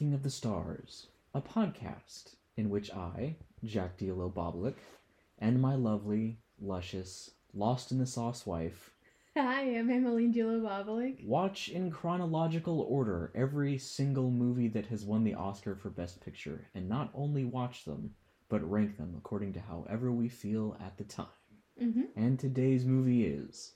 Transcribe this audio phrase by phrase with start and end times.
[0.00, 4.76] Ranking of the Stars, a podcast in which I, Jack Diallo Boblik,
[5.38, 8.94] and my lovely, luscious, lost in the sauce wife
[9.36, 11.22] Hi, I'm Emmeline Gilobobalik.
[11.26, 16.66] watch in chronological order every single movie that has won the Oscar for Best Picture,
[16.74, 18.14] and not only watch them,
[18.48, 21.26] but rank them according to however we feel at the time.
[21.78, 22.04] Mm-hmm.
[22.16, 23.74] And today's movie is,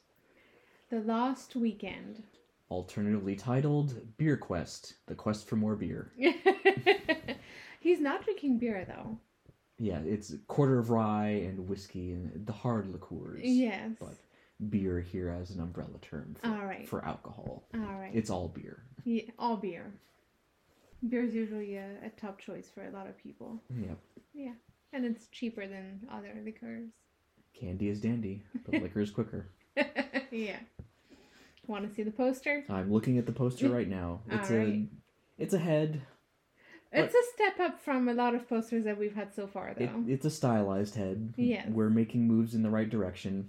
[0.88, 2.22] The Lost Weekend.
[2.74, 6.10] Alternatively titled Beer Quest The Quest for More Beer.
[7.80, 9.18] He's not drinking beer though.
[9.78, 13.40] Yeah, it's quarter of rye and whiskey and the hard liqueurs.
[13.44, 13.92] Yes.
[14.00, 14.14] But
[14.70, 16.88] beer here as an umbrella term for, All right.
[16.88, 17.64] for alcohol.
[17.74, 18.10] All right.
[18.12, 18.82] It's all beer.
[19.04, 19.92] Yeah, all beer.
[21.08, 23.60] Beer is usually a, a top choice for a lot of people.
[23.70, 23.98] Yep.
[24.32, 24.52] Yeah.
[24.92, 26.88] And it's cheaper than other liquors.
[27.52, 29.48] Candy is dandy, but liquor is quicker.
[30.32, 30.56] yeah.
[31.66, 32.64] Want to see the poster?
[32.68, 34.20] I'm looking at the poster right now.
[34.30, 34.86] It's a
[35.38, 36.02] it's a head.
[36.92, 39.78] It's a step up from a lot of posters that we've had so far, It,
[39.80, 40.04] though.
[40.06, 41.34] it's a stylized head.
[41.36, 41.66] Yes.
[41.68, 43.48] We're making moves in the right direction.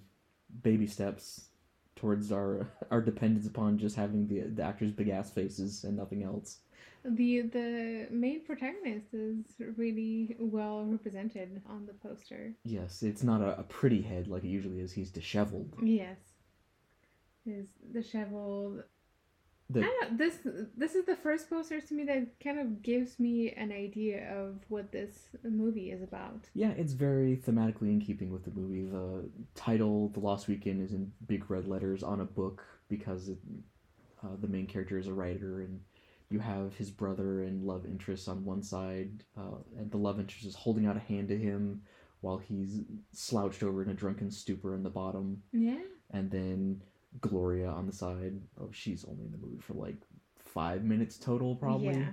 [0.64, 1.50] Baby steps
[1.96, 6.24] towards our our dependence upon just having the the actors' big ass faces and nothing
[6.24, 6.60] else.
[7.04, 9.46] The the main protagonist is
[9.78, 12.54] really well represented on the poster.
[12.64, 14.92] Yes, it's not a, a pretty head like it usually is.
[14.92, 15.76] He's disheveled.
[15.84, 16.18] Yes.
[17.46, 18.84] Is disheveled.
[19.70, 20.38] The- I don't this
[20.76, 24.60] this is the first poster to me that kind of gives me an idea of
[24.70, 26.50] what this movie is about.
[26.54, 28.86] Yeah, it's very thematically in keeping with the movie.
[28.86, 33.38] The title, The Lost Weekend, is in big red letters on a book because it,
[34.24, 35.80] uh, the main character is a writer, and
[36.30, 40.46] you have his brother and love interest on one side, uh, and the love interest
[40.46, 41.82] is holding out a hand to him
[42.22, 42.82] while he's
[43.14, 45.82] slouched over in a drunken stupor in the bottom, Yeah.
[46.12, 46.82] and then
[47.22, 48.40] Gloria on the side.
[48.60, 49.98] Oh, she's only in the movie for like
[50.38, 51.96] five minutes total, probably.
[51.98, 52.12] Yeah.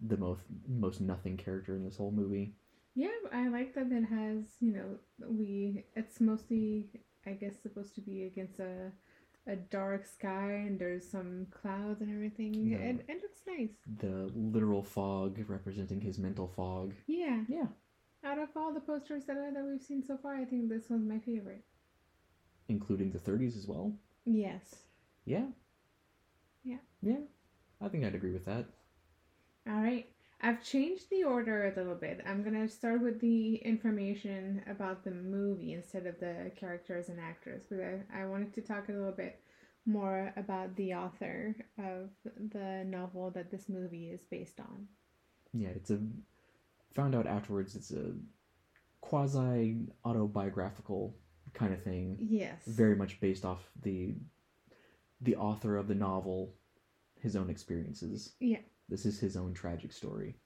[0.00, 2.54] The most most nothing character in this whole movie.
[2.94, 6.88] Yeah, I like that it has, you know, we it's mostly
[7.26, 8.92] I guess supposed to be against a
[9.46, 12.54] a dark sky and there's some clouds and everything.
[12.54, 12.78] Yeah.
[12.78, 13.76] It, it looks nice.
[14.00, 16.94] the literal fog representing his mental fog.
[17.06, 17.42] Yeah.
[17.48, 17.66] Yeah.
[18.24, 21.06] Out of all the posters that, that we've seen so far, I think this one's
[21.06, 21.62] my favorite.
[22.68, 23.92] Including the 30s as well.
[24.24, 24.76] Yes.
[25.24, 25.46] Yeah.
[26.62, 26.78] Yeah.
[27.02, 27.20] Yeah.
[27.80, 28.66] I think I'd agree with that.
[29.68, 30.06] All right.
[30.40, 32.20] I've changed the order a little bit.
[32.26, 37.18] I'm going to start with the information about the movie instead of the characters and
[37.18, 37.82] actors because
[38.12, 39.40] I, I wanted to talk a little bit
[39.86, 42.10] more about the author of
[42.52, 44.86] the novel that this movie is based on.
[45.52, 46.00] Yeah, it's a.
[46.94, 48.12] Found out afterwards it's a
[49.00, 51.16] quasi autobiographical
[51.54, 52.18] kind of thing.
[52.20, 52.62] Yes.
[52.66, 54.14] Very much based off the
[55.20, 56.54] the author of the novel,
[57.20, 58.34] his own experiences.
[58.40, 58.58] Yeah.
[58.88, 60.36] This is his own tragic story.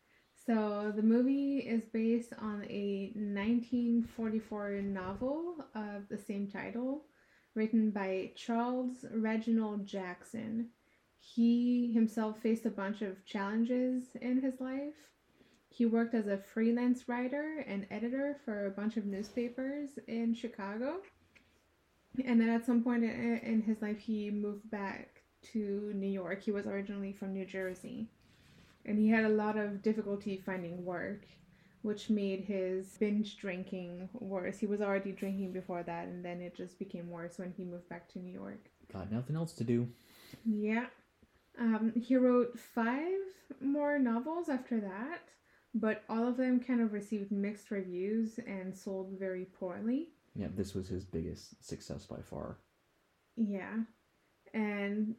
[0.47, 7.05] So the movie is based on a 1944 novel of the same title,
[7.55, 10.71] written by Charles Reginald Jackson.
[11.19, 14.95] He himself faced a bunch of challenges in his life.
[15.79, 20.97] He worked as a freelance writer and editor for a bunch of newspapers in Chicago.
[22.25, 25.23] And then at some point in in his life, he moved back
[25.53, 26.43] to New York.
[26.43, 28.09] He was originally from New Jersey
[28.89, 31.27] and he had a lot of difficulty finding work,
[31.83, 34.59] which made his binge drinking worse.
[34.59, 37.89] He was already drinking before that, and then it just became worse when he moved
[37.89, 38.71] back to New York.
[38.93, 39.89] Got nothing else to do.
[40.45, 40.87] Yeah.
[41.59, 43.21] Um, he wrote five
[43.61, 45.21] more novels after that,
[45.75, 50.09] but all of them kind of received mixed reviews and sold very poorly.
[50.35, 52.59] Yeah, this was his biggest success by far.
[53.37, 53.77] Yeah.
[54.55, 55.15] And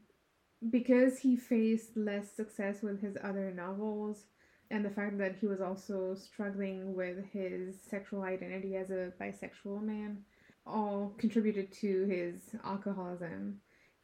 [0.69, 4.25] because he faced less success with his other novels,
[4.71, 9.81] and the fact that he was also struggling with his sexual identity as a bisexual
[9.81, 10.19] man,
[10.65, 13.59] all contributed to his alcoholism.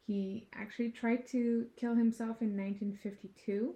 [0.06, 3.74] He actually tried to kill himself in 1952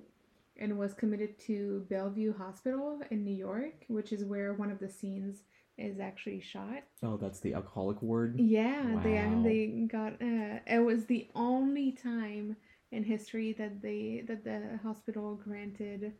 [0.60, 4.88] and was committed to Bellevue Hospital in New York, which is where one of the
[4.88, 5.42] scenes
[5.78, 6.82] is actually shot.
[7.02, 8.38] Oh, that's the alcoholic ward.
[8.38, 10.12] Yeah, they they got.
[10.20, 12.56] Uh, it was the only time
[12.92, 16.12] in history that they that the hospital granted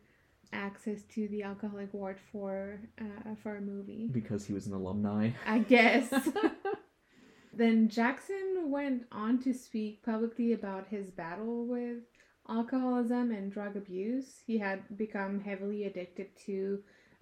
[0.53, 4.09] access to the alcoholic ward for uh, for a movie.
[4.11, 5.29] Because he was an alumni.
[5.45, 6.11] I guess.
[7.53, 11.99] then Jackson went on to speak publicly about his battle with
[12.47, 14.41] alcoholism and drug abuse.
[14.45, 16.79] He had become heavily addicted to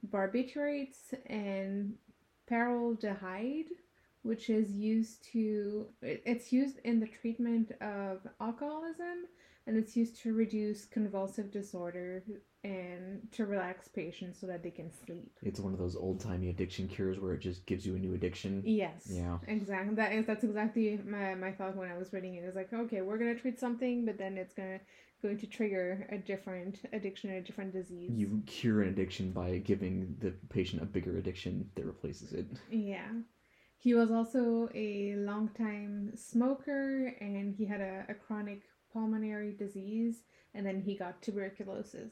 [0.10, 1.94] barbiturates and
[2.50, 3.70] paraldehyde,
[4.24, 9.26] which is used to it's used in the treatment of alcoholism
[9.68, 12.24] and it's used to reduce convulsive disorder
[12.64, 15.32] and to relax patients so that they can sleep.
[15.44, 18.14] It's one of those old timey addiction cures where it just gives you a new
[18.16, 18.64] addiction.
[18.66, 19.08] Yes.
[19.10, 19.38] Yeah.
[19.48, 19.96] Exactly.
[19.96, 22.44] That is that's exactly my, my thought when I was reading it.
[22.44, 24.80] It's like, okay, we're gonna treat something, but then it's gonna
[25.22, 28.12] going to trigger a different addiction or a different disease.
[28.14, 32.48] You cure an addiction by giving the patient a bigger addiction that replaces it.
[32.72, 33.10] Yeah.
[33.78, 40.24] He was also a longtime smoker and he had a, a chronic pulmonary disease
[40.54, 42.12] and then he got tuberculosis.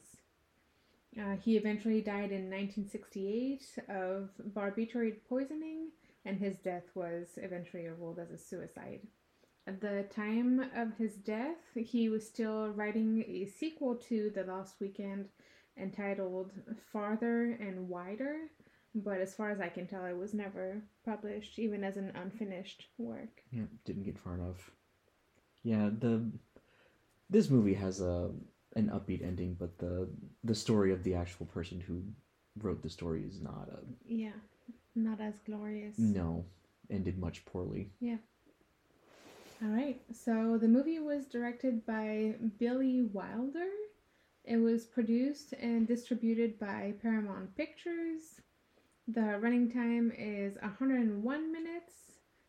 [1.18, 5.88] Uh, he eventually died in 1968 of barbiturate poisoning,
[6.24, 9.00] and his death was eventually ruled as a suicide.
[9.68, 14.76] At the time of his death, he was still writing a sequel to The Lost
[14.80, 15.28] Weekend
[15.76, 16.52] entitled
[16.90, 18.48] Farther and Wider,
[18.94, 22.86] but as far as I can tell, it was never published, even as an unfinished
[22.96, 23.42] work.
[23.52, 24.70] Yeah, didn't get far enough.
[25.62, 26.32] Yeah, the
[27.28, 28.30] this movie has a
[28.74, 30.08] an upbeat ending, but the
[30.44, 32.04] the story of the actual person who
[32.56, 34.40] wrote the story is not a Yeah,
[34.94, 35.98] not as glorious.
[35.98, 36.46] no
[36.88, 37.90] ended much poorly.
[39.62, 40.00] All right.
[40.12, 43.70] So the movie was directed by Billy Wilder.
[44.44, 48.40] It was produced and distributed by Paramount Pictures.
[49.08, 51.92] The running time is 101 minutes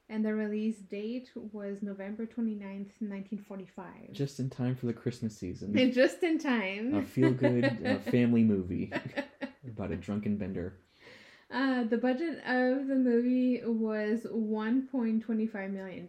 [0.08, 4.12] and the release date was November 29th, 1945.
[4.12, 5.92] Just in time for the Christmas season.
[5.94, 6.96] Just in time.
[6.96, 8.92] a feel good uh, family movie
[9.68, 10.76] about a drunken bender.
[11.52, 16.08] Uh, the budget of the movie was $1.25 million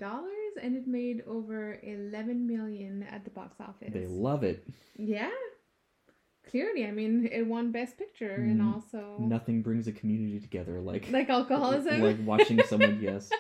[0.63, 3.91] and it made over 11 million at the box office.
[3.93, 4.67] They love it.
[4.97, 5.31] Yeah.
[6.51, 10.81] Clearly, I mean, it won Best Picture and Mm, also Nothing brings a community together
[10.81, 12.01] like like alcoholism.
[12.03, 13.31] like watching someone yes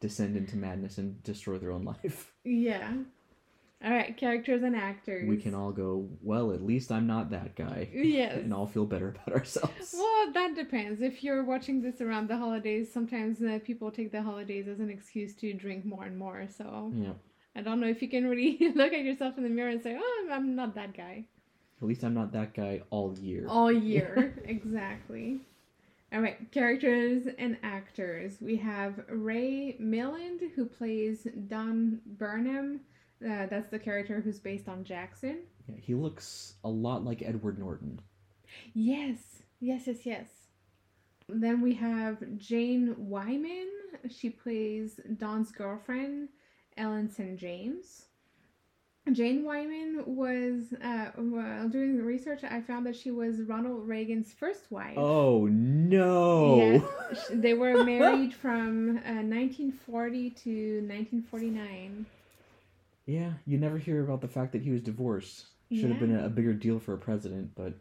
[0.00, 2.32] descend into madness and destroy their own life.
[2.44, 2.92] yeah.
[3.82, 5.26] All right, characters and actors.
[5.26, 7.88] We can all go, well, at least I'm not that guy.
[7.92, 8.36] Yes.
[8.42, 9.94] And all feel better about ourselves.
[9.96, 11.00] Well, that depends.
[11.00, 14.90] If you're watching this around the holidays, sometimes uh, people take the holidays as an
[14.90, 16.46] excuse to drink more and more.
[16.54, 17.12] So Yeah.
[17.56, 19.96] I don't know if you can really look at yourself in the mirror and say,
[19.98, 21.24] "Oh, I'm, I'm not that guy."
[21.82, 23.46] At least I'm not that guy all year.
[23.48, 25.40] All year, exactly.
[26.12, 28.36] All right, characters and actors.
[28.40, 32.80] We have Ray Milland, who plays Don Birnam.
[33.24, 35.40] Uh, that's the character who's based on Jackson.
[35.68, 38.00] Yeah, he looks a lot like Edward Norton.
[38.72, 40.28] Yes, yes, yes, yes.
[41.28, 43.68] Then we have Jane Wyman.
[44.08, 46.30] She plays Don's girlfriend,
[46.76, 47.38] Helen St.
[47.38, 48.06] James.
[49.12, 54.32] Jane Wyman was, uh, while doing the research, I found that she was Ronald Reagan's
[54.32, 54.96] first wife.
[54.96, 56.82] Oh no!
[57.10, 62.06] Yes, they were married from uh, 1940 to 1949.
[63.10, 65.46] Yeah, you never hear about the fact that he was divorced.
[65.72, 67.74] Should have been a, a bigger deal for a president, but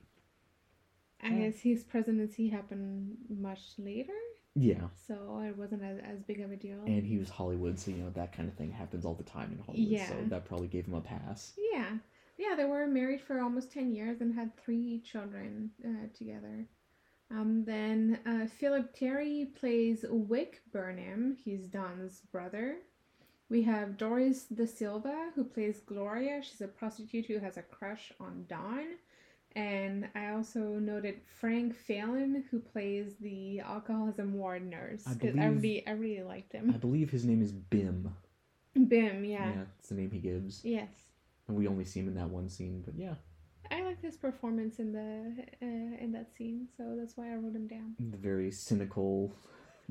[1.21, 1.39] I Yeah.
[1.49, 4.13] guess his presidency happened much later,
[4.55, 4.87] yeah.
[5.07, 6.81] so it wasn't as, as big of a deal.
[6.85, 9.51] And he was Hollywood, so you know that kind of thing happens all the time
[9.51, 9.87] in Hollywood.
[9.87, 10.07] Yeah.
[10.07, 11.53] So that probably gave him a pass.
[11.73, 11.97] Yeah,
[12.37, 16.67] yeah, they were married for almost 10 years and had three children uh, together.
[17.31, 22.77] Um, then uh, Philip Terry plays Wick Birnam, he's Don's brother.
[23.49, 26.41] We have Doris De Silva, who plays Gloria.
[26.43, 28.85] She's a prostitute who has a crush on Don.
[29.55, 35.07] And I also noted Frank Faylen, who plays the alcoholism ward nurse.
[35.07, 36.69] I 'cause I believe- really, I really liked him.
[36.69, 38.15] I believe his name is Bim.
[38.75, 39.55] Bim, yeah.
[39.55, 40.63] Yeah, it's the name he gives.
[40.63, 40.89] Yes.
[41.47, 43.15] And we only see him in that one scene, but yeah,
[43.71, 47.55] I liked his performance in the uh, in that scene, so that's why I wrote
[47.55, 47.95] him down.
[47.99, 49.33] the very cynical,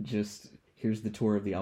[0.02, 1.54] just here's the tour of the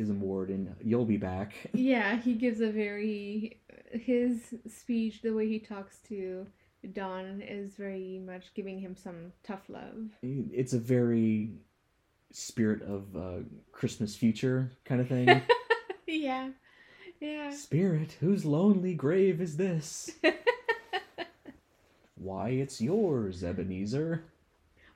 [0.00, 1.52] alcoholism ward, and you'll be back.
[1.72, 3.60] Yeah, he gives a very
[3.92, 6.46] his speech, the way he talks to
[6.92, 10.10] Don is very much giving him some tough love.
[10.22, 11.50] It's a very
[12.32, 13.42] spirit of uh,
[13.72, 15.42] Christmas future kind of thing.
[16.06, 16.50] yeah,
[17.20, 17.50] yeah.
[17.50, 20.10] Spirit, whose lonely grave is this?
[22.14, 24.24] Why, it's yours, Ebenezer.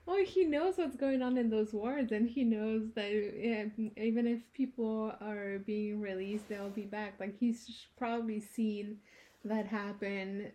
[0.05, 4.41] Well, he knows what's going on in those wards, and he knows that even if
[4.53, 7.15] people are being released, they'll be back.
[7.19, 8.97] Like he's probably seen
[9.43, 10.51] that happen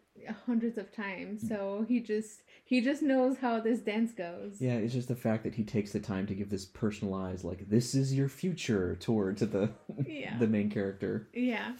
[0.46, 1.48] hundreds of times, hmm.
[1.48, 4.60] so he just he just knows how this dance goes.
[4.60, 7.68] Yeah, it's just the fact that he takes the time to give this personalized, like,
[7.68, 9.70] this is your future tour to the
[10.06, 10.38] Yeah.
[10.38, 11.28] the main character.
[11.32, 11.72] Yeah.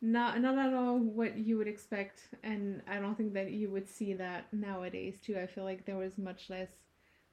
[0.00, 3.88] Not not at all what you would expect and I don't think that you would
[3.88, 5.36] see that nowadays too.
[5.38, 6.68] I feel like there was much less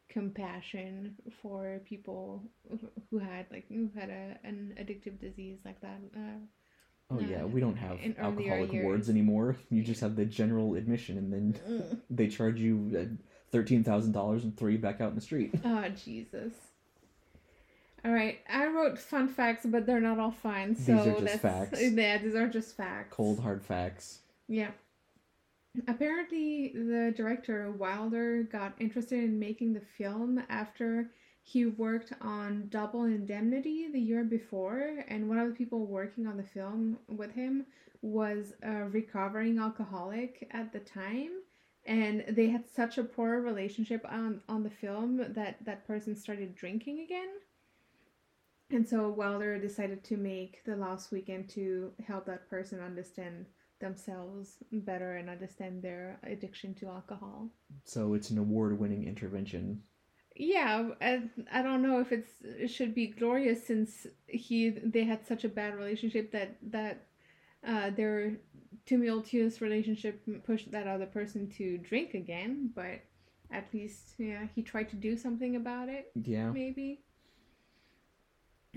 [0.10, 6.38] compassion for people who- had like who had a an addictive disease like that uh,
[7.12, 9.56] Oh yeah, we don't have alcoholic wards anymore.
[9.70, 12.00] You just have the general admission, and then Mm.
[12.10, 15.54] they charge you uh, thirteen thousand dollars and throw you back out in the street.
[15.64, 16.54] Oh Jesus.
[18.04, 20.76] All right, I wrote fun facts, but they're not all fun.
[20.76, 21.80] So These are just facts.
[21.82, 23.16] Yeah, these are just facts.
[23.16, 24.20] Cold hard facts.
[24.48, 24.72] Yeah.
[25.88, 31.12] Apparently, the director Wilder got interested in making the film after
[31.44, 36.38] he worked on Double Indemnity the year before, and one of the people working on
[36.38, 37.65] the film with him
[38.01, 41.29] was a recovering alcoholic at the time.
[41.86, 46.55] And they had such a poor relationship on, on the film that that person started
[46.55, 47.29] drinking again.
[48.72, 53.46] And so Wilder decided to make The Lost Weekend to help that person understand
[53.79, 57.50] themselves better and understand their addiction to alcohol.
[57.84, 59.82] So it's an award-winning intervention.
[60.36, 65.25] Yeah, I, I don't know if it's it should be glorious since he they had
[65.25, 67.08] such a bad relationship that that
[67.65, 68.34] uh, their
[68.86, 72.72] tumultuous relationship pushed that other person to drink again.
[72.75, 73.01] But
[73.50, 76.12] at least yeah, he tried to do something about it.
[76.15, 76.51] Yeah.
[76.51, 77.05] maybe.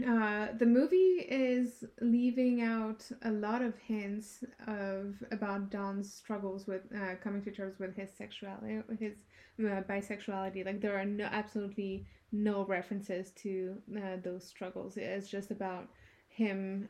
[0.06, 6.82] Uh, the movie is leaving out a lot of hints of about Don's struggles with
[6.94, 9.24] uh, coming to terms with his sexuality, his
[9.60, 10.64] uh, bisexuality.
[10.64, 14.96] Like there are no absolutely no references to uh, those struggles.
[14.96, 15.88] It's just about
[16.28, 16.88] him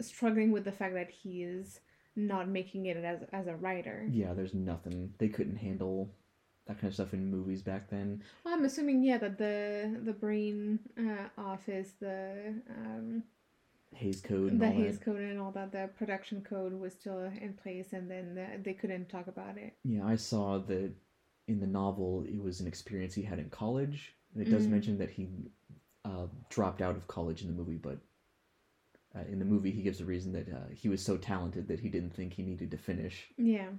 [0.00, 1.80] struggling with the fact that he is
[2.16, 4.08] not making it as as a writer.
[4.10, 5.12] Yeah, there's nothing.
[5.18, 6.10] They couldn't handle
[6.70, 8.22] that kind of stuff in movies back then.
[8.44, 13.24] Well, I'm assuming yeah that the the Breen uh, office, the um,
[13.92, 15.04] Hays Code and the all Hays that.
[15.04, 18.72] code and all that, the production code was still in place, and then the, they
[18.72, 19.74] couldn't talk about it.
[19.84, 20.92] Yeah, I saw that
[21.48, 24.14] in the novel it was an experience he had in college.
[24.38, 24.70] It does Mm.
[24.70, 25.28] mention that he
[26.04, 27.98] uh, dropped out of college in the movie, but
[29.16, 31.80] uh, in the movie he gives a reason that uh, he was so talented that
[31.80, 33.26] he didn't think he needed to finish.
[33.36, 33.70] Yeah.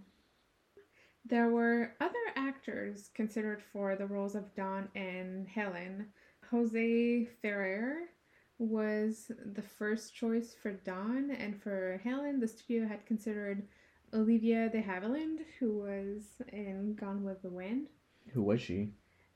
[1.26, 6.08] There were other actors considered for the roles of Don and Helen.
[6.50, 8.10] Jose Ferrer
[8.58, 13.68] was the first choice for Don, and for Helen, the studio had considered
[14.14, 17.88] Olivia de Havilland, who was in Gone with the Wind.
[18.34, 18.92] Who was she?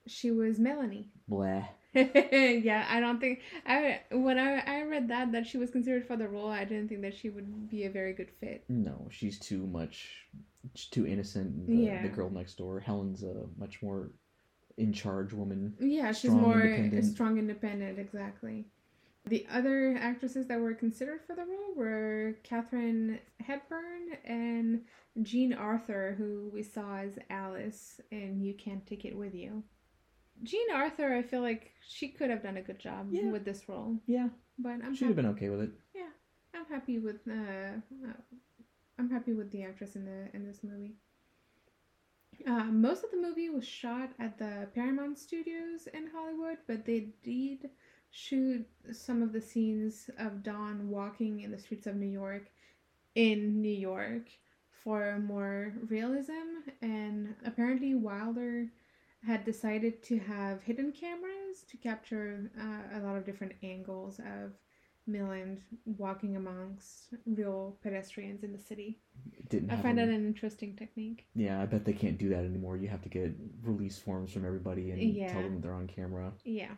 [0.08, 1.10] She was Melanie.
[1.28, 1.64] Blah.
[1.94, 6.18] yeah, I don't think I when I I read that that she was considered for
[6.18, 8.66] the role, I didn't think that she would be a very good fit.
[8.68, 10.28] No, she's too much,
[10.74, 11.68] too innocent.
[11.68, 12.02] The, Yeah.
[12.04, 14.12] the girl next door, Helen's a much more
[14.78, 15.76] in charge woman.
[15.80, 17.06] Yeah, she's Strong, more independent.
[17.06, 18.66] strong, independent, exactly.
[19.28, 24.84] The other actresses that were considered for the role were Katharine Hepburn and
[25.24, 29.64] Jean Arthur, who we saw as Alice in You Can't Take It With You.
[30.44, 33.32] Jean Arthur, I feel like she could have done a good job Yeah.
[33.32, 34.30] with this role, Yeah,
[34.60, 35.72] but I'm she'd have been okay with it.
[35.96, 36.10] Yeah,
[36.54, 37.32] I'm happy with uh,
[38.08, 38.14] uh,
[38.98, 40.96] I'm happy with the actress in the in this movie.
[42.46, 47.08] Uh, most of the movie was shot at the Paramount Studios in Hollywood, but they
[47.24, 47.70] did
[48.12, 52.52] shoot some of the scenes of Don walking in the streets of New York
[53.16, 54.30] in New York
[54.84, 56.70] for more realism.
[56.82, 58.68] And apparently, Wilder
[59.26, 64.52] had decided to have hidden cameras to capture uh, a lot of different angles of
[65.10, 69.00] Milland walking amongst real pedestrians in the city.
[69.38, 69.72] It didn't.
[69.72, 71.26] I find that an interesting technique.
[71.36, 72.78] Yeah, I bet they can't do that anymore.
[72.78, 75.32] You have to get release forms from everybody and Yeah.
[75.32, 76.34] tell them they're on camera.
[76.44, 76.76] Yeah.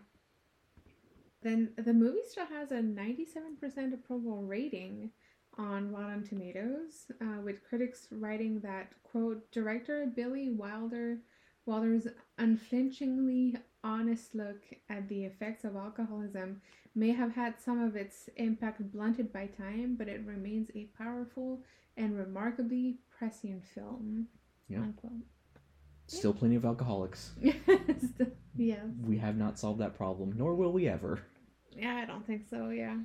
[1.41, 5.11] Then the movie still has a 97% approval rating
[5.57, 11.19] on Rotten Tomatoes, uh, with critics writing that, quote, director Billy Wilder
[11.65, 12.07] Wilder's
[12.37, 16.61] unflinchingly honest look at the effects of alcoholism
[16.95, 21.61] may have had some of its impact blunted by time, but it remains a powerful
[21.95, 24.27] and remarkably prescient film.
[24.67, 24.79] Yeah.
[24.79, 25.11] Unquote.
[26.07, 27.31] Still plenty of alcoholics.
[28.55, 28.75] yeah.
[29.03, 31.21] We have not solved that problem, nor will we ever.
[31.75, 32.95] Yeah, I don't think so, yeah.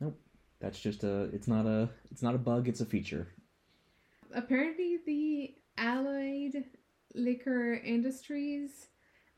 [0.00, 0.18] Nope.
[0.60, 1.24] That's just a.
[1.34, 1.90] It's not a.
[2.10, 2.66] It's not a bug.
[2.68, 3.28] It's a feature.
[4.34, 6.64] apparently the allied
[7.14, 8.86] liquor industries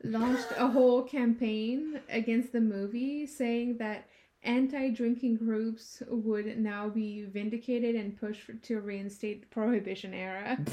[0.03, 4.07] launched a whole campaign against the movie saying that
[4.43, 10.57] anti-drinking groups would now be vindicated and pushed for- to reinstate the prohibition era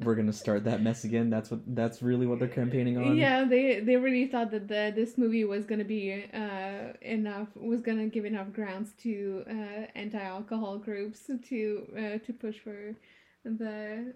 [0.00, 1.30] We're gonna start that mess again.
[1.30, 1.60] That's what.
[1.76, 3.16] That's really what they're campaigning on.
[3.16, 7.80] yeah they they really thought that the this movie was gonna be uh enough was
[7.82, 12.96] gonna give enough grounds to uh anti-alcohol groups to uh to push for
[13.44, 14.12] the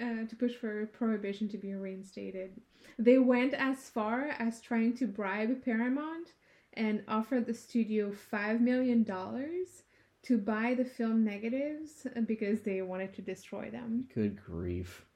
[0.00, 2.60] uh, to push for prohibition to be reinstated
[2.98, 6.34] they went as far as trying to bribe paramount
[6.74, 9.84] and offer the studio five million dollars
[10.22, 14.06] to buy the film negatives because they wanted to destroy them.
[14.14, 15.06] Good grief.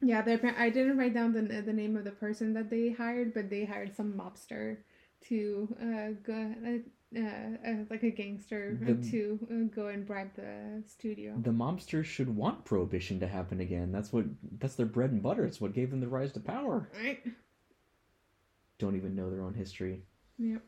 [0.00, 0.24] Yeah,
[0.56, 3.64] I didn't write down the the name of the person that they hired, but they
[3.64, 4.78] hired some mobster
[5.28, 6.54] to uh, go
[7.16, 11.34] uh, like a gangster The- to uh, go and bribe the studio.
[11.42, 13.92] The mobsters should want prohibition to happen again.
[13.92, 14.26] That's what
[14.58, 15.44] that's their bread and butter.
[15.44, 16.90] It's what gave them the rise to power.
[17.02, 17.20] Right.
[18.78, 20.02] Don't even know their own history.
[20.38, 20.62] Yep.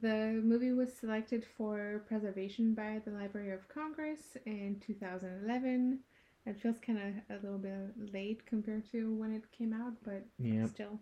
[0.00, 5.98] The movie was selected for preservation by the Library of Congress in 2011.
[6.46, 10.24] It feels kind of a little bit late compared to when it came out, but
[10.38, 10.66] Yeah.
[10.66, 11.00] still.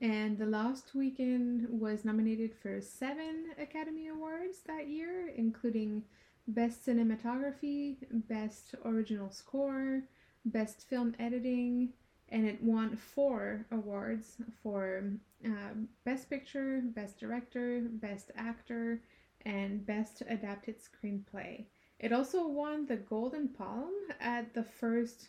[0.00, 6.04] And The last Weekend was nominated for seven Academy Awards that year, including
[6.48, 7.96] Best Cinematography,
[8.28, 10.02] Best Original Score,
[10.46, 11.92] Best Film Editing,
[12.30, 15.04] and it won four awards for
[15.44, 15.74] uh,
[16.04, 19.00] Best Picture, Best Director, Best Actor,
[19.44, 21.64] and Best Adapted Screenplay.
[21.98, 25.28] It also won the Golden Palm at the first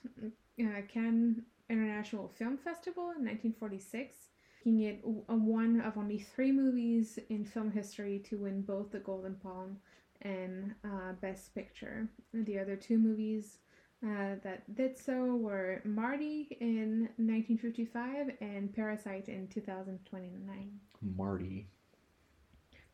[0.59, 4.15] uh, Cannes International Film Festival in 1946,
[4.65, 9.35] making it one of only three movies in film history to win both the Golden
[9.35, 9.77] Palm
[10.21, 12.07] and uh, Best Picture.
[12.33, 13.59] The other two movies
[14.03, 20.71] uh, that did so were Marty in 1955 and Parasite in 2029.
[21.15, 21.67] Marty.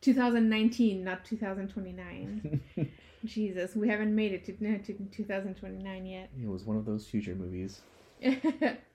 [0.02, 2.60] 2019, not 2029.
[3.24, 6.28] Jesus, we haven't made it to, to 2029 yet.
[6.40, 7.80] It was one of those future movies.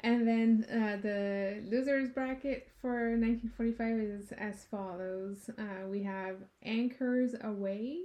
[0.00, 7.34] and then uh, the losers bracket for 1945 is as follows uh, we have Anchors
[7.44, 7.98] Aweigh,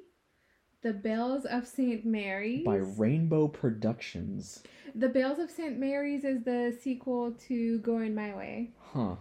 [0.82, 2.06] The Bells of St.
[2.06, 2.66] Mary's.
[2.66, 4.64] By Rainbow Productions.
[4.96, 5.78] the Bells of St.
[5.80, 8.72] Mary's is the sequel to Going My Way.
[8.94, 9.16] Huh.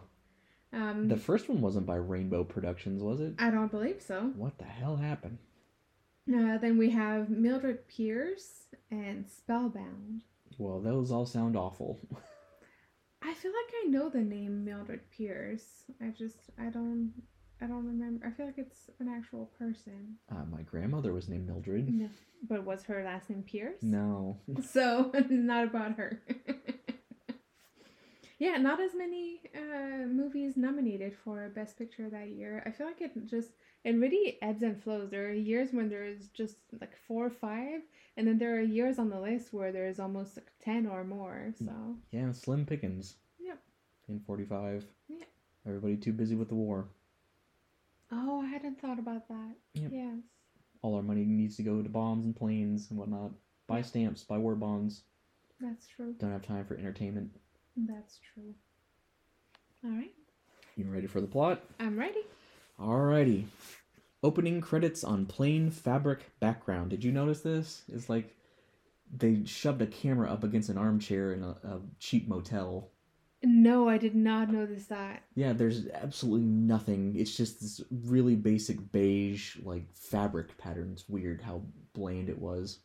[0.72, 3.34] Um, The first one wasn't by Rainbow Productions, was it?
[3.38, 4.32] I don't believe so.
[4.36, 5.38] What the hell happened?
[6.32, 10.22] Uh, then we have Mildred Pierce and Spellbound.
[10.56, 11.98] Well, those all sound awful.
[13.24, 15.84] I feel like I know the name Mildred Pierce.
[16.00, 17.12] I just I don't
[17.60, 18.26] I don't remember.
[18.26, 20.16] I feel like it's an actual person.
[20.30, 21.88] Uh, my grandmother was named Mildred.
[21.92, 22.08] No.
[22.48, 23.82] But was her last name Pierce?
[23.82, 24.38] No.
[24.68, 26.20] So not about her.
[28.42, 32.60] yeah, not as many uh, movies nominated for Best Picture that year.
[32.66, 33.50] I feel like it just
[33.84, 35.10] it really ebbs and flows.
[35.10, 37.82] There are years when there's just like four or five,
[38.16, 41.54] and then there are years on the list where there's almost like ten or more.
[41.56, 41.72] So
[42.10, 43.14] Yeah, Slim pickings.
[43.38, 43.60] Yep.
[44.08, 44.86] In 45.
[45.06, 45.18] Yeah.
[45.64, 46.88] Everybody too busy with the war.
[48.10, 49.54] oh, I hadn't thought about that.
[49.74, 49.90] Yep.
[49.92, 50.18] Yes.
[50.82, 53.30] All our money needs to go to bombs and planes and whatnot.
[53.68, 55.02] Buy stamps, buy war bonds.
[55.60, 56.16] That's true.
[56.18, 57.30] Don't have time for entertainment.
[57.76, 58.54] That's true.
[59.84, 60.12] All right.
[60.76, 61.62] You ready for the plot?
[61.80, 62.20] I'm ready.
[62.80, 63.46] Alrighty.
[64.22, 66.90] Opening credits on plain fabric background.
[66.90, 67.82] Did you notice this?
[67.92, 68.36] It's like
[69.12, 72.90] they shoved a camera up against an armchair in a, a cheap motel.
[73.42, 75.24] No, I did not notice that.
[75.34, 77.16] Yeah, there's absolutely nothing.
[77.16, 80.90] It's just this really basic beige, like fabric pattern.
[80.92, 82.78] It's weird how bland it was.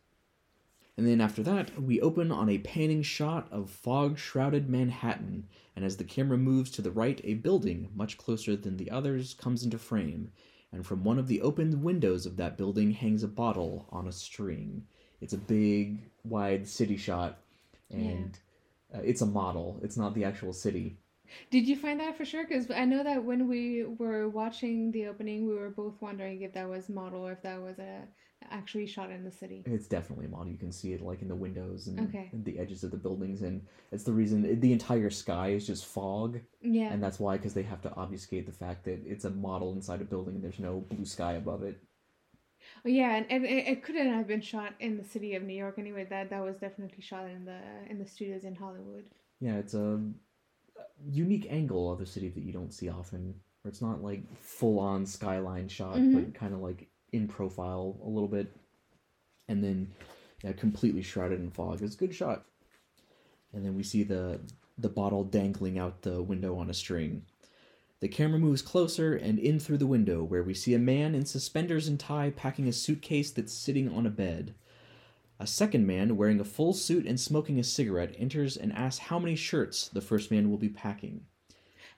[0.98, 5.86] And then after that, we open on a panning shot of fog shrouded Manhattan, and
[5.86, 9.64] as the camera moves to the right, a building, much closer than the others, comes
[9.64, 10.32] into frame.
[10.72, 14.12] And from one of the open windows of that building hangs a bottle on a
[14.12, 14.88] string.
[15.22, 17.38] It's a big, wide city shot,
[17.92, 18.38] and
[18.94, 19.80] uh, it's a model.
[19.84, 20.98] It's not the actual city.
[21.52, 22.46] Did you find that for sure?
[22.46, 26.54] Because I know that when we were watching the opening, we were both wondering if
[26.54, 28.04] that was model or if that was a
[28.52, 29.64] actually shot in the city.
[29.66, 30.48] It's definitely a model.
[30.52, 32.30] You can see it like in the windows and, Okay.
[32.32, 35.86] and the edges of the buildings, and it's the reason the entire sky is just
[35.86, 36.92] fog, Yeah.
[36.94, 40.02] and that's why because they have to obfuscate the fact that it's a model inside
[40.02, 41.80] a building and there's no blue sky above it.
[42.86, 45.54] Oh, yeah, and, and it, it couldn't have been shot in the city of New
[45.56, 46.06] York anyway.
[46.10, 49.06] That that was definitely shot in the in the studios in Hollywood.
[49.40, 50.02] Yeah, it's a
[51.10, 54.80] unique angle of a city that you don't see often, where it's not like full
[54.80, 56.14] on skyline shot, Mhm.
[56.14, 58.56] but kind of like in profile a little bit,
[59.48, 59.92] and then
[60.44, 61.82] yeah, completely shrouded in fog.
[61.82, 62.46] It's a good shot.
[63.54, 64.40] And then we see the
[64.78, 67.24] the bottle dangling out the window on a string.
[68.00, 71.26] The camera moves closer and in through the window, where we see a man in
[71.26, 74.54] suspenders and tie packing a suitcase that's sitting on a bed.
[75.40, 79.18] A second man, wearing a full suit and smoking a cigarette, enters and asks how
[79.18, 81.22] many shirts the first man will be packing.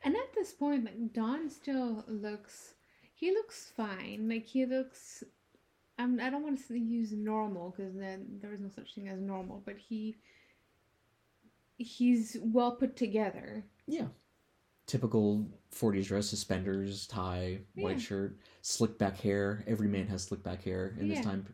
[0.04, 2.76] And at this point, Don still looks,
[3.20, 4.28] he looks fine.
[4.30, 5.24] Like he looks,
[5.98, 9.20] um, I don't want to use normal because then there is no such thing as
[9.20, 9.62] normal.
[9.66, 10.16] But he,
[11.78, 13.64] he's well put together.
[13.88, 14.08] Yeah.
[14.88, 19.64] typical 40s dress, suspenders, tie, white shirt, slick back hair.
[19.68, 21.16] Every man has slick back hair in Yeah.
[21.16, 21.46] this time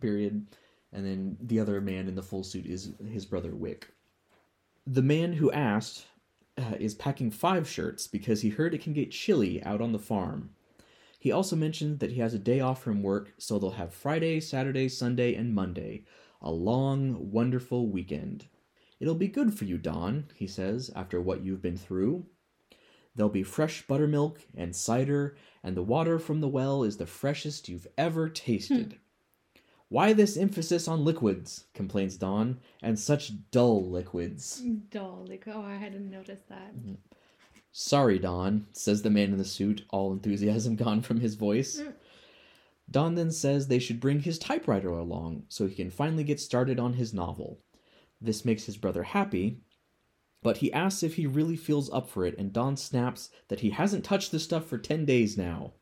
[0.00, 0.46] period.
[0.92, 3.88] And then the other man in the full suit is his brother Wick.
[4.86, 6.06] The man who asked
[6.56, 9.98] uh, is packing five shirts because he heard it can get chilly out on the
[9.98, 10.50] farm.
[11.18, 14.40] He also mentioned that he has a day off from work, so they'll have Friday,
[14.40, 16.04] Saturday, Sunday, and Monday.
[16.40, 18.46] A long, wonderful weekend.
[19.00, 22.26] It'll be good for you, Don, he says, after what you've been through.
[23.16, 27.68] There'll be fresh buttermilk and cider, and the water from the well is the freshest
[27.68, 28.92] you've ever tasted.
[28.92, 28.98] Hmm.
[29.88, 34.62] Why this emphasis on liquids, complains Don, and such dull liquids?
[34.90, 35.24] Dull.
[35.28, 36.76] Like, oh, I hadn't noticed that.
[36.76, 36.94] Mm-hmm.
[37.72, 41.80] Sorry, Don, says the man in the suit, all enthusiasm gone from his voice.
[41.80, 41.94] Mm.
[42.90, 46.80] Don then says they should bring his typewriter along so he can finally get started
[46.80, 47.60] on his novel.
[48.20, 49.60] This makes his brother happy,
[50.42, 53.70] but he asks if he really feels up for it, and Don snaps that he
[53.70, 55.74] hasn't touched the stuff for 10 days now.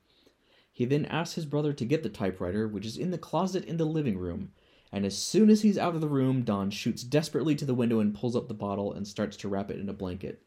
[0.72, 3.77] He then asks his brother to get the typewriter, which is in the closet in
[3.77, 4.51] the living room,
[4.92, 8.01] and as soon as he's out of the room, Don shoots desperately to the window
[8.01, 10.42] and pulls up the bottle and starts to wrap it in a blanket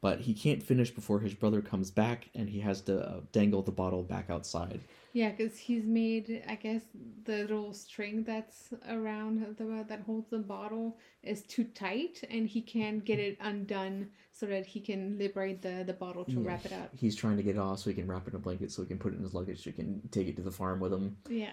[0.00, 3.62] but he can't finish before his brother comes back and he has to uh, dangle
[3.62, 4.80] the bottle back outside.
[5.12, 6.82] Yeah, because he's made, I guess,
[7.24, 12.60] the little string that's around the that holds the bottle is too tight, and he
[12.60, 16.66] can't get it undone so that he can liberate the the bottle to Yeah, wrap
[16.66, 16.90] it up.
[16.94, 18.82] He's trying to get it off so he can wrap it in a blanket so
[18.82, 20.80] he can put it in his luggage so he can take it to the farm
[20.80, 21.16] with him.
[21.30, 21.52] Yeah.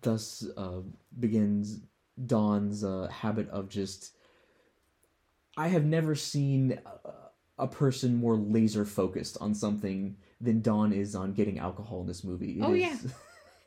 [0.00, 0.80] Thus uh,
[1.20, 1.80] begins
[2.24, 4.14] Don's uh, habit of just.
[5.58, 7.10] I have never seen a,
[7.58, 12.22] a person more laser focused on something than Don is on getting alcohol in this
[12.24, 12.58] movie.
[12.58, 13.12] It Oh, is-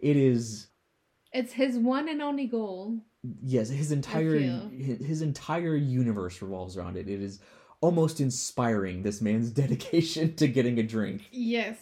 [0.00, 0.66] it is
[1.32, 2.98] It's his one and only goal.
[3.42, 4.38] yes his entire
[4.70, 7.40] his entire universe revolves around it it is
[7.80, 11.78] almost inspiring this man's dedication to getting a drink Yes.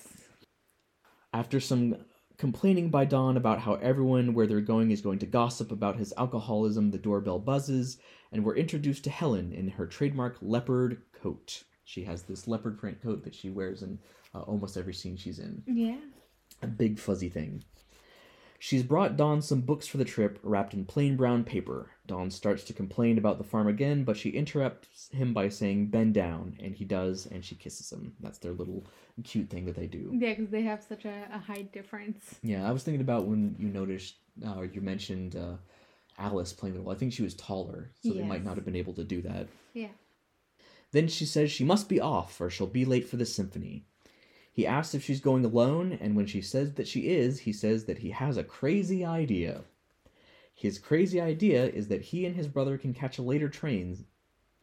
[1.33, 1.97] after some
[2.39, 6.13] complaining by Don about how everyone where they're going is going to gossip about his
[6.17, 7.99] alcoholism the doorbell buzzes
[8.33, 13.03] and we're introduced to Helen in her trademark leopard coat she has this leopard print
[13.03, 13.99] coat that she wears in
[14.35, 15.97] uh, almost every scene she's in Yeah.
[16.63, 17.65] a big fuzzy thing.
[18.63, 21.91] She's brought Don some books for the trip wrapped in plain brown paper.
[22.07, 26.13] Don starts to complain about the farm again, but she interrupts him by saying, Bend
[26.13, 28.13] down, and he does, and she kisses him.
[28.21, 28.85] That's their little
[29.25, 30.11] cute thing that they do.
[30.13, 32.35] Yeah, because they have such a, a height difference.
[32.43, 35.55] Yeah, I was thinking about when you noticed, uh, or you mentioned uh,
[36.19, 36.93] Alice playing the role.
[36.93, 39.49] I think she was taller, so they might not have been able to do that.
[39.73, 39.89] Yeah.
[40.92, 43.85] Then she says she must be off, or she'll be late for the symphony.
[44.53, 47.85] He asks if she's going alone, and when she says that she is, he says
[47.85, 49.62] that he has a crazy idea.
[50.53, 54.05] His crazy idea is that he and his brother can catch a later train,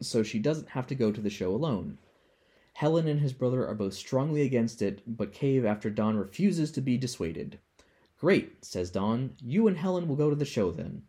[0.00, 1.98] so she doesn't have to go to the show alone.
[2.74, 6.80] Helen and his brother are both strongly against it, but cave after Don refuses to
[6.80, 7.58] be dissuaded.
[8.20, 9.34] Great, says Don.
[9.42, 11.02] You and Helen will go to the show then.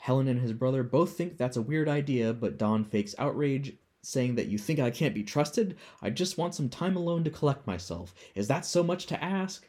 [0.00, 3.74] Helen and his brother both think that's a weird idea, but Don fakes outrage,
[4.06, 5.76] saying that you think I can't be trusted?
[6.00, 8.14] I just want some time alone to collect myself.
[8.34, 9.66] Is that so much to ask?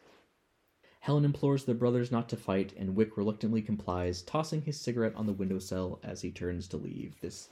[1.00, 5.26] Helen implores the brothers not to fight, and Wick reluctantly complies, tossing his cigarette on
[5.26, 7.16] the windowsill as he turns to leave.
[7.22, 7.50] This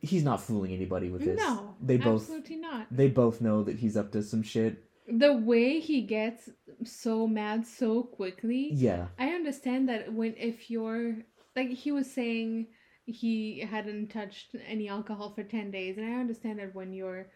[0.00, 1.38] he's not fooling anybody with this.
[1.38, 2.86] No, they both absolutely not.
[2.90, 4.84] they both know that he's up to some shit.
[5.08, 6.48] The way he gets
[6.84, 9.06] so mad so quickly, Yeah.
[9.18, 11.16] I understand that when if you're
[11.56, 12.68] like he was saying
[13.06, 15.98] he hadn't touched any alcohol for 10 days.
[15.98, 17.26] And I understand that when you're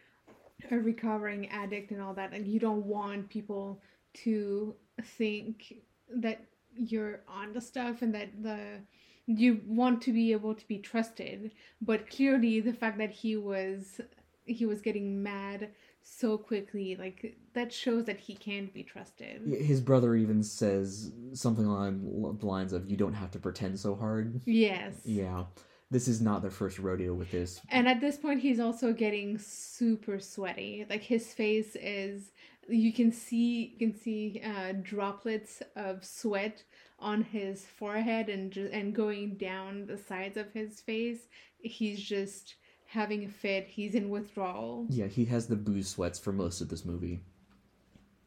[0.71, 3.83] a recovering addict and all that and you don't want people
[4.25, 5.75] to think
[6.15, 6.41] that
[6.75, 8.81] you're on the stuff and that the
[9.29, 11.51] you want to be able to be trusted.
[11.81, 14.01] But clearly the fact that he was
[14.45, 15.71] he was getting mad
[16.09, 21.65] so quickly like that shows that he can't be trusted His brother even says something
[21.67, 24.41] along the lines of, You don't have to pretend so hard.
[24.47, 25.45] yes Yeah.
[25.91, 27.61] This is not their first rodeo with this.
[27.69, 30.85] And at this point, he's also getting super sweaty.
[30.91, 32.33] Like his face is,
[32.69, 36.65] you can see, you can see uh, droplets of sweat
[36.99, 41.29] on his forehead and ju- and going down the sides of his face.
[41.59, 43.67] He's just having a fit.
[43.67, 44.87] He's in withdrawal.
[44.89, 47.21] Yeah, he has the booze sweats for most of this movie.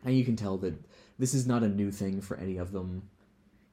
[0.05, 0.75] And you can tell that
[1.17, 3.09] this is not a new thing for any of them.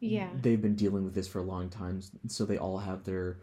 [0.01, 0.29] Yeah.
[0.40, 3.38] They've been dealing with this for a long time, so they all have their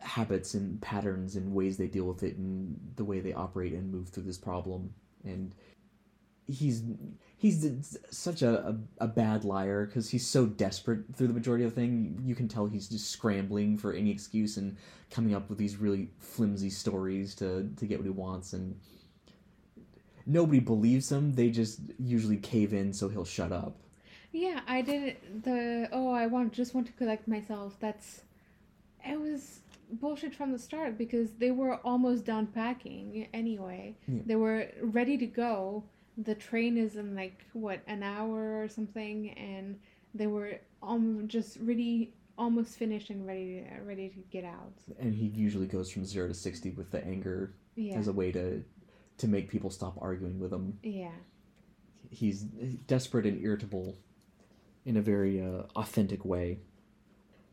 [0.00, 3.90] habits and patterns and ways they deal with it and the way they operate and
[3.90, 4.92] move through this problem.
[5.24, 5.54] And
[6.46, 6.82] he's
[7.36, 11.74] he's such a, a, a bad liar because he's so desperate through the majority of
[11.74, 12.20] the thing.
[12.24, 14.76] You can tell he's just scrambling for any excuse and
[15.10, 18.52] coming up with these really flimsy stories to, to get what he wants.
[18.52, 18.78] And
[20.26, 21.34] nobody believes him.
[21.34, 23.76] They just usually cave in so he'll shut up.
[24.30, 27.76] Yeah, I did the oh I want just want to collect myself.
[27.80, 28.22] That's
[29.04, 33.96] it was bullshit from the start because they were almost done packing anyway.
[34.08, 34.20] Yeah.
[34.26, 35.84] They were ready to go.
[36.18, 39.78] The train is in like what an hour or something, and
[40.14, 44.72] they were um just really almost finished and ready ready to get out.
[44.98, 48.30] And he usually goes from zero to sixty with the anger Yeah, as a way
[48.32, 48.62] to
[49.18, 50.78] to make people stop arguing with him.
[50.82, 51.12] yeah,
[52.10, 53.96] He's desperate and irritable
[54.84, 56.58] in a very uh, authentic way.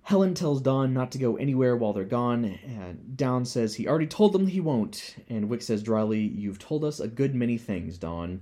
[0.02, 4.08] Helen tells Don not to go anywhere while they're gone, and Don says he already
[4.08, 7.98] told them he won't, and Wick says dryly, You've told us a good many things,
[8.00, 8.41] Don.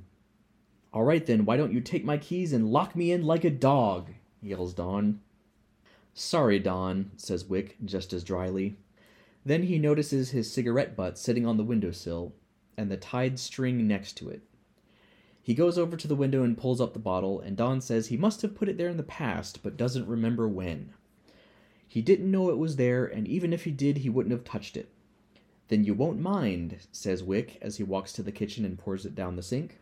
[0.94, 3.50] All right then, why don't you take my keys and lock me in like a
[3.50, 4.10] dog?
[4.42, 5.20] yells Don.
[6.14, 8.78] Sorry, Don, says Wick just as dryly.
[9.46, 12.34] Then he notices his cigarette butt sitting on the windowsill,
[12.78, 14.42] and the tied string next to it.
[15.42, 18.18] He goes over to the window and pulls up the bottle, and Don says he
[18.18, 20.92] must have put it there in the past, but doesn't remember when.
[21.88, 24.76] He didn't know it was there, and even if he did, he wouldn't have touched
[24.76, 24.90] it.
[25.70, 29.16] Then you won't mind, says Wick as he walks to the kitchen and pours it
[29.16, 29.80] down the sink.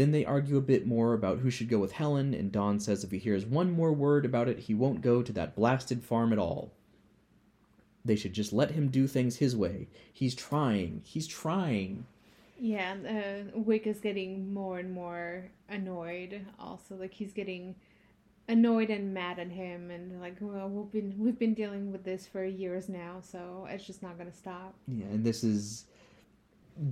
[0.00, 3.04] Then they argue a bit more about who should go with Helen, and Don says
[3.04, 6.32] if he hears one more word about it, he won't go to that blasted farm
[6.32, 6.72] at all.
[8.02, 9.88] They should just let him do things his way.
[10.10, 11.02] He's trying.
[11.04, 12.06] He's trying.
[12.58, 12.94] yeah.
[13.06, 16.46] Uh, Wick is getting more and more annoyed.
[16.58, 17.74] Also, like he's getting
[18.48, 22.26] annoyed and mad at him, and like, well, we've been we've been dealing with this
[22.26, 24.72] for years now, so it's just not gonna stop.
[24.88, 25.84] Yeah, and this is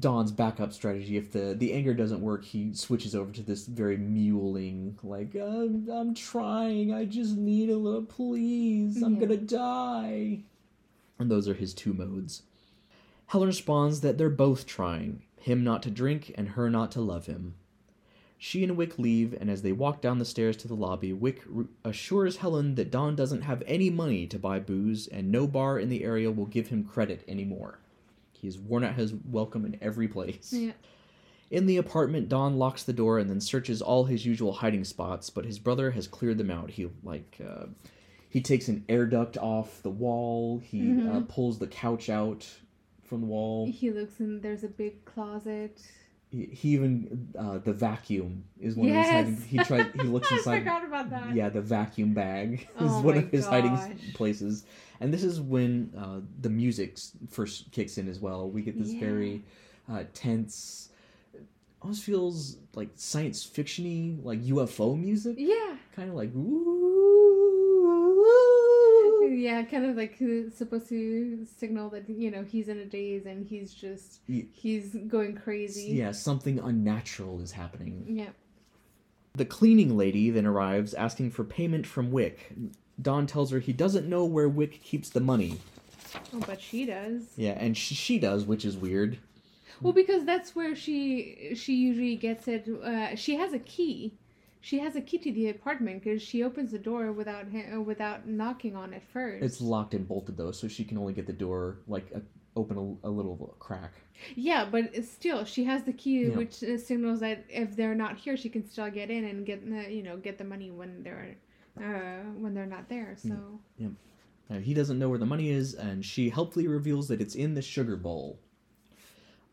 [0.01, 1.17] Don's backup strategy.
[1.17, 5.89] If the the anger doesn't work, he switches over to this very mewling, like I'm,
[5.91, 6.93] I'm trying.
[6.93, 9.03] I just need a little please.
[9.03, 9.21] I'm Yeah.
[9.21, 10.41] gonna die.
[11.19, 12.43] And those are his two modes.
[13.27, 17.27] Helen responds that they're both trying, him not to drink and her not to love
[17.27, 17.55] him.
[18.41, 21.43] She and Wick leave, and as they walk down the stairs to the lobby, Wick
[21.55, 25.79] r- assures Helen that Don doesn't have any money to buy booze, and no bar
[25.79, 27.81] in the area will give him credit anymore.
[28.41, 30.53] He's worn out his welcome in every place.
[30.53, 30.73] Yeah.
[31.51, 35.31] In the apartment, Don locks the door and then searches all his usual hiding spots,
[35.31, 36.71] but his brother has cleared them out.
[36.71, 37.67] He like uh,
[38.29, 40.59] he takes an air duct off the wall.
[40.59, 40.85] He uh,
[41.21, 41.29] Mhm.
[41.29, 42.47] pulls the couch out
[43.05, 43.67] from the wall.
[43.73, 44.41] He looks in.
[44.43, 45.81] There's a big closet.
[46.31, 49.37] He, even uh, the vacuum is one of his hiding.
[49.49, 49.93] He tried.
[49.95, 50.59] He looks I inside.
[50.59, 51.35] forgot about that.
[51.35, 53.79] Yeah, the vacuum bag is Oh one of his hiding
[54.13, 54.65] places,
[55.01, 56.99] and this is when uh, the music
[57.31, 58.51] first kicks in as well.
[58.51, 59.01] We get this Yeah.
[59.01, 59.43] very
[59.91, 60.91] uh, tense,
[61.81, 65.77] almost feels like science fictiony, like UFO music, Yeah.
[65.97, 66.98] kind of like ooh.
[69.31, 70.17] Yeah, kind of like
[70.55, 74.95] supposed to signal that you know he's in a daze and he's just Ye- he's
[75.07, 75.93] going crazy.
[75.93, 78.05] Yeah, something unnatural is happening.
[78.09, 78.31] Yeah.
[79.35, 82.53] The cleaning lady then arrives asking for payment from Wick.
[83.01, 85.59] Don tells her he doesn't know where Wick keeps the money.
[86.35, 87.23] Oh, but she does.
[87.37, 89.19] Yeah, and she, she does, which is weird.
[89.81, 92.69] Well, because that's where she she usually gets it.
[92.69, 94.15] Uh, she has a key.
[94.61, 97.81] She has a key to the apartment because she opens the door without ha- uh,
[97.81, 99.45] without knocking on it first.
[99.45, 102.23] It's locked and bolted though, so she can only get the door like a,
[102.57, 103.93] open a, a little crack.
[104.35, 106.37] yeah, but still she has the key, Yeah.
[106.37, 109.63] which uh, signals that if they're not here, she can still get in and get
[109.71, 111.37] uh, you know get the money when they're
[111.81, 113.15] uh, when they're not there.
[113.17, 113.61] So
[114.51, 117.53] Uh, he doesn't know where the money is, and she helpfully reveals that it's in
[117.55, 118.41] the sugar bowl.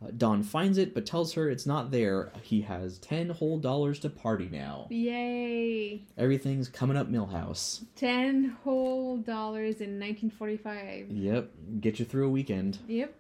[0.03, 2.31] Uh, Don finds it, but tells her it's not there.
[2.41, 4.88] He has ten whole dollars to party now.
[4.89, 7.84] yay, Everything's coming up Milhouse.
[7.95, 11.10] ten whole dollars in 1945.
[11.12, 12.79] Yep, get you through a weekend.
[12.88, 13.13] Yep.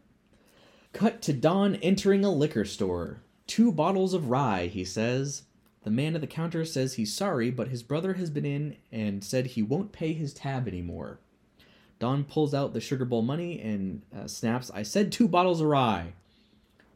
[0.93, 3.21] Cut to Don entering a liquor store.
[3.47, 5.43] Two bottles of rye, he says.
[5.83, 9.23] The man at the counter says he's sorry, but his brother has been in and
[9.23, 11.19] said he won't pay his tab anymore.
[11.99, 15.67] Don pulls out the sugar bowl money and uh, snaps, I said two bottles of
[15.67, 16.13] rye.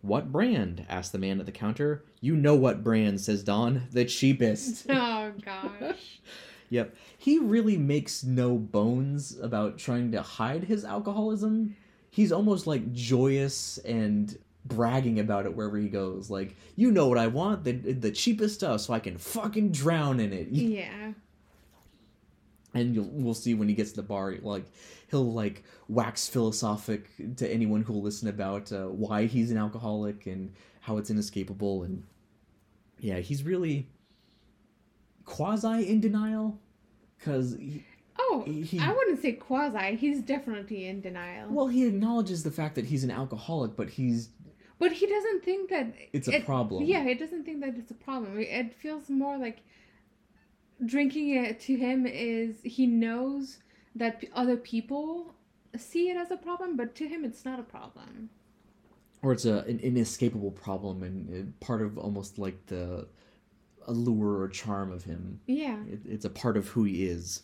[0.02, 0.86] What brand?
[0.90, 2.04] asked the man at the counter.
[2.22, 3.88] You know what brand, says Don.
[3.92, 4.86] The cheapest.
[4.90, 6.20] Oh gosh.
[6.72, 6.96] Yep.
[7.18, 11.76] He really makes no bones about trying to hide his alcoholism.
[12.12, 16.30] He's almost like joyous and bragging about it wherever he goes.
[16.30, 17.64] Like, you know what I want?
[17.64, 20.48] The the cheapest stuff so I can fucking drown in it.
[20.52, 21.14] yeah.
[22.74, 24.66] And you'll we'll see when he gets to the bar like
[25.10, 30.54] he'll like wax philosophic to anyone who'll listen about uh, why he's an alcoholic and
[30.82, 32.04] how it's inescapable and
[33.00, 33.88] yeah, he's really
[35.26, 36.60] quasi in denial
[37.20, 37.58] cuz
[38.22, 39.96] Oh, He- I wouldn't say quasi.
[39.96, 41.50] He's definitely in denial.
[41.50, 44.30] Well, he acknowledges the fact that he's an alcoholic, but he's
[44.78, 46.84] But he doesn't think that It's a it- problem.
[46.84, 48.38] Yeah, he doesn't think that it's a problem.
[48.38, 49.60] It feels more like
[50.86, 53.60] drinking it to him is he knows
[53.96, 55.34] that other people
[55.78, 58.30] see it as a problem, but to him it's not a problem.
[59.22, 63.08] or it's a an inescapable problem and uh, part of almost like the
[63.88, 65.40] allure or charm of him.
[65.48, 65.78] Yeah.
[65.92, 67.44] It, it's a part of who he is.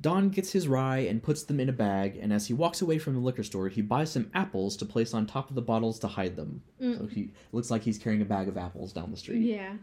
[0.00, 2.98] Don gets his rye and puts them in a bag, and as he walks away
[2.98, 5.98] from the liquor store, he buys some apples to place on top of the bottles
[6.00, 6.62] to hide them.
[6.82, 6.98] Mm.
[6.98, 9.42] So he looks like he's carrying a bag of apples down the street.
[9.42, 9.74] Yeah.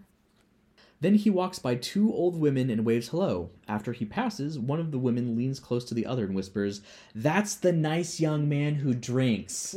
[1.02, 3.50] Then he walks by two old women and waves hello.
[3.68, 6.82] After he passes, one of the women leans close to the other and whispers,
[7.16, 9.76] That's the nice young man who drinks.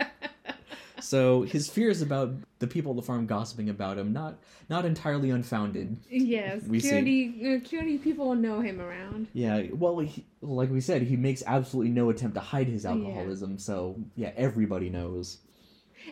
[1.00, 4.38] so his fears about the people at the farm gossiping about him not
[4.70, 5.98] not entirely unfounded.
[6.08, 6.62] yes.
[6.62, 7.56] We see.
[7.56, 9.26] uh, people know him around.
[9.34, 13.58] Yeah, well, he, like we said, he makes absolutely no attempt to hide his alcoholism.
[13.58, 15.38] So yeah, everybody knows.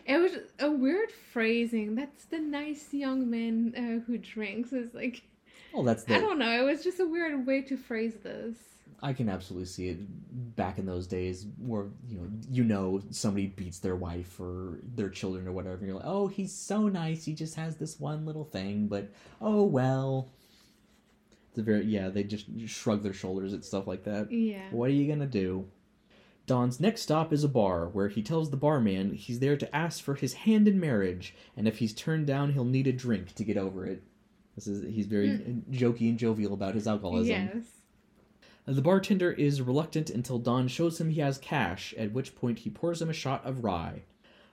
[0.05, 1.95] It was a weird phrasing.
[1.95, 4.71] That's the nice young man uh, who drinks.
[4.73, 5.21] It's like
[5.73, 6.67] Well, that's I don't know.
[6.67, 8.55] It was just a weird way to phrase this.
[9.01, 13.47] I can absolutely see it back in those days where you know you know somebody
[13.47, 15.75] beats their wife or their children or whatever.
[15.75, 17.23] And you're like, oh, he's so nice.
[17.23, 19.09] He just has this one little thing, but
[19.41, 20.29] oh well.
[21.49, 22.09] It's a very yeah.
[22.09, 24.31] They just shrug their shoulders at stuff like that.
[24.31, 24.67] Yeah.
[24.71, 25.65] What are you gonna do?
[26.49, 30.03] Don's next stop is a bar where he tells the barman he's there to ask
[30.03, 33.43] for his hand in marriage, and if he's turned down, he'll need a drink to
[33.43, 34.01] get over it.
[34.55, 35.59] This is he's very hmm.
[35.71, 37.51] jokey and jovial about his alcoholism.
[37.53, 37.65] Yes.
[38.65, 42.71] The bartender is reluctant until Don shows him he has cash, at which point he
[42.71, 44.01] pours him a shot of rye.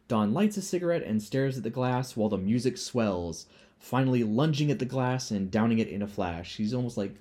[0.06, 3.46] Don lights a cigarette and stares at the glass while the music swells,
[3.78, 6.56] finally lunging at the glass and downing it in a flash.
[6.56, 7.14] He's almost like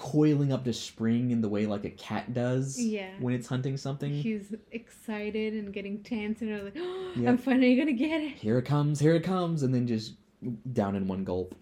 [0.00, 3.10] coiling up to spring in the way like a cat does Yeah.
[3.20, 4.10] when it's hunting something.
[4.10, 7.28] He's excited and getting tense and like, oh, Yep.
[7.28, 8.32] I'm finally gonna get it.
[8.32, 10.14] Here it comes, here it comes, and then just
[10.72, 11.54] down in one gulp.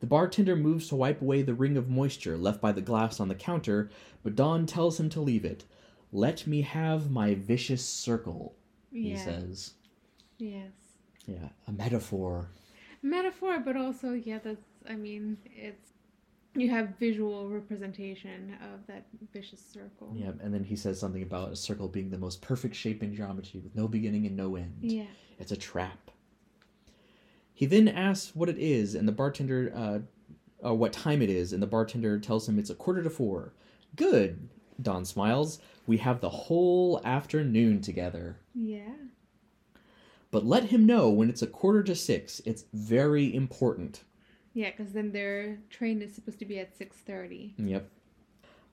[0.00, 3.28] The bartender moves to wipe away the ring of moisture left by the glass on
[3.28, 3.90] the counter,
[4.24, 5.64] but Don tells him to leave it.
[6.12, 8.56] Let me have my vicious circle,
[8.92, 9.24] he Yeah.
[9.24, 9.74] says.
[10.38, 10.72] Yes.
[11.26, 12.48] Yeah, a metaphor.
[13.02, 14.38] Metaphor, but also yeah.
[14.42, 14.66] That's.
[14.88, 15.92] I mean, it's.
[16.56, 20.12] You have visual representation of that vicious circle.
[20.14, 23.14] Yeah, and then he says something about a circle being the most perfect shape in
[23.14, 24.78] geometry with no beginning and no end.
[24.80, 25.04] Yeah.
[25.38, 26.10] It's a trap.
[27.52, 29.98] He then asks what it is, and the bartender, uh,
[30.66, 33.52] uh, what time it is, and the bartender tells him it's a quarter to four.
[33.94, 34.48] Good,
[34.80, 35.58] Don smiles.
[35.86, 38.38] We have the whole afternoon together.
[38.54, 38.94] Yeah.
[40.30, 42.40] But let him know when it's a quarter to six.
[42.44, 44.02] It's very important.
[44.56, 47.52] Yeah, because then their train is supposed to be at six thirty.
[47.58, 47.90] Yep.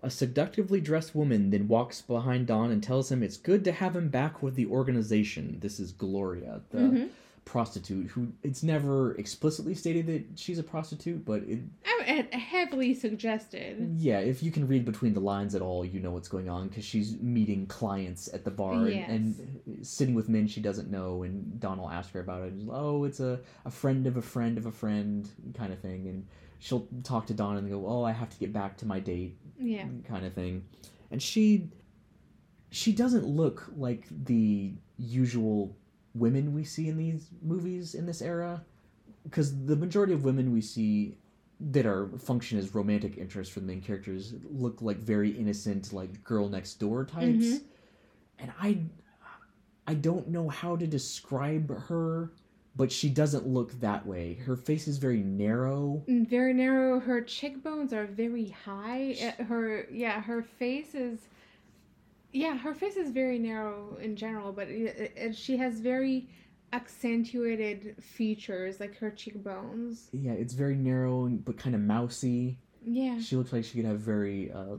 [0.02, 3.93] A seductively dressed woman then walks behind Don and tells him it's good to have
[3.93, 5.58] him back with the organization.
[5.60, 7.10] This is Gloria, the Mhm.
[7.45, 12.93] Prostitute, who it's never explicitly stated that she's a prostitute, but it, I mean, heavily
[12.93, 13.95] suggested.
[13.97, 16.67] yeah, if you can read between the lines at all, you know what's going on
[16.69, 19.10] because she's meeting clients at the bar Yes.
[19.10, 22.53] and, and sitting with men she doesn't know, and Don will ask her about it.
[22.69, 26.25] Oh, it's a, a friend of a friend of a friend kind of thing, and
[26.60, 29.38] she'll talk to Don and go, oh, I have to get back to my date
[29.60, 29.86] Yeah.
[30.08, 30.63] kind of thing
[31.12, 31.69] and she
[32.71, 35.75] she doesn't look like the usual
[36.15, 38.63] women we see in these movies in this era
[39.23, 41.17] because the majority of women we see
[41.60, 46.23] that are function as romantic interests for the main characters look like very innocent like
[46.23, 47.62] girl next door types Mhm.
[48.39, 48.78] and i
[49.88, 52.32] i don't know how to describe her
[52.76, 56.99] but she doesn't look that way her face is very narrow Mm, Very narrow.
[56.99, 59.15] Her cheekbones are very high.
[59.39, 61.19] Uh, Her yeah, her face is.
[62.34, 66.28] Yeah, her face is very narrow in general, but it, it, she has very
[66.74, 70.10] accentuated features like her cheekbones.
[70.12, 73.20] yeah it's very narrow but kind of mousy Yeah.
[73.22, 74.78] She looks like she could have very uh,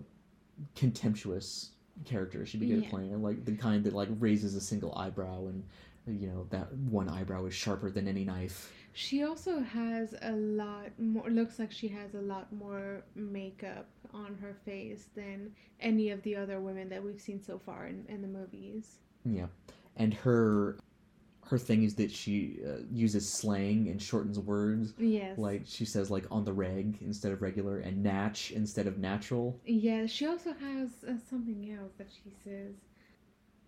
[0.74, 1.70] contemptuous
[2.04, 2.44] character.
[2.46, 2.84] She'd be good Yeah.
[2.86, 5.64] at playing like the kind that like raises a single eyebrow, and
[6.06, 8.70] you know that one eyebrow is sharper than any knife.
[8.94, 11.28] She also has a lot more.
[11.28, 16.36] Looks like she has a lot more makeup on her face than any of the
[16.36, 18.98] other women that we've seen so far in, in the movies.
[19.24, 19.46] Yeah,
[19.96, 20.78] and her
[21.46, 24.94] her thing is that she uh, uses slang and shortens words.
[24.96, 25.36] Yes.
[25.38, 29.60] Like she says like on the reg instead of regular, and natch instead of natural.
[29.66, 32.74] Yeah, she also has uh, something else that she says.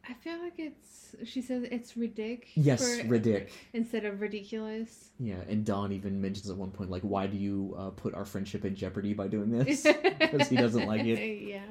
[0.09, 1.17] I feel like it's.
[1.25, 2.45] She says it's ridic.
[2.55, 3.49] Yes, for- ridic.
[3.73, 5.11] Instead of ridiculous.
[5.19, 8.25] Yeah, and Don even mentions at one point like, "Why do you uh, put our
[8.25, 9.87] friendship in jeopardy by doing this?"
[10.19, 11.19] Because he doesn't like it.
[11.49, 11.65] Yeah.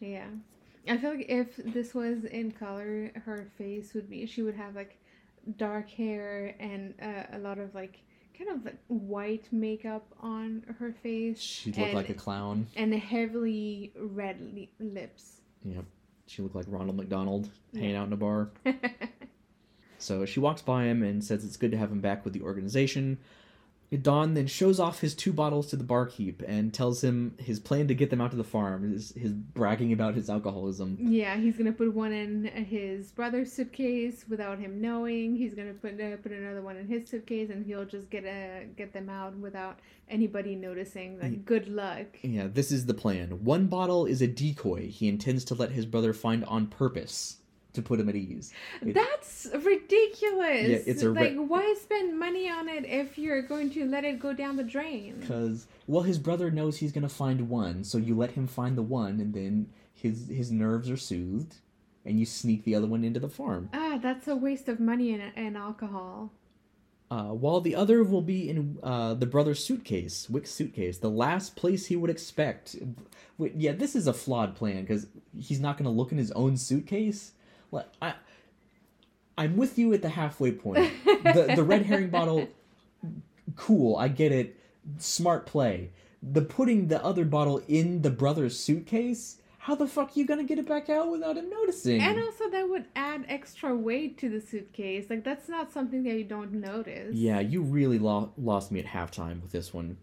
[0.00, 0.26] Yeah.
[0.88, 4.26] I feel like if this was in color, her face would be.
[4.26, 4.98] She would have like
[5.56, 8.00] dark hair and uh, a lot of like
[8.36, 12.66] kind of like white makeup on her face She looked like a clown.
[12.76, 15.40] and heavily red li- lips.
[15.64, 15.84] Yep.
[16.26, 18.50] She looked like Ronald McDonald hanging out in a bar.
[20.02, 22.42] So she walks by him and says it's good to have him back with the
[22.42, 23.18] organization.
[23.98, 27.88] Don then shows off his two bottles to the barkeep and tells him his plan
[27.88, 28.90] to get them out to the farm.
[28.90, 30.96] His, his bragging about his alcoholism.
[30.98, 35.36] yeah, he's gonna put one in his brother's suitcase without him knowing.
[35.36, 38.66] He's gonna put uh, put another one in his suitcase, and he'll just get uh,
[38.76, 41.18] get them out without anybody noticing.
[41.20, 42.06] Like, good luck.
[42.22, 43.44] Yeah, this is the plan.
[43.44, 47.38] One bottle is a decoy he intends to let his brother find on purpose
[47.74, 48.52] to put him at ease.
[48.80, 50.68] It- That's ridiculous.
[50.68, 54.04] Yeah, it's a like re- why spend money on it if you're going to let
[54.04, 55.16] it go down the drain?
[55.20, 58.76] Because, well, his brother knows he's going to find one, so you let him find
[58.76, 61.56] the one, and then his, his nerves are soothed,
[62.04, 63.70] and you sneak the other one into the farm.
[63.72, 66.30] Ah, that's a waste of money and, and alcohol.
[67.10, 71.56] Uh, while the other will be in uh, the brother's suitcase, Wick's suitcase, the last
[71.56, 72.74] place he would expect.
[73.38, 75.06] Yeah, this is a flawed plan because
[75.38, 77.32] he's not going to look in his own suitcase.
[77.72, 78.14] Like, I,
[79.36, 80.92] I'm with you at the halfway point.
[81.04, 82.48] the the red herring bottle,
[83.56, 84.56] cool, I get it,
[84.98, 85.90] smart play.
[86.22, 89.38] The putting the other bottle in the brother's suitcase.
[89.58, 92.00] How the fuck are you gonna get it back out without him noticing?
[92.00, 95.06] And also, that would add extra weight to the suitcase.
[95.08, 97.14] Like, that's not something that you don't notice.
[97.14, 99.96] Yeah, you really lo- lost me at halftime with this one.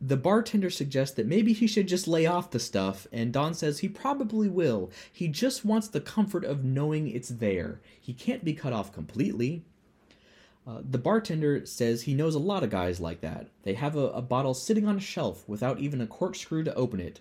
[0.00, 3.78] The bartender suggests that maybe he should just lay off the stuff, and Don says
[3.78, 4.90] he probably will.
[5.10, 7.80] He just wants the comfort of knowing it's there.
[7.98, 9.64] He can't be cut off completely.
[10.66, 13.48] Uh, the bartender says he knows a lot of guys like that.
[13.62, 17.00] They have a, a bottle sitting on a shelf without even a corkscrew to open
[17.00, 17.20] it.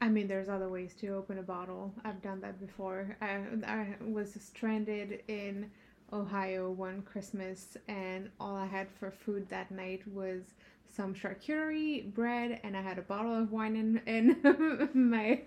[0.00, 1.92] I mean, there's other ways to open a bottle.
[2.04, 3.16] I've done that before.
[3.20, 5.70] I, I was stranded in
[6.12, 10.54] Ohio one Christmas, and all I had for food that night was
[10.94, 15.40] some charcuterie, bread, and I had a bottle of wine in, in my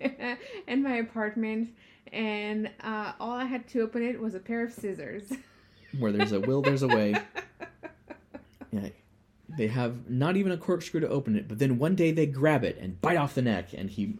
[0.66, 1.70] in my apartment.
[2.12, 5.32] And uh, all I had to open it was a pair of scissors.
[5.98, 7.14] Where there's a will, there's a way.
[8.74, 8.88] Yeah,
[9.58, 12.64] they have not even a corkscrew to open it, but then one day they grab
[12.64, 14.14] it and bite off the neck, and he,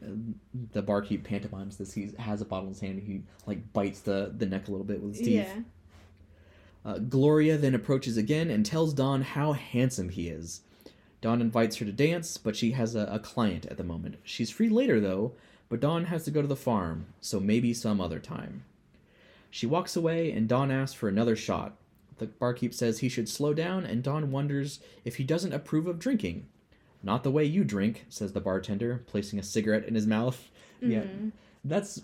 [0.72, 1.94] the barkeep pantomimes this.
[1.94, 4.70] He has a bottle in his hand, and he like bites the the neck a
[4.70, 5.48] little bit with his teeth.
[5.48, 5.60] yeah.
[6.84, 10.60] Uh, Gloria then approaches again and tells Don how handsome he is.
[11.22, 14.16] Don invites her to dance, but she has a, a client at the moment.
[14.24, 15.32] She's free later though,
[15.70, 18.64] but Don has to go to the farm, so maybe some other time.
[19.50, 21.76] She walks away, and Don asks for another shot.
[22.18, 25.98] The barkeep says he should slow down, and Don wonders if he doesn't approve of
[25.98, 26.46] drinking.
[27.02, 30.48] Not the way you drink, says the bartender, placing a cigarette in his mouth.
[30.84, 31.30] Yeah, Mhm.
[31.64, 32.02] that's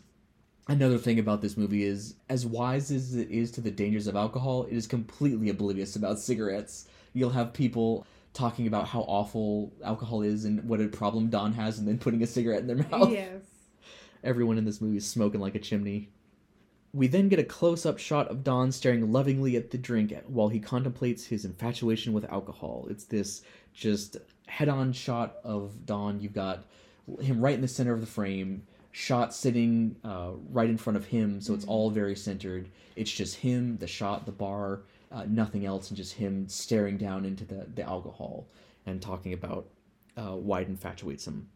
[0.68, 4.14] another thing about this movie is as wise as it is to the dangers of
[4.14, 6.86] alcohol, it is completely oblivious about cigarettes.
[7.12, 11.78] You'll have people talking about how awful alcohol is and what a problem Don has,
[11.78, 13.10] and then putting a cigarette in their mouth.
[13.10, 13.42] Yes.
[14.22, 16.10] Everyone in this movie is smoking like a chimney.
[16.92, 20.48] We then get a close up shot of Don staring lovingly at the drink while
[20.48, 22.86] he contemplates his infatuation with alcohol.
[22.90, 23.42] It's this
[23.74, 24.16] just
[24.46, 26.20] head on shot of Don.
[26.20, 26.64] You've got
[27.20, 31.04] him right in the center of the frame, shot sitting uh, right in front of
[31.04, 32.68] him, so it's all very centered.
[32.96, 34.80] It's just him, the shot, the bar,
[35.10, 38.46] uh, nothing else, and just him staring down into the, the alcohol
[38.86, 39.68] and talking about
[40.16, 41.48] uh, why it infatuates him.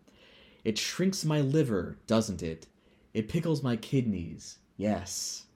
[0.64, 2.66] It shrinks my liver, doesn't it?
[3.12, 5.46] It pickles my kidneys, yes.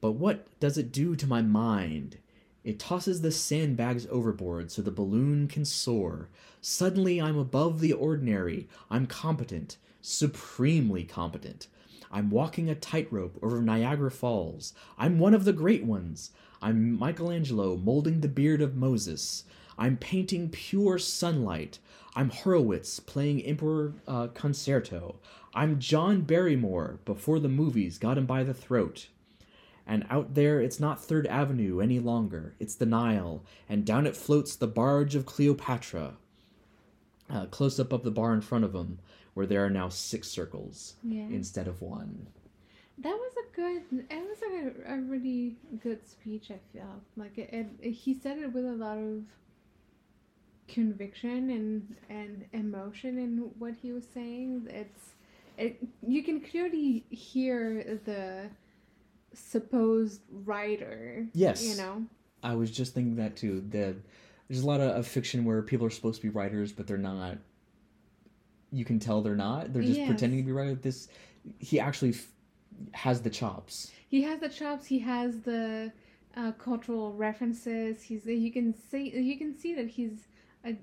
[0.00, 2.18] But what does it do to my mind?
[2.62, 6.28] It tosses the sandbags overboard so the balloon can soar.
[6.60, 8.68] Suddenly I'm above the ordinary.
[8.90, 11.68] I'm competent, supremely competent.
[12.10, 14.74] I'm walking a tightrope over Niagara Falls.
[14.98, 16.30] I'm one of the great ones.
[16.62, 19.44] I'm Michelangelo molding the beard of Moses.
[19.78, 21.78] I'm painting pure sunlight.
[22.14, 25.16] I'm Horowitz playing Emperor uh, Concerto.
[25.54, 29.08] I'm John Barrymore before the movies got him by the throat.
[29.86, 32.54] And out there, it's not Third Avenue any longer.
[32.58, 36.14] It's the Nile, and down it floats the barge of Cleopatra.
[37.30, 38.98] Uh, close up of the bar in front of him,
[39.34, 41.26] where there are now six circles Yeah.
[41.28, 42.28] instead of one.
[42.98, 44.06] That was a good.
[44.10, 44.38] It was
[44.88, 46.50] a, a really good speech.
[46.50, 47.90] I feel like it, it.
[47.90, 49.22] He said it with a lot of
[50.68, 54.66] conviction and and emotion in what he was saying.
[54.70, 55.14] It's
[55.58, 55.86] it.
[56.06, 58.48] You can clearly hear the
[59.34, 61.26] supposed writer.
[61.34, 61.62] Yes.
[61.64, 62.06] You know.
[62.42, 63.62] I was just thinking that too.
[63.70, 63.96] that
[64.48, 66.96] there's a lot of, of fiction where people are supposed to be writers, but they're
[66.96, 67.38] not.
[68.72, 69.72] You can tell they're not.
[69.72, 70.08] They're just Yes.
[70.08, 70.78] pretending to be writers.
[70.80, 71.08] This,
[71.58, 72.26] he actually f-
[72.92, 73.90] has the chops.
[74.08, 74.86] He has the chops.
[74.86, 75.92] He has the
[76.36, 78.02] uh, cultural references.
[78.02, 80.28] He's you can see you can see that he's
[80.64, 80.76] a,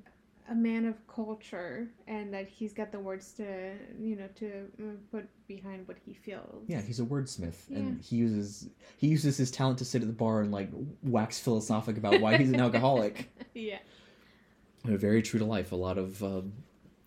[0.49, 4.47] a man of culture and that he's got the words to you know to
[4.79, 6.65] uh, put behind what he feels.
[6.67, 7.77] Yeah, he's a wordsmith, Yeah.
[7.79, 10.69] and he uses he uses his talent to sit at the bar and like
[11.03, 13.29] wax philosophic about why he's an alcoholic.
[13.53, 13.79] yeah.
[14.85, 15.71] Very true to life.
[15.71, 16.41] A lot of uh,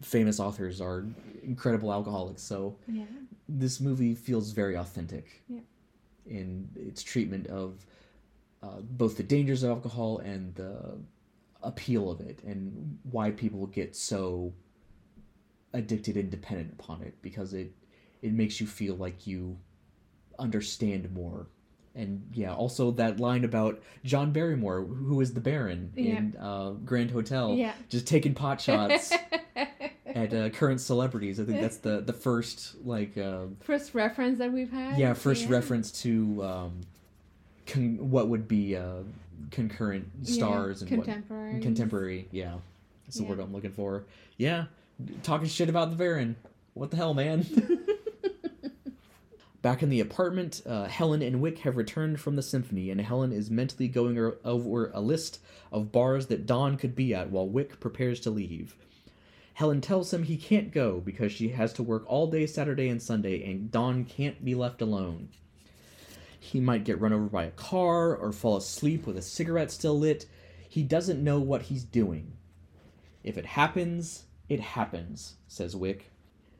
[0.00, 1.04] famous authors are
[1.42, 3.04] incredible alcoholics, so Yeah.
[3.48, 5.60] This movie feels very authentic Yeah.
[6.26, 7.84] in its treatment of
[8.62, 10.98] uh, both the dangers of alcohol and the
[11.62, 14.52] appeal of it, and why people get so
[15.72, 17.72] addicted and dependent upon it because it
[18.22, 19.58] it makes you feel like you
[20.38, 21.46] understand more.
[21.94, 27.10] And yeah, also that line about John Barrymore, who is the Baron in uh, Grand
[27.10, 27.72] Hotel, Yeah.
[27.88, 29.12] just taking pot shots
[30.16, 31.38] at uh, current celebrities.
[31.38, 34.98] I think that's the the first like uh, first reference that we've had.
[34.98, 35.50] yeah first Yeah.
[35.52, 36.80] reference to um,
[37.66, 39.02] con- what would be uh,
[39.50, 41.60] concurrent Yeah, stars and contemporary.
[41.60, 42.28] contemporary.
[42.32, 42.54] Yeah,
[43.04, 43.28] that's the Yeah.
[43.30, 44.04] word I'm looking for.
[44.38, 44.64] Yeah,
[45.22, 46.36] talking shit about the Baron.
[46.74, 47.44] What the hell, man?
[49.62, 53.32] Back in the apartment, uh, Helen and Wick have returned from the symphony, and Helen
[53.32, 55.40] is mentally going over a list
[55.72, 58.76] of bars that Don could be at while Wick prepares to leave.
[59.56, 63.00] Helen tells him he can't go because she has to work all day Saturday and
[63.00, 65.30] Sunday, and Don can't be left alone.
[66.38, 69.98] He might get run over by a car or fall asleep with a cigarette still
[69.98, 70.26] lit.
[70.68, 72.34] He doesn't know what he's doing.
[73.24, 76.12] If it happens, it happens, says Wick.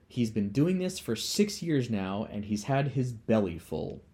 [0.09, 4.05] He's been doing this for six years now, and he's had his belly full.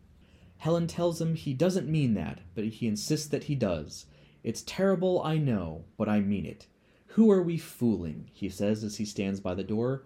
[0.56, 4.06] Helen tells him he doesn't mean that, but he insists that he does.
[4.42, 6.66] It's terrible, I know, but I mean it.
[7.14, 8.30] Who are we fooling?
[8.32, 10.04] he says as he stands by the door.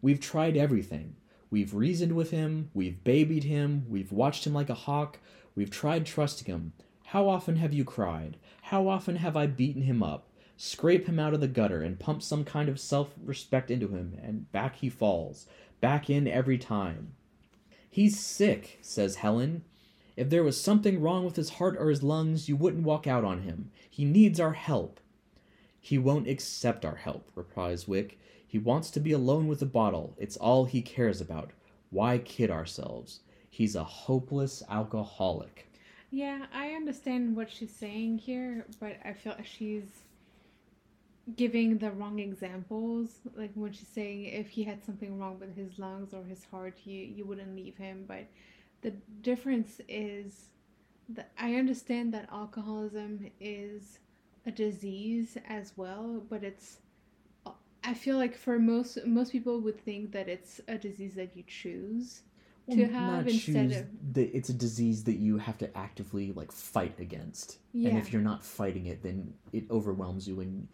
[0.00, 1.16] We've tried everything.
[1.50, 5.18] We've reasoned with him, we've babied him, we've watched him like a hawk,
[5.54, 6.72] we've tried trusting him.
[7.04, 8.38] How often have you cried?
[8.62, 10.30] How often have I beaten him up?
[10.56, 14.18] Scrape him out of the gutter and pump some kind of self respect into him,
[14.22, 15.46] and back he falls.
[15.82, 17.12] Back in every time.
[17.90, 19.62] He's sick, says Helen.
[20.16, 23.24] If there was something wrong with his heart or his lungs, you wouldn't walk out
[23.24, 23.70] on him.
[23.90, 25.00] He needs our help.
[25.86, 28.18] He won't accept our help, replies Wick.
[28.44, 30.16] He wants to be alone with the bottle.
[30.18, 31.52] It's all he cares about.
[31.90, 33.20] Why kid ourselves?
[33.48, 35.70] He's a hopeless alcoholic.
[36.10, 40.02] Yeah, I understand what she's saying here, but I feel she's
[41.36, 43.20] giving the wrong examples.
[43.36, 46.80] Like when she's saying if he had something wrong with his lungs or his heart,
[46.82, 48.06] you you wouldn't leave him.
[48.08, 48.26] But
[48.82, 48.90] the
[49.22, 50.46] difference is
[51.10, 54.00] that I understand that alcoholism is
[54.46, 56.78] a disease as well, but it's
[57.84, 61.44] I feel like for most most people would think that it's a disease that you
[61.46, 62.22] choose
[62.70, 65.76] to Well, have not instead choose of that it's a disease that you have to
[65.76, 67.58] actively like fight against.
[67.72, 67.90] yeah.
[67.90, 70.68] And if you're not fighting it, then it overwhelms you and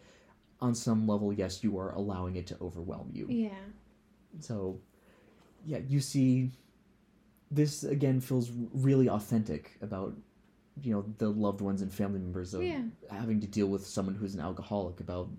[0.61, 3.27] on some level, yes, you are allowing it to overwhelm you.
[3.29, 3.49] yeah.
[4.39, 4.79] So,
[5.65, 6.51] yeah, you see,
[7.51, 10.13] this again feels really authentic about,
[10.81, 12.83] you know, the loved ones and family members of Yeah.
[13.09, 14.99] having to deal with someone who's an alcoholic.
[14.99, 15.29] About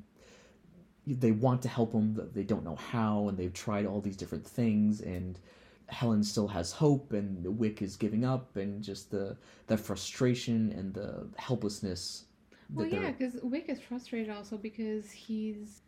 [1.06, 4.16] they want to help them, but they don't know how, and they've tried all these
[4.16, 5.38] different things, and
[5.88, 10.94] Helen still has hope, and Wick is giving up, and just the the frustration and
[10.94, 12.24] the helplessness.
[12.72, 15.82] Well, yeah, because Wick is frustrated also because he's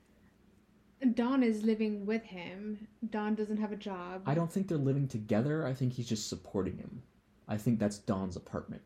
[1.14, 2.86] Don is living with him.
[3.11, 4.22] Don doesn't have a job.
[4.26, 5.66] I don't think they're living together.
[5.66, 7.03] I think he's just supporting him.
[7.49, 8.82] I think that's Don's apartment,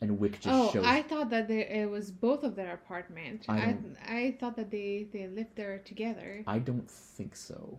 [0.00, 0.84] and Wick just oh, shows.
[0.84, 3.44] I thought that they, it was both of their apartment.
[3.48, 3.76] I I
[4.06, 6.44] I, thought that they they lived there together.
[6.46, 7.78] I don't think so.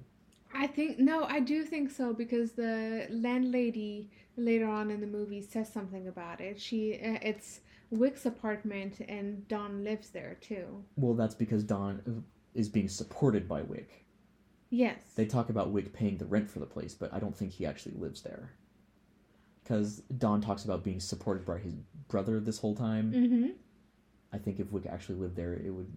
[0.54, 5.42] I think no, I do think so because the landlady later on in the movie
[5.42, 6.60] says something about it.
[6.60, 7.62] She uh, it's
[7.92, 10.84] Wick's apartment and Don lives there too.
[10.96, 12.22] Well, that's because Don uh,
[12.54, 14.06] is being supported by Wick.
[14.70, 15.00] Yes.
[15.16, 17.66] They talk about Wick paying the rent for the place, but I don't think he
[17.66, 18.52] actually lives there.
[19.70, 21.76] Because Don talks about being supported by his
[22.08, 23.14] brother this whole time.
[23.14, 23.48] mm-hmm.
[24.34, 25.92] I think if Wick actually lived there, it would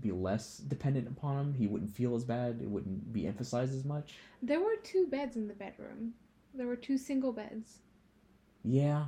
[0.00, 1.54] be less dependent upon him.
[1.54, 2.60] He wouldn't feel as bad.
[2.60, 4.14] It wouldn't be emphasized as much.
[4.42, 6.14] There were two beds in the bedroom.
[6.54, 7.78] There were two single beds.
[8.64, 9.06] Yeah,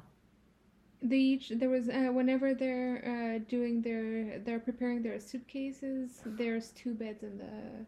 [1.02, 6.20] They each there was uh, whenever they're uh, doing their they're preparing their suitcases.
[6.24, 7.86] There's two beds in the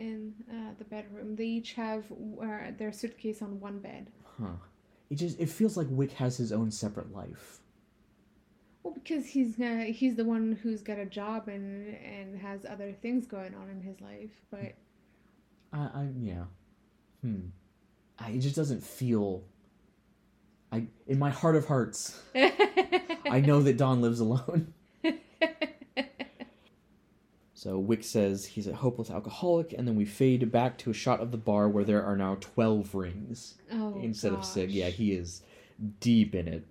[0.00, 1.36] in uh, the bedroom.
[1.36, 4.10] They each have uh, their suitcase on one bed.
[4.38, 4.56] huh.
[5.10, 7.60] It just it feels like Wick has his own separate life.
[8.82, 12.92] Well, because he's uh, he's the one who's got a job and and has other
[12.92, 14.30] things going on in his life.
[14.50, 14.74] But
[15.72, 16.44] I, I yeah.
[17.22, 17.48] Hmm.
[18.18, 19.44] I, it just doesn't feel
[20.70, 24.74] I in my heart of hearts, I know that Don lives alone.
[27.58, 31.18] So Wick says he's a hopeless alcoholic, and then we fade back to a shot
[31.18, 34.72] of the bar where there are now twelve rings oh, instead of six.
[34.72, 35.42] Yeah, he is
[35.98, 36.68] deep in it.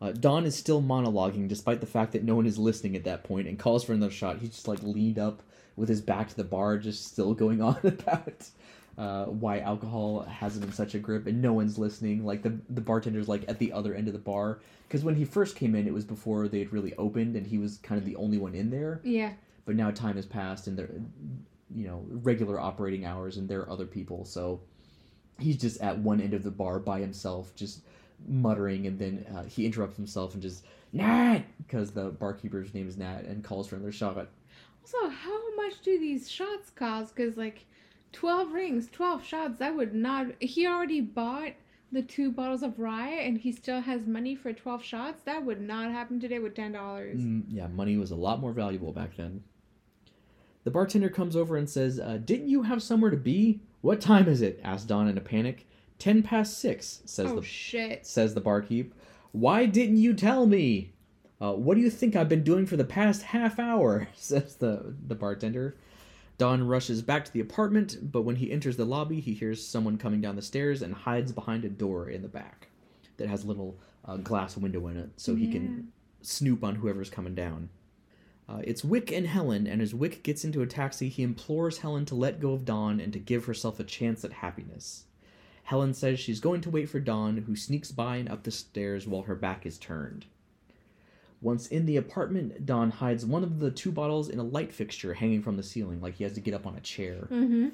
[0.00, 3.24] Uh, Don is still monologuing despite the fact that no one is listening at that
[3.24, 4.38] point and calls for another shot.
[4.38, 5.42] He's just like leaned up
[5.74, 8.48] with his back to the bar, just still going on about
[8.96, 12.24] uh, why alcohol has him in such a grip and no one's listening.
[12.24, 14.60] Like the, the bartender's like at the other end of the bar.
[14.86, 17.58] Because when he first came in, it was before they had really opened and he
[17.58, 19.00] was kind of the only one in there.
[19.02, 19.32] Yeah.
[19.70, 20.90] But now time has passed and they're,
[21.72, 24.24] you know, regular operating hours and there are other people.
[24.24, 24.62] So
[25.38, 27.82] he's just at one end of the bar by himself, just
[28.26, 32.96] muttering, and then uh, he interrupts himself and just Nat, because the barkeeper's name is
[32.96, 34.16] Nat, and calls for another shot.
[34.16, 37.14] Also, how much do these shots cost?
[37.14, 37.64] Because like,
[38.10, 39.60] twelve rings, twelve shots.
[39.60, 40.26] That would not.
[40.40, 41.52] He already bought
[41.92, 45.22] the two bottles of rye, and he still has money for twelve shots.
[45.22, 47.20] That would not happen today with ten dollars.
[47.20, 49.44] Mm, yeah, money was a lot more valuable back then.
[50.64, 53.60] The bartender comes over and says, uh, "Didn't you have somewhere to be?
[53.80, 55.66] What time is it?" asks Don in a panic.
[55.98, 58.06] Ten past six, says Oh the shit!
[58.06, 58.94] says the barkeep.
[59.32, 60.92] Why didn't you tell me?
[61.40, 64.08] Uh, what do you think I've been doing for the past half hour?
[64.14, 65.76] says the, the bartender.
[66.36, 69.98] Don rushes back to the apartment, but when he enters the lobby, he hears someone
[69.98, 72.68] coming down the stairs and hides behind a door in the back
[73.18, 75.92] that has a little uh, glass window in it so he can
[76.22, 77.68] snoop on whoever's coming down.
[78.50, 82.04] Uh, it's Wick and Helen, and as Wick gets into a taxi, he implores Helen
[82.06, 85.04] to let go of Don and to give herself a chance at happiness.
[85.64, 89.06] Helen says she's going to wait for Don, who sneaks by and up the stairs
[89.06, 90.26] while her back is turned.
[91.40, 95.14] Once in the apartment, Don hides one of the two bottles in a light fixture
[95.14, 97.68] hanging from the ceiling, like he has to get up on a chair Mm-hmm.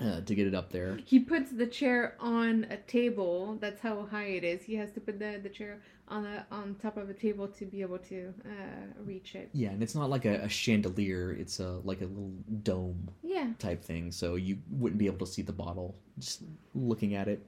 [0.00, 0.98] Uh, to get it up there.
[1.04, 3.56] He puts the chair on a table.
[3.60, 4.62] That's how high it is.
[4.62, 7.64] He has to put the, the chair on a on top of a table to
[7.64, 9.50] be able to uh, reach it.
[9.52, 12.32] Yeah, and it's not like a, a chandelier; it's a like a little
[12.62, 13.48] dome Yeah.
[13.58, 16.42] type thing, so you wouldn't be able to see the bottle just
[16.74, 17.46] looking at it.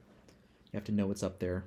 [0.71, 1.65] You have to know it's up there.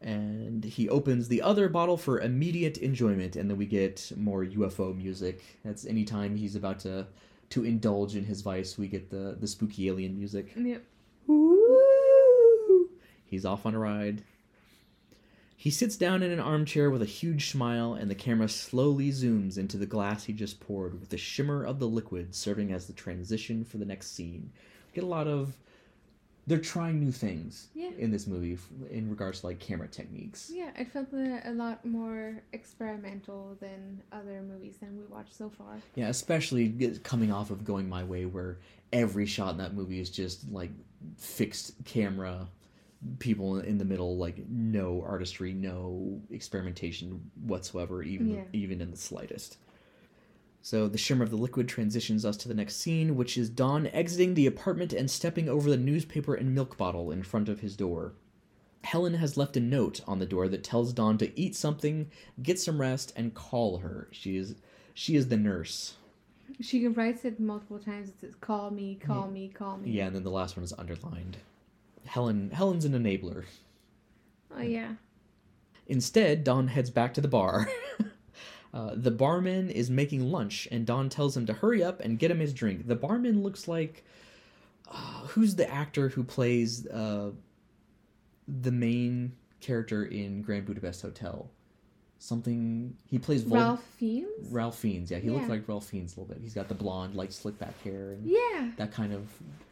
[0.00, 4.96] And he opens the other bottle for immediate enjoyment, and then we get more UFO
[4.96, 5.42] music.
[5.64, 7.06] That's anytime he's about to
[7.52, 10.52] to indulge in his vice, we get the the spooky alien music.
[10.56, 10.82] Yep.
[11.26, 12.88] Woo!
[13.26, 14.22] He's off on a ride.
[15.54, 19.58] He sits down in an armchair with a huge smile, and the camera slowly zooms
[19.58, 22.94] into the glass he just poured, with the shimmer of the liquid serving as the
[22.94, 24.50] transition for the next scene.
[24.94, 25.56] Get a lot of.
[26.46, 27.90] They're trying new things Yeah.
[27.96, 28.58] in this movie
[28.90, 30.50] in regards to like camera techniques.
[30.52, 35.50] Yeah, it felt a, a lot more experimental than other movies than we watched so
[35.50, 35.76] far.
[35.94, 36.68] Yeah, especially
[37.04, 38.58] coming off of Going My Way, where
[38.92, 40.70] every shot in that movie is just like
[41.16, 42.48] fixed camera,
[43.20, 48.44] people in the middle, like no artistry, no experimentation whatsoever, even Yeah.
[48.52, 49.58] even in the slightest.
[50.64, 53.88] So the shimmer of the liquid transitions us to the next scene, which is Don
[53.88, 57.76] exiting the apartment and stepping over the newspaper and milk bottle in front of his
[57.76, 58.12] door.
[58.84, 62.10] Helen has left a note on the door that tells Don to eat something,
[62.42, 64.08] get some rest, and call her.
[64.12, 64.54] She is
[64.94, 65.94] she is the nurse.
[66.60, 68.10] She writes it multiple times.
[68.10, 70.72] It says, "Call me, call me, call me." Yeah, and then the last one is
[70.78, 71.38] underlined.
[72.04, 73.44] Helen Helen's an enabler.
[74.54, 74.94] Oh yeah.
[75.86, 77.68] Instead, Don heads back to the bar.
[78.74, 82.30] uh, the barman is making lunch, and Don tells him to hurry up and get
[82.30, 82.86] him his drink.
[82.88, 84.04] The barman looks like
[84.90, 87.30] uh, who's the actor who plays uh,
[88.48, 91.50] the main character in Grand Budapest Hotel?
[92.18, 94.48] Something he plays Vol- Ralph Fiennes.
[94.50, 95.10] Ralph Fiennes.
[95.10, 96.40] Yeah, he looks like Ralph Fiennes a little bit.
[96.42, 99.26] He's got the blonde, like slick back hair and Yeah, that kind of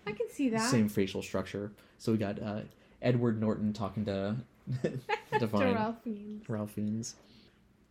[0.07, 0.69] I can see that.
[0.69, 1.71] same facial structure.
[1.99, 2.63] So we got uh,
[3.01, 4.35] Edward Norton talking to
[4.83, 6.49] to Divine Ralph Fiennes.
[6.49, 7.15] Ralph Fiennes.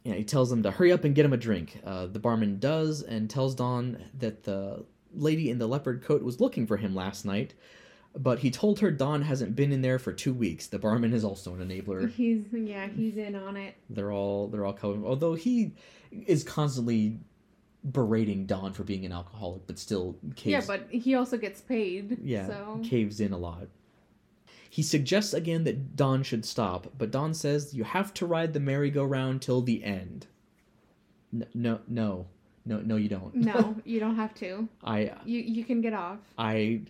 [0.04, 1.80] Yeah, he tells him to hurry up and get him a drink.
[1.86, 6.40] Uh, the barman does and tells Don that the lady in the leopard coat was
[6.40, 7.54] looking for him last night,
[8.16, 10.68] but he told her Don hasn't been in there for two weeks.
[10.68, 12.10] The barman is also an enabler.
[12.12, 13.76] He's yeah, he's in on it.
[13.90, 14.78] They're all they're all.
[15.06, 15.74] Although he
[16.12, 17.20] is constantly
[17.92, 22.20] berating Don for being an alcoholic, but still caves Yeah, but he also gets paid.
[22.24, 23.68] yeah, So caves in a lot.
[24.70, 28.60] He suggests again that Don should stop, but Don says you have to ride the
[28.60, 30.28] merry-go-round till the end.
[31.34, 32.28] N- No, no,
[32.66, 33.34] no, no, you don't.
[33.34, 34.68] no, you don't have to.
[34.84, 36.20] I, You you can get off.
[36.38, 36.82] I,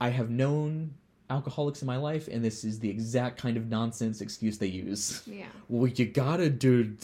[0.00, 0.94] I have known
[1.28, 5.22] alcoholics in my life, and this is the exact kind of nonsense excuse they use.
[5.26, 5.46] Yeah.
[5.68, 6.96] Well, you gotta do.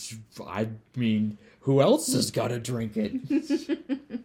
[0.47, 4.20] I mean, who else has gotta drink it?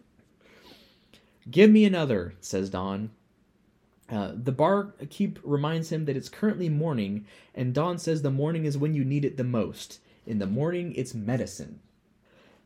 [1.50, 3.10] Give me another, says Don.
[4.10, 8.76] Uh, the barkeep reminds him that it's currently morning, and Don says the morning is
[8.76, 10.00] when you need it the most.
[10.26, 11.80] In the morning, it's medicine.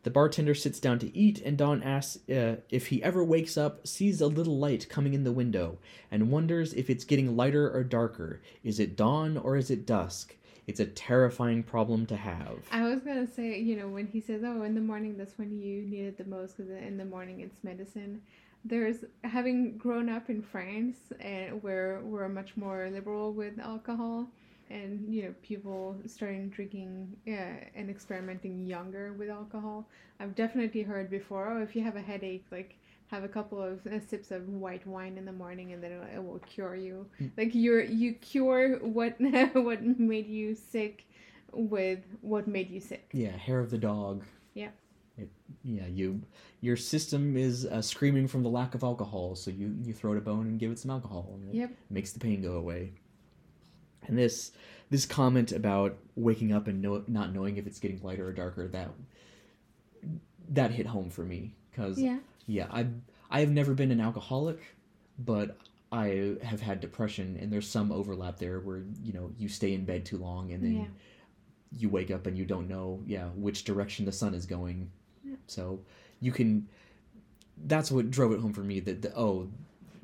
[0.04, 3.86] The bartender sits down to eat, and Don asks uh, if he ever wakes up,
[3.86, 5.78] sees a little light coming in the window,
[6.10, 8.40] and wonders if it's getting lighter or darker.
[8.62, 10.36] Is it dawn or is it dusk?
[10.66, 12.66] It's a terrifying problem to have.
[12.70, 15.50] I was gonna say, you know, when he says, "Oh, in the morning, that's when
[15.50, 18.22] you need it the most," because in the morning it's medicine.
[18.64, 24.28] There's having grown up in France, and where we're much more liberal with alcohol,
[24.70, 29.86] and you know, people starting drinking yeah, and experimenting younger with alcohol.
[30.20, 32.76] I've definitely heard before, "Oh, if you have a headache, like."
[33.08, 36.14] Have a couple of uh, sips of white wine in the morning, and then it,
[36.16, 37.06] it will cure you.
[37.20, 37.30] Mm.
[37.36, 39.14] Like you're you cure what
[39.52, 41.04] what made you sick
[41.52, 43.10] with what made you sick.
[43.12, 44.24] Yeah, hair of the dog.
[44.54, 44.70] Yeah.
[45.16, 45.30] It,
[45.62, 46.22] yeah, you
[46.60, 50.18] your system is uh, screaming from the lack of alcohol, so you you throw it
[50.18, 51.70] a bone and give it some alcohol, and it Yep.
[51.90, 52.92] makes the pain go away.
[54.06, 54.52] And this
[54.90, 58.66] this comment about waking up and know, not knowing if it's getting lighter or darker
[58.68, 58.90] that
[60.50, 62.18] that hit home for me because Yeah.
[62.46, 62.86] yeah, I
[63.30, 64.60] I have never been an alcoholic,
[65.18, 65.56] but
[65.92, 69.84] I have had depression, and there's some overlap there where you know you stay in
[69.84, 70.86] bed too long, and then Yeah.
[71.78, 74.90] you wake up and you don't know, yeah, which direction the sun is going.
[75.46, 75.80] So
[76.20, 76.68] you can.
[77.66, 78.80] That's what drove it home for me.
[78.80, 79.48] That the, oh,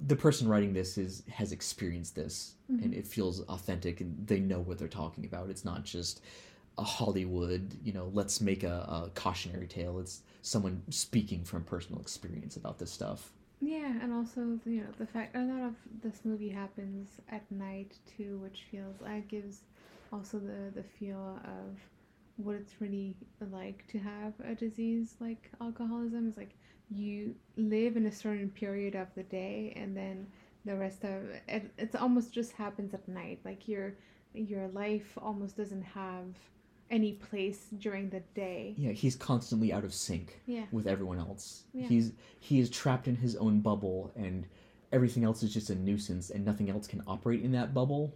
[0.06, 4.60] the person writing this is has experienced this, and it feels authentic, and they know
[4.60, 5.50] what they're talking about.
[5.50, 6.22] It's not just
[6.78, 9.98] a Hollywood, you know, let's make a, a cautionary tale.
[9.98, 13.30] It's someone speaking from personal experience about this stuff.
[13.60, 17.92] Yeah, and also you know the fact a lot of this movie happens at night
[18.16, 19.60] too, which feels uh, gives
[20.12, 21.76] also the the feel of
[22.44, 23.16] what it's really
[23.52, 26.28] like to have a disease like alcoholism.
[26.28, 26.54] Is like
[26.90, 30.26] you live in a certain period of the day, and then
[30.64, 33.40] the rest of it it's almost just happens at night.
[33.44, 33.94] Like your
[34.34, 36.26] your life almost doesn't have
[36.90, 38.74] any place during the day.
[38.76, 40.64] Yeah, he's constantly out of sync Yeah.
[40.72, 41.64] with everyone else.
[41.72, 41.86] Yeah.
[41.86, 44.46] He's he is trapped in his own bubble and
[44.92, 48.12] everything else is just a nuisance and nothing else can operate in that bubble.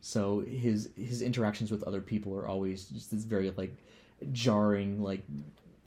[0.00, 3.76] So his his interactions with other people are always just this very like
[4.32, 5.22] jarring like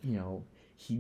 [0.03, 0.43] you know,
[0.77, 0.99] he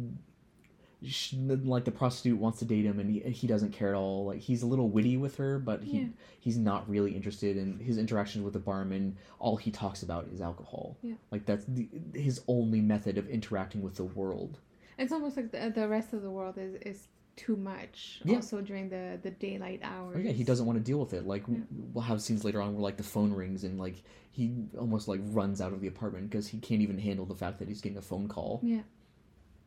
[1.63, 4.39] like the prostitute wants to date him and he, he doesn't care at all like
[4.39, 6.07] he's a little witty with her but he Yeah.
[6.41, 10.41] he's not really interested in his interactions with the barman all he talks about is
[10.41, 11.13] alcohol Yeah.
[11.31, 14.59] like that's the, his only method of interacting with the world
[14.97, 17.07] It's almost like the, the rest of the world is, is
[17.39, 18.21] too much.
[18.25, 18.35] Yeah.
[18.37, 20.15] Also during the, the daylight hours.
[20.17, 21.59] oh, yeah he doesn't want to deal with it like Yeah.
[21.93, 25.21] we'll have scenes later on where like the phone rings and like he almost like
[25.25, 27.97] runs out of the apartment because he can't even handle the fact that he's getting
[27.97, 28.81] a phone call Yeah.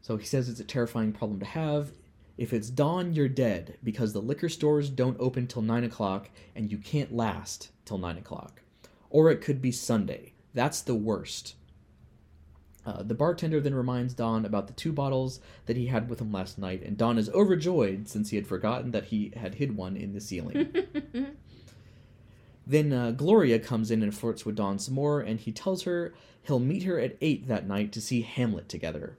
[0.02, 1.92] So he says it's a terrifying problem to have.
[2.36, 6.70] If it's dawn, you're dead because the liquor stores don't open till 9 o'clock and
[6.72, 8.62] you can't last till 9 o'clock.
[9.10, 10.32] Or it could be Sunday.
[10.54, 11.54] That's the worst.
[12.84, 16.32] Uh, the bartender then reminds Don about the two bottles that he had with him
[16.32, 19.96] last night, and Don is overjoyed since he had forgotten that he had hid one
[19.96, 20.74] in the ceiling.
[22.66, 26.14] Then uh, Gloria comes in and flirts with Don some more, and he tells her
[26.42, 29.18] he'll meet her at 8 that night to see Hamlet together.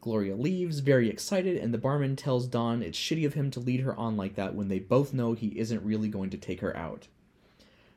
[0.00, 3.80] Gloria leaves, very excited, and the barman tells Don it's shitty of him to lead
[3.80, 6.76] her on like that when they both know he isn't really going to take her
[6.76, 7.08] out.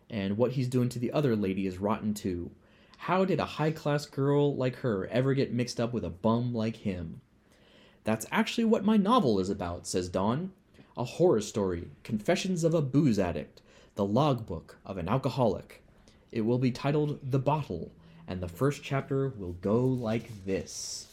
[0.10, 2.52] And what he's doing to the other lady is rotten too.
[3.04, 6.54] How did a high class girl like her ever get mixed up with a bum
[6.54, 7.22] like him?
[8.04, 10.52] That's actually what my novel is about, says Don.
[10.98, 13.62] A horror story, Confessions of a Booze Addict,
[13.96, 15.82] the logbook of an alcoholic.
[16.34, 17.90] It will be titled The Bottle,
[18.28, 21.08] and the first chapter will go like this.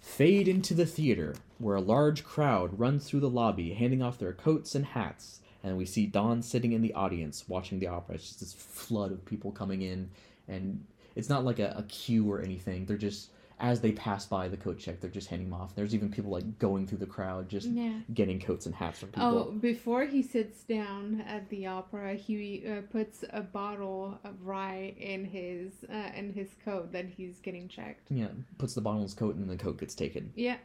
[0.00, 4.32] Fade into the theater, where a large crowd runs through the lobby, handing off their
[4.32, 8.14] coats and hats, and we see Don sitting in the audience watching the opera.
[8.14, 10.10] It's just this flood of people coming in,
[10.46, 10.84] and
[11.16, 12.86] it's not like a, a queue or anything.
[12.86, 15.76] They're just as they pass by the coat check, they're just handing them off.
[15.76, 18.00] There's even people like going through the crowd, just Yeah.
[18.12, 19.48] getting coats and hats from people.
[19.48, 24.94] Oh, before he sits down at the opera, he uh, puts a bottle of rye
[24.98, 28.10] in his uh, in his coat that he's getting checked.
[28.10, 28.26] Yeah,
[28.58, 30.32] puts the bottle in his coat, and then the coat gets taken.
[30.34, 30.56] Yeah.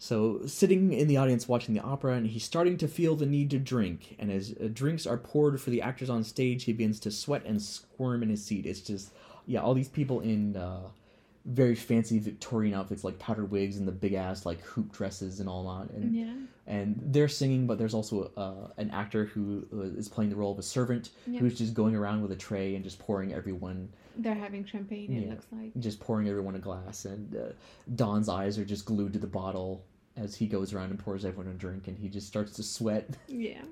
[0.00, 3.50] So, sitting in the audience watching the opera, and he's starting to feel the need
[3.50, 4.14] to drink.
[4.20, 7.42] And as uh, drinks are poured for the actors on stage, he begins to sweat
[7.44, 8.64] and squirm in his seat.
[8.64, 9.10] It's just,
[9.46, 10.82] yeah, all these people in uh,
[11.44, 15.48] very fancy Victorian outfits, like powdered wigs and the big ass like hoop dresses and
[15.48, 15.92] all that.
[15.94, 16.34] And Yeah.
[16.68, 20.52] and they're singing, but there's also uh, an actor who uh, is playing the role
[20.52, 21.40] of a servant Yeah.
[21.40, 23.88] who's just going around with a tray and just pouring everyone
[24.18, 25.12] They're having champagne.
[25.16, 25.72] It looks like.
[25.78, 27.52] just pouring everyone a glass, and uh,
[27.94, 29.84] Don's eyes are just glued to the bottle
[30.16, 33.08] as he goes around and pours everyone a drink, and he just starts to sweat.
[33.28, 33.62] Yeah.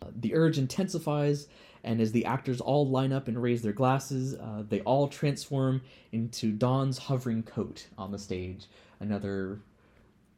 [0.00, 1.46] Uh, the urge intensifies,
[1.84, 5.80] and as the actors all line up and raise their glasses, uh, they all transform
[6.12, 8.66] into Don's hovering coat on the stage.
[9.00, 9.60] Another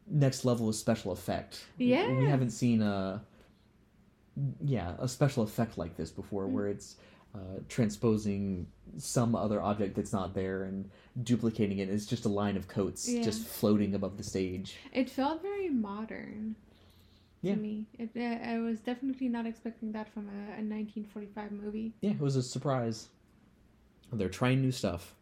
[0.07, 1.65] next level of special effect.
[1.79, 2.11] Yeah.
[2.11, 3.23] We haven't seen a
[4.63, 6.51] yeah, a special effect like this before Mm.
[6.53, 6.97] where it's
[7.35, 8.67] uh, transposing
[8.99, 10.89] some other object that's not there and
[11.23, 11.89] duplicating it.
[11.89, 13.23] It's just a line of coats Yeah.
[13.23, 14.77] just floating above the stage.
[14.93, 16.55] It felt very modern
[17.43, 17.55] Yeah.
[17.57, 17.87] to me.
[17.99, 21.93] It, I was definitely not expecting that from a, a 1945 movie.
[22.01, 23.09] Yeah, it was a surprise.
[24.13, 25.15] They're trying new stuff.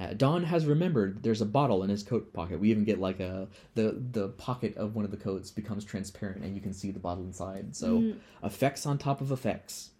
[0.00, 2.58] Uh, Don has remembered there's a bottle in his coat pocket.
[2.58, 6.42] We even get like a the the pocket of one of the coats becomes transparent
[6.42, 7.76] and you can see the bottle inside.
[7.76, 8.16] So Mm.
[8.42, 9.90] effects on top of effects.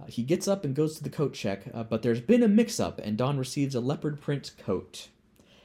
[0.00, 2.48] Uh, he gets up and goes to the coat check, uh, but there's been a
[2.48, 5.08] mix-up and Don receives a leopard print coat.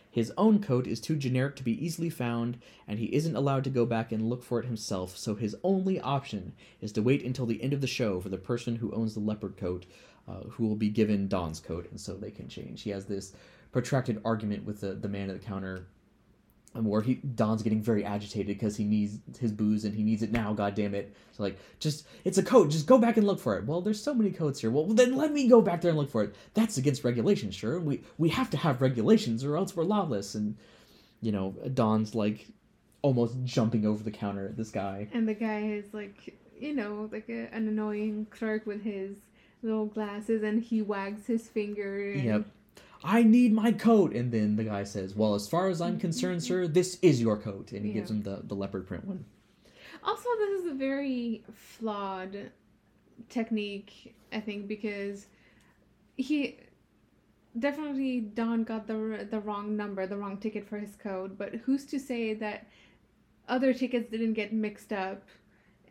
[0.09, 3.69] His own coat is too generic to be easily found, and he isn't allowed to
[3.69, 6.51] go back and look for it himself, so his only option
[6.81, 9.21] is to wait until the end of the show for the person who owns the
[9.21, 9.85] leopard coat,
[10.27, 12.81] uh, who will be given Don's coat, and so they can change.
[12.81, 13.33] He has this
[13.71, 15.87] protracted argument with the, the man at the counter
[16.73, 20.31] where he Don's getting very agitated because he needs his booze and he needs it
[20.31, 20.53] now.
[20.53, 21.13] God damn it!
[21.31, 22.69] So like, just it's a coat.
[22.69, 23.65] Just go back and look for it.
[23.65, 24.71] Well, there's so many coats here.
[24.71, 26.35] Well, then let me go back there and look for it.
[26.53, 27.79] That's against regulations, sure.
[27.79, 30.35] We we have to have regulations or else we're lawless.
[30.35, 30.55] And
[31.21, 32.47] you know, Don's like
[33.01, 35.07] almost jumping over the counter at this guy.
[35.13, 39.17] And the guy is like, you know, like a, an annoying clerk with his
[39.63, 42.11] little glasses, and he wags his finger.
[42.11, 42.45] And Yep.
[43.03, 46.43] I need my coat, and then the guy says, "Well, as far as I'm concerned,
[46.43, 49.25] sir, this is your coat," and he gives him the the leopard print one.
[50.03, 52.51] Also, this is a very flawed
[53.29, 55.27] technique, I think, because
[56.17, 56.57] he
[57.57, 61.37] definitely Don got the the wrong number, the wrong ticket for his code.
[61.37, 62.67] But who's to say that
[63.47, 65.23] other tickets didn't get mixed up?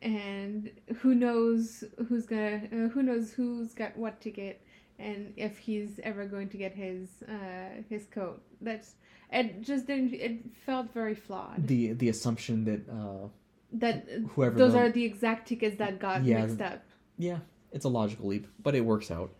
[0.03, 4.63] And who knows who's gonna uh, who knows who's got what ticket
[5.01, 8.41] and if he's ever going to get his uh his coat.
[8.61, 8.95] That's
[9.33, 9.63] it.
[9.63, 10.13] Just didn't.
[10.15, 11.67] It felt very flawed.
[11.67, 13.29] The the assumption that uh,
[13.73, 16.41] that whoever those the- are the exact tickets that got Yeah.
[16.47, 16.83] mixed up.
[17.19, 17.39] Yeah,
[17.73, 19.31] it's a logical leap, but it works out.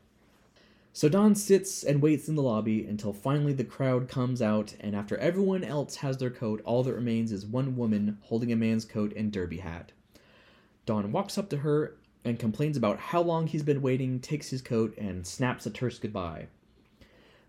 [0.93, 4.97] So Don sits and waits in the lobby until finally the crowd comes out, and
[4.97, 8.85] after everyone else has their coat, all that remains is one woman holding a man's
[8.85, 9.93] coat and derby hat.
[10.87, 11.95] Don walks up to her
[12.25, 15.99] and complains about how long he's been waiting, takes his coat, and snaps a terse
[15.99, 16.47] goodbye.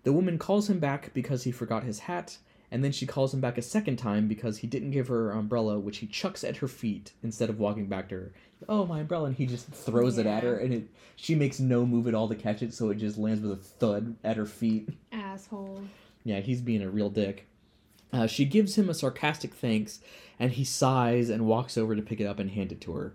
[0.03, 2.37] The woman calls him back because he forgot his hat,
[2.71, 5.31] and then she calls him back a second time because he didn't give her her
[5.31, 8.31] umbrella, which he chucks at her feet instead of walking back to her.
[8.69, 9.25] Oh, my umbrella!
[9.25, 12.29] And he just throws it at her, and it she makes no move at all
[12.29, 14.89] to catch it, so it just lands with a thud at her feet.
[15.11, 15.81] Asshole.
[16.23, 17.47] Yeah, he's being a real dick.
[18.13, 19.99] Uh, she gives him a sarcastic thanks,
[20.39, 23.13] and he sighs and walks over to pick it up and hand it to her.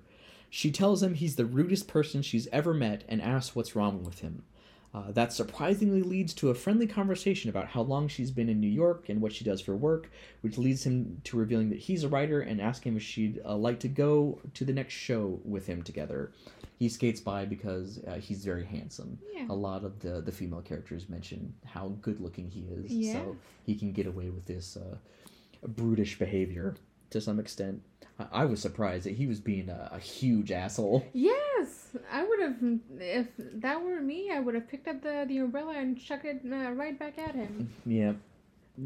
[0.51, 4.21] She tells him he's the rudest person she's ever met and asks what's wrong with
[4.21, 4.45] him.
[4.95, 8.69] Uh, that surprisingly leads to a friendly conversation about how long she's been in New
[8.71, 12.09] York and what she does for work, which leads him to revealing that he's a
[12.09, 15.67] writer and asking him if she'd uh, like to go to the next show with
[15.67, 16.33] him together.
[16.79, 19.19] He skates by because uh, he's very handsome.
[19.35, 19.47] Yeah.
[19.51, 23.13] A lot of the, the female characters mention how good looking he is, Yeah.
[23.15, 24.97] so he can get away with this uh,
[25.67, 26.75] brutish behavior
[27.11, 27.83] to some extent.
[28.19, 31.07] I, was surprised that he was being a, a huge asshole.
[31.12, 32.57] Yes, I would have.
[32.99, 36.41] If that were me, I would have picked up the, the umbrella and chucked it
[36.51, 37.71] uh, right back at him.
[37.85, 38.12] Yeah.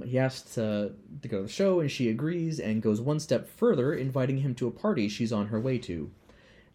[0.04, 3.48] He asks to, to go to the show, and she agrees and goes one step
[3.48, 6.10] further, inviting him to a party she's on her way to.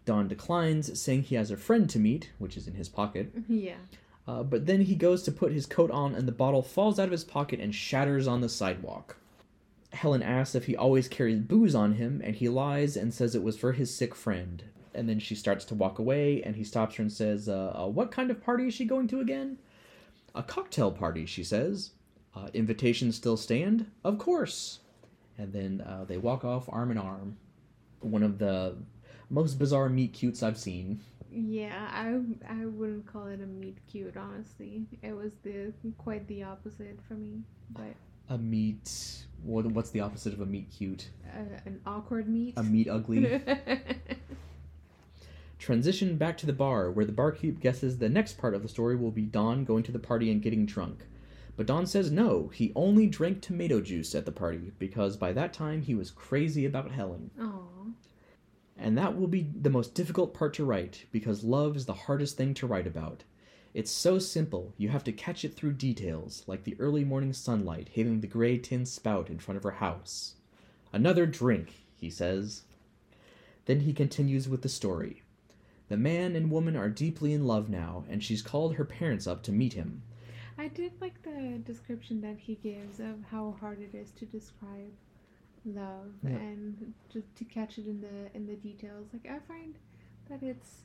[0.06, 3.34] Don declines, saying he has a friend to meet, which is in his pocket.
[3.48, 3.76] Yeah.
[4.28, 7.06] Uh, but then he goes to put his coat on, and the bottle falls out
[7.06, 9.18] of his pocket and shatters on the sidewalk.
[9.96, 13.44] Helen asks if he always carries booze on him, and he lies and says it
[13.44, 14.64] was for his sick friend.
[14.94, 17.88] And then she starts to walk away, and he stops her and says, uh, uh,
[17.88, 19.58] What kind of party is she going to again?
[20.34, 21.92] A cocktail party, she says.
[22.36, 23.90] Uh, invitations still stand?
[24.04, 24.80] Of course.
[25.38, 27.38] And then uh, they walk off arm in arm.
[28.02, 28.76] One of the
[29.30, 31.02] most bizarre meet cutes I've seen.
[31.32, 34.16] Yeah, I I wouldn't call it a meet cute.
[34.16, 37.42] Honestly, it was the quite the opposite for me.
[37.72, 37.94] But
[38.30, 39.26] A meet.
[39.44, 41.10] What, what's the opposite of a meet cute?
[41.36, 42.54] uh, an awkward meet.
[42.58, 43.42] A meet ugly.
[45.60, 48.96] Transition back to the bar, where the barkeep guesses the next part of the story
[48.96, 51.06] will be Don going to the party and getting drunk.
[51.58, 55.54] But Don says no, he only drank tomato juice at the party because by that
[55.54, 57.32] time he was crazy about Helen.
[57.40, 57.92] Aw.
[58.78, 62.36] And that will be the most difficult part to write because love is the hardest
[62.36, 63.24] thing to write about.
[63.76, 67.90] It's so simple, you have to catch it through details, like the early morning sunlight
[67.92, 70.36] hitting the gray tin spout in front of her house.
[70.94, 72.64] Another drink, he says.
[73.66, 75.24] Then he continues with the story.
[75.90, 79.44] The man and woman are deeply in love now, and she's called her parents up
[79.44, 80.04] to meet him.
[80.58, 84.94] I did like the description that he gives of how hard it is to describe
[85.66, 86.38] love Yeah.
[86.38, 89.08] and to, to catch it in the in the details.
[89.12, 89.76] Like I find
[90.30, 90.84] that it's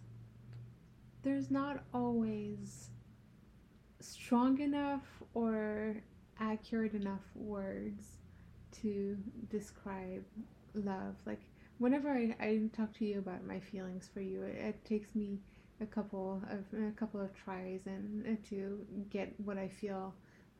[1.22, 2.90] there's not always
[4.00, 5.02] strong enough
[5.34, 6.02] or
[6.38, 8.18] accurate enough words
[8.72, 9.16] to
[9.50, 10.24] describe
[10.74, 11.16] love.
[11.26, 11.40] Like
[11.78, 15.38] whenever I, I talk to you about my feelings for you, it, it takes me
[15.80, 20.14] a couple of a couple of tries and uh, to get what I feel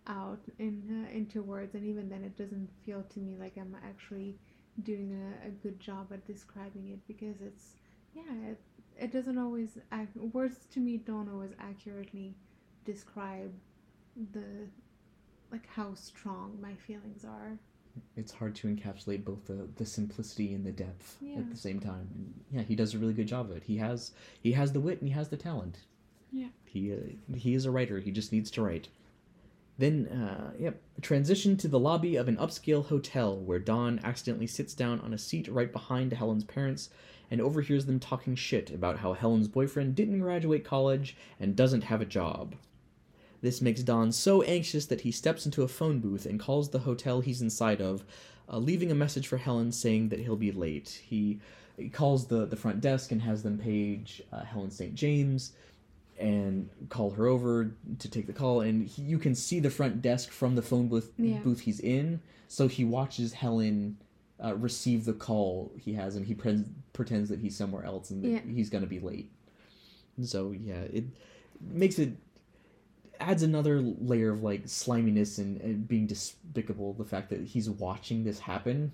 [0.07, 3.77] out in uh, into words, and even then, it doesn't feel to me like I'm
[3.87, 4.37] actually
[4.83, 7.77] doing a, a good job at describing it because it's
[8.15, 8.61] yeah, it,
[8.99, 12.35] it doesn't always act, words to me don't always accurately
[12.85, 13.53] describe
[14.33, 14.69] the
[15.53, 17.59] like how strong my feelings are.
[18.17, 21.39] It's hard to encapsulate both the, the simplicity and the depth Yeah.
[21.39, 22.09] at the same time.
[22.15, 23.65] And yeah, he does a really good job of it.
[23.65, 25.79] He has he has the wit and he has the talent.
[26.31, 26.49] Yeah.
[26.65, 27.99] He uh, he is a writer.
[27.99, 28.89] He just needs to write.
[29.79, 34.75] Then, uh, yep, transition to the lobby of an upscale hotel where Don accidentally sits
[34.75, 36.91] down on a seat right behind Helen's parents
[37.31, 42.01] and overhears them talking shit about how Helen's boyfriend didn't graduate college and doesn't have
[42.01, 42.55] a job.
[43.43, 46.81] This makes Don so anxious that he steps into a phone booth and calls the
[46.81, 48.05] hotel he's inside of,
[48.53, 51.01] uh, leaving a message for Helen saying that he'll be late.
[51.07, 51.39] He,
[51.77, 54.95] he calls the, the front desk and has them page uh, Helen St.
[54.95, 55.53] James
[56.19, 58.61] and call her over to take the call.
[58.61, 61.39] And he, you can see the front desk from the phone booth, Yeah.
[61.39, 62.21] booth he's in.
[62.49, 63.97] So he watches Helen
[64.43, 68.25] uh, receive the call he has, and he pre- pretends that he's somewhere else and
[68.25, 68.41] Yeah.
[68.41, 69.31] he's going to be late.
[70.23, 71.05] So yeah, it
[71.61, 72.13] makes it
[73.21, 76.95] adds another layer of like sliminess and, and being despicable.
[76.95, 78.93] The fact that he's watching this happen.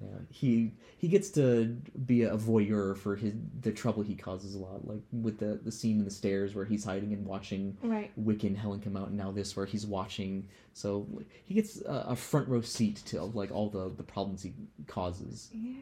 [0.00, 1.74] Yeah, he he gets to
[2.04, 3.32] be a voyeur for his
[3.62, 6.66] the trouble he causes a lot, like with the the scene in the stairs where
[6.66, 8.10] he's hiding and watching Right.
[8.16, 10.48] Wick and Helen come out, and now this where he's watching.
[10.74, 14.42] So like, he gets a, a front row seat to like all the the problems
[14.42, 14.52] he
[14.86, 15.48] causes.
[15.52, 15.80] Yeah.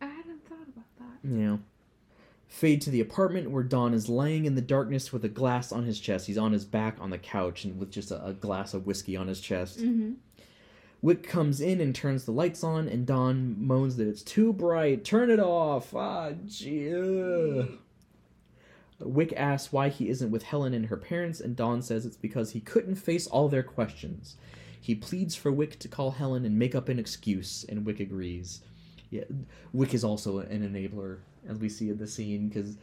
[0.00, 1.28] I hadn't thought about that.
[1.28, 1.58] Yeah.
[2.48, 5.84] Fade to the apartment where Don is laying in the darkness with a glass on
[5.84, 6.26] his chest.
[6.26, 9.16] He's on his back on the couch and with just a, a glass of whiskey
[9.16, 9.78] on his chest.
[9.78, 10.14] Mm-hmm.
[11.02, 15.04] Wick comes in and turns the lights on, and Don moans that it's too bright.
[15.04, 15.94] Turn it off.
[15.94, 16.92] Ah, gee.
[16.94, 17.78] ugh."
[18.98, 22.50] Wick asks why he isn't with Helen and her parents, and Don says it's because
[22.50, 24.36] he couldn't face all their questions.
[24.78, 28.60] He pleads for Wick to call Helen and make up an excuse, and Wick agrees.
[29.10, 29.24] Yeah,
[29.72, 32.76] Wick is also an enabler, as we see in the scene, because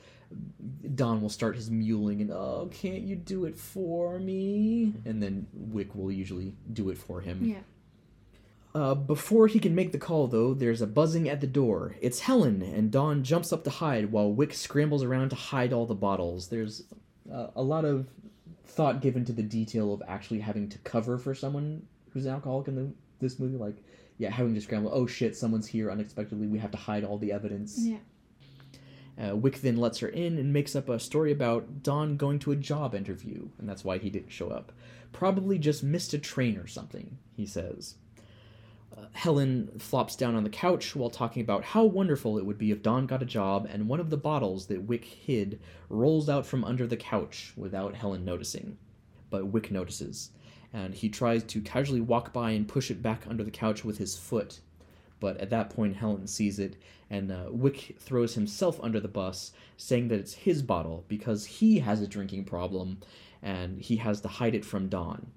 [0.96, 4.94] Don will start his mewling and, oh, can't you do it for me?
[5.06, 7.46] And then Wick will usually do it for him.
[7.46, 7.60] Yeah.
[8.78, 11.96] Uh, before he can make the call, though, there's a buzzing at the door.
[12.00, 15.88] It's Helen, and Don jumps up to hide while Wick scrambles around to hide all
[15.88, 16.50] the bottles.
[16.50, 16.84] There's
[17.34, 18.06] uh, a lot of
[18.68, 22.68] thought given to the detail of actually having to cover for someone who's an alcoholic
[22.68, 23.58] in the, this movie.
[23.58, 23.78] Like,
[24.20, 24.92] yeah, having to scramble.
[24.94, 26.46] Oh shit, someone's here unexpectedly.
[26.46, 27.80] We have to hide all the evidence.
[27.80, 27.98] Yeah.
[29.20, 32.52] Uh, Wick then lets her in and makes up a story about Don going to
[32.52, 34.72] a job interview, and that's why he didn't show up.
[35.14, 37.96] Probably just missed a train or something, he says.
[38.96, 42.72] Uh, Helen flops down on the couch while talking about how wonderful it would be
[42.72, 45.60] if Don got a job, and one of the bottles that Wick hid
[45.90, 48.78] rolls out from under the couch without Helen noticing.
[49.30, 50.32] But Wick notices,
[50.74, 53.98] and he tries to casually walk by and push it back under the couch with
[53.98, 54.60] his foot.
[55.20, 56.78] But at that point, Helen sees it,
[57.10, 61.80] and uh, Wick throws himself under the bus, saying that it's his bottle because he
[61.80, 63.00] has a drinking problem
[63.42, 65.28] and he has to hide it from Don.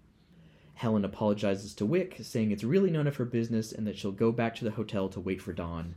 [0.81, 4.33] Helen apologizes to Wick, saying it's really none of her business and that she'll go
[4.33, 5.95] back to the hotel to wait for Don.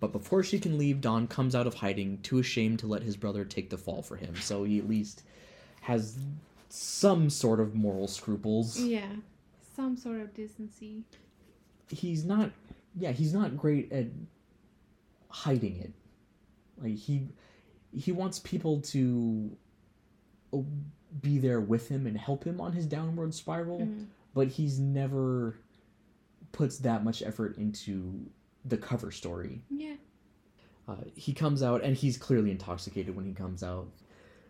[0.00, 3.14] But before she can leave, Don comes out of hiding, too ashamed to let his
[3.14, 5.22] brother take the fall for him, so he at least
[5.82, 6.16] has
[6.70, 8.80] some sort of moral scruples.
[8.80, 9.04] Yeah.
[9.76, 11.04] Some sort of decency.
[11.90, 12.50] he's not
[12.96, 14.06] yeah he's not great at
[15.28, 15.92] hiding it
[16.82, 17.28] like he
[17.92, 19.50] he wants people to
[21.22, 24.06] be there with him and help him on his downward spiral Mhm.
[24.34, 25.56] but he's never
[26.52, 28.26] puts that much effort into
[28.64, 29.96] the cover story Yeah.
[30.88, 33.88] uh, he comes out and he's clearly intoxicated when he comes out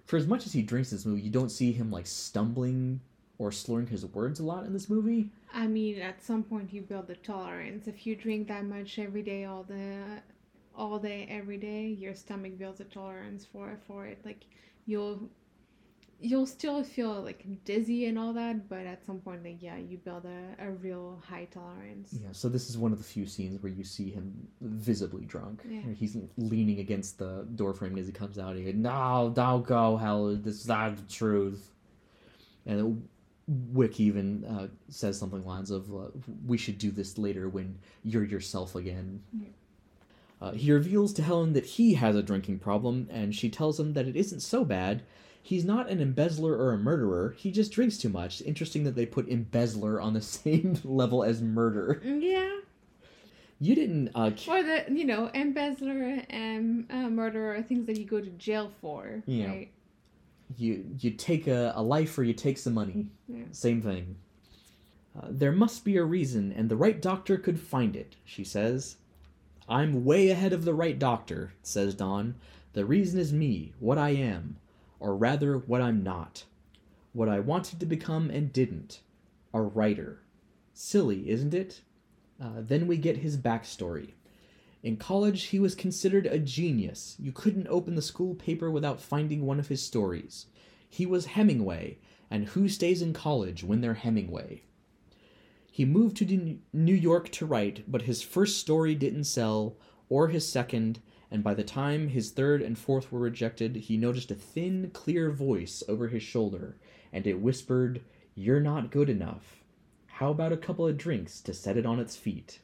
[0.04, 3.00] for as much as he drinks this movie you don't see him like stumbling
[3.38, 6.80] or slurring his words a lot in this movie I mean, at some point you
[6.82, 7.88] build the tolerance.
[7.88, 10.22] If you drink that much every day, all the,
[10.76, 14.24] all day, every day, your stomach builds a tolerance for for it.
[14.24, 14.44] Like
[14.86, 15.28] you'll,
[16.20, 19.98] you'll still feel like dizzy and all that, but at some point, like yeah, you
[19.98, 22.12] build a, a real high tolerance.
[22.12, 25.62] Yeah, so this is one of the few scenes where you see him visibly drunk.
[25.68, 25.80] Yeah.
[25.96, 28.56] He's leaning against the door frame as he comes out.
[28.56, 30.36] He goes, "No, don't go, hell.
[30.36, 31.70] This is not the truth."
[32.66, 33.08] And
[33.48, 36.08] Wick even uh, says something lines of, uh,
[36.46, 39.48] "We should do this later when you're yourself again." Yeah.
[40.42, 43.92] Uh, he reveals to Helen that he has a drinking problem, and she tells him
[43.92, 45.02] that it isn't so bad.
[45.43, 47.34] He's not an embezzler or a murderer.
[47.38, 48.41] He just drinks too much.
[48.41, 52.01] It's Interesting that they put embezzler on the same level as murder.
[52.05, 52.59] Yeah,
[53.59, 54.11] You didn't.
[54.14, 58.20] Uh, ca- or the you know embezzler and uh, murderer are things that you go
[58.20, 59.22] to jail for.
[59.26, 59.47] Yeah.
[59.47, 59.70] Right?
[60.57, 63.07] you you take a, a life or you take some money.
[63.28, 63.45] Yeah.
[63.53, 64.16] Same thing.
[65.16, 68.97] Uh, there must be a reason, and the right doctor could find it, she says.
[69.68, 72.34] I'm way ahead of the right doctor, says Don.
[72.72, 74.57] The reason is me, what I am,
[75.01, 76.44] or rather, what I'm not.
[77.12, 79.01] What I wanted to become and didn't.
[79.53, 80.20] A writer.
[80.72, 81.80] Silly, isn't it?
[82.40, 84.12] Uh, then we get his backstory.
[84.82, 87.16] In college, he was considered a genius.
[87.18, 90.46] You couldn't open the school paper without finding one of his stories.
[90.88, 91.98] He was Hemingway,
[92.30, 94.62] and who stays in college when they're Hemingway?
[95.70, 99.76] He moved to New- New York to write, but his first story didn't sell,
[100.09, 101.01] or his second,
[101.31, 105.31] and by the time his third and fourth were rejected, he noticed a thin, clear
[105.31, 106.76] voice over his shoulder,
[107.12, 108.03] and it whispered,
[108.35, 109.62] You're not good enough.
[110.07, 112.61] How about a couple of drinks to set it on its feet?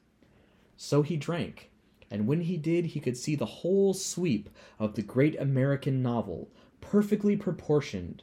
[0.77, 1.71] So he drank,
[2.11, 6.51] and when he did, he could see the whole sweep of the great American novel,
[6.81, 8.23] perfectly proportioned.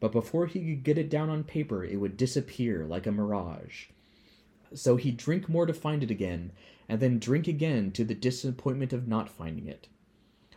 [0.00, 3.86] But before he could get it down on paper, it would disappear like a mirage.
[4.74, 6.52] So he'd drink more to find it again,
[6.88, 9.88] and then drink again to the disappointment of not finding it.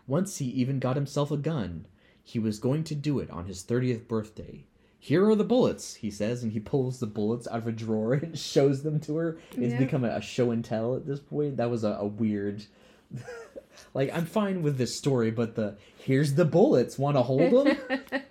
[0.06, 1.86] Once he even got himself a gun.
[2.24, 4.66] He was going to do it on his 30th birthday.
[5.00, 8.14] Here are the bullets, he says, and he pulls the bullets out of a drawer
[8.22, 9.38] and shows them to her.
[9.52, 9.80] It's Yeah.
[9.80, 11.58] become a, show and tell at this point.
[11.58, 12.66] That was a, a weird.
[13.94, 17.78] like, I'm fine with this story, but the here's the bullets, want to hold them?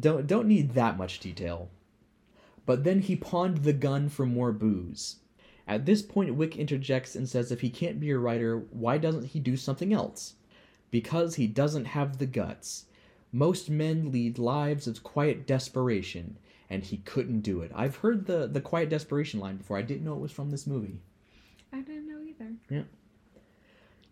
[0.00, 1.70] don't don't need that much detail.
[2.66, 5.16] But then he pawned the gun for more booze.
[5.72, 9.28] At this point, Wick interjects and says if he can't be a writer, why doesn't
[9.28, 10.34] he do something else?
[10.90, 12.84] Because he doesn't have the guts.
[13.32, 16.36] Most men lead lives of quiet desperation,
[16.68, 17.72] and he couldn't do it.
[17.74, 19.78] I've heard the, the quiet desperation line before.
[19.78, 21.00] I didn't know it was from this movie.
[21.72, 22.52] I didn't know either.
[22.68, 22.82] Yeah.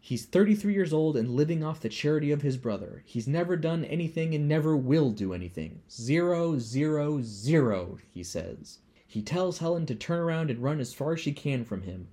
[0.00, 3.02] He's 33 years old and living off the charity of his brother.
[3.04, 5.82] He's never done anything and never will do anything.
[5.90, 8.78] Zero, zero, zero, he says.
[9.10, 12.06] He tells Helen to turn around and run as far as she can from him.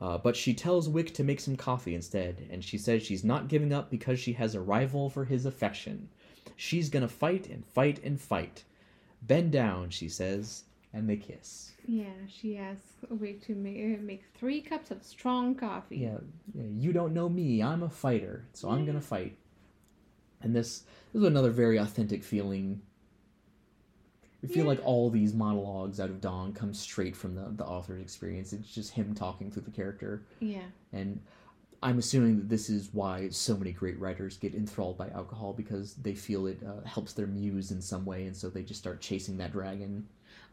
[0.00, 3.48] Uh, but she tells Wick to make some coffee instead, and she says she's not
[3.48, 6.08] giving up because she has a rival for his affection.
[6.56, 8.64] She's gonna fight and fight and fight.
[9.20, 10.64] Bend down, she says,
[10.94, 11.72] and they kiss.
[11.86, 15.98] Yeah, she asks Wick to make, make three cups of strong coffee.
[15.98, 16.20] Yeah,
[16.54, 17.62] yeah, you don't know me.
[17.62, 19.36] I'm a fighter, so I'm gonna fight.
[20.40, 22.80] And this, this is another very authentic feeling.
[24.42, 24.68] You feel Yeah.
[24.70, 28.52] like all these monologues out of Don come straight from the, the author's experience.
[28.52, 30.22] It's just him talking through the character.
[30.40, 30.64] Yeah.
[30.92, 31.20] And
[31.82, 35.94] I'm assuming that this is why so many great writers get enthralled by alcohol because
[35.94, 39.00] they feel it uh, helps their muse in some way, and so they just start
[39.00, 40.06] chasing that dragon.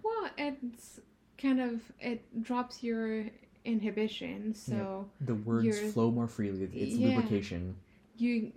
[0.04, 1.00] Well, it's
[1.38, 3.26] kind of it drops your
[3.66, 6.64] inhibition, so The words flow more freely.
[6.74, 7.08] It's Yeah.
[7.08, 7.76] lubrication.
[8.18, 8.52] you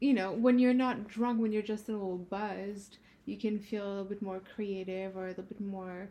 [0.00, 2.98] you know when you're not drunk, when you're just a little buzzed,
[3.28, 6.08] you can feel a little bit more creative or a little bit more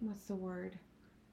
[0.00, 0.72] what's the word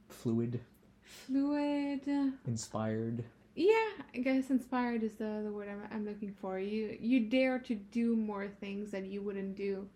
[0.09, 0.59] Fluid,
[1.03, 2.01] fluid.
[2.47, 3.23] inspired.
[3.55, 6.59] Yeah, I guess inspired is the, the word I'm, I'm looking for.
[6.59, 9.87] You you dare to do more things that you wouldn't do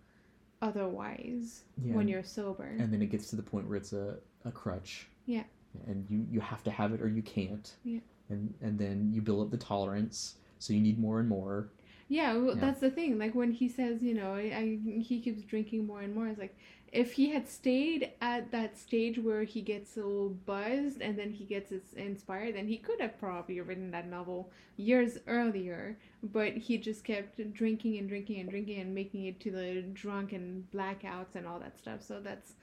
[0.61, 1.94] otherwise Yeah.
[1.94, 2.64] when you're sober.
[2.66, 5.44] and then it gets to the point where it's a, a crutch Yeah.
[5.88, 7.99] and you you have to have it or you can't Yeah.
[8.30, 11.70] and and then you build up the tolerance so you need more and more
[12.10, 12.61] Yeah, well, Yeah.
[12.61, 13.18] that's the thing.
[13.19, 16.27] Like when he says, you know, I, I he keeps drinking more and more.
[16.27, 16.56] It's like
[16.91, 21.31] if he had stayed at that stage where he gets a little buzzed and then
[21.31, 25.99] he gets inspired, then he could have probably written that novel years earlier.
[26.23, 30.34] But he just kept drinking and drinking and drinking and making it to the drunk
[30.34, 32.02] and blackouts and all that stuff.
[32.02, 32.53] So that's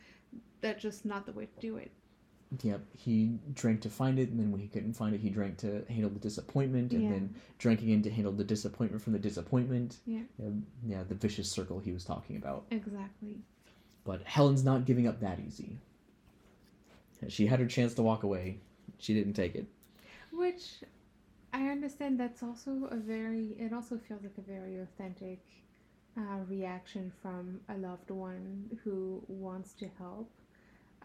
[0.61, 1.93] that's just not the way to do it.
[2.63, 5.57] Yep he drank to find it and then when he couldn't find it he drank
[5.59, 7.11] to handle the disappointment and Yeah.
[7.11, 10.21] then drank again to handle the disappointment from the disappointment Yeah.
[10.39, 10.49] yeah,
[10.85, 13.39] yeah the vicious circle he was talking about Exactly.
[14.05, 15.79] but helen's not giving up that easy
[17.29, 18.59] she had her chance to walk away
[18.99, 19.67] she didn't take it
[20.31, 20.83] Which
[21.53, 25.41] I understand that's also a very it also feels like a very authentic
[26.17, 30.31] uh, reaction from a loved one who wants to help.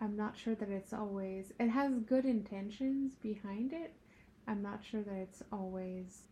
[0.01, 1.53] I'm not sure that it's always.
[1.59, 3.93] It has good intentions behind it.
[4.47, 6.23] I'm not sure that it's always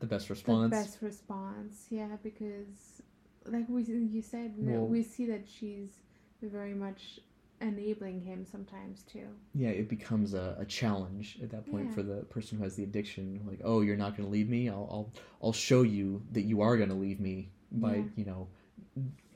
[0.00, 0.64] The best response.
[0.70, 1.86] the best response.
[1.90, 3.02] Yeah, because
[3.46, 5.98] like we you said, no, Well- we see that she's
[6.42, 7.20] very much
[7.60, 9.26] enabling him sometimes too.
[9.54, 11.94] yeah, it becomes a, a challenge at that point Yeah.
[11.94, 13.40] for the person who has the addiction.
[13.46, 14.68] Like, oh, you're not going to leave me.
[14.68, 15.12] I'll, I'll
[15.42, 18.02] I'll show you that you are going to leave me by Yeah.
[18.16, 18.48] you know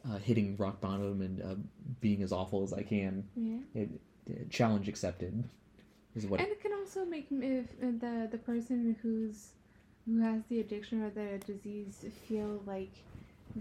[0.07, 1.55] uh, hitting rock bottom and uh,
[2.01, 3.25] being as awful as I can.
[3.37, 3.59] Yeah.
[3.75, 3.91] It,
[4.27, 5.43] it- challenge accepted
[6.15, 6.41] is what.
[6.41, 9.53] and it can also make if uh, the the person who's
[10.05, 12.93] who has the addiction or the disease feel like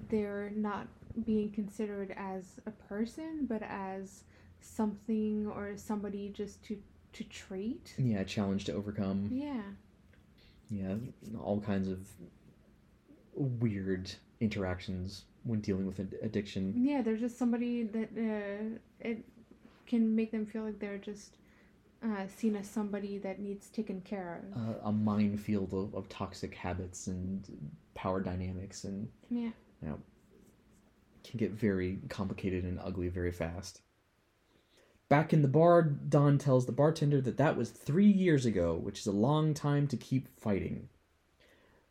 [0.09, 0.87] they're not
[1.25, 4.23] being considered as a person but as
[4.59, 6.77] something or somebody just to
[7.13, 9.29] to treat yeah, challenge to overcome.
[9.31, 9.61] yeah
[10.69, 10.95] Yeah,
[11.41, 11.99] all kinds of
[13.33, 16.73] weird interactions when dealing with ad- addiction.
[16.75, 19.23] yeah they're just somebody that uh, it
[19.85, 21.37] can make them feel like they're just
[22.03, 26.53] uh, seen as somebody that needs taken care of Uh, a minefield of, of toxic
[26.55, 27.47] habits and
[27.95, 29.51] power dynamics, and yeah
[29.81, 29.99] you know,
[31.23, 33.81] can get very complicated and ugly very fast.
[35.09, 38.99] Back in the bar, Don tells the bartender that that was three years ago, which
[38.99, 40.89] is a long time to keep fighting.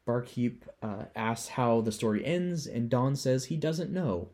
[0.06, 4.30] Barkeep uh, asks how the story ends, and Don says he doesn't know.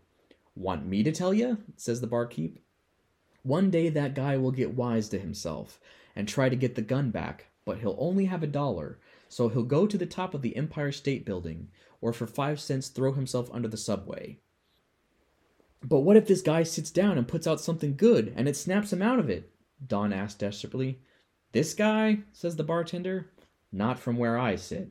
[0.54, 1.58] Want me to tell you?
[1.76, 2.58] says the barkeep.
[3.42, 5.80] One day that guy will get wise to himself
[6.14, 9.62] and try to get the gun back, but he'll only have a dollar, so he'll
[9.62, 11.68] go to the top of the Empire State Building,
[12.02, 14.38] or for five cents throw himself under the subway.
[15.82, 18.92] But what if this guy sits down and puts out something good and it snaps
[18.92, 19.50] him out of it?
[19.84, 21.00] Don asked desperately.
[21.52, 23.30] This guy, says the bartender.
[23.72, 24.90] Not from where I sit.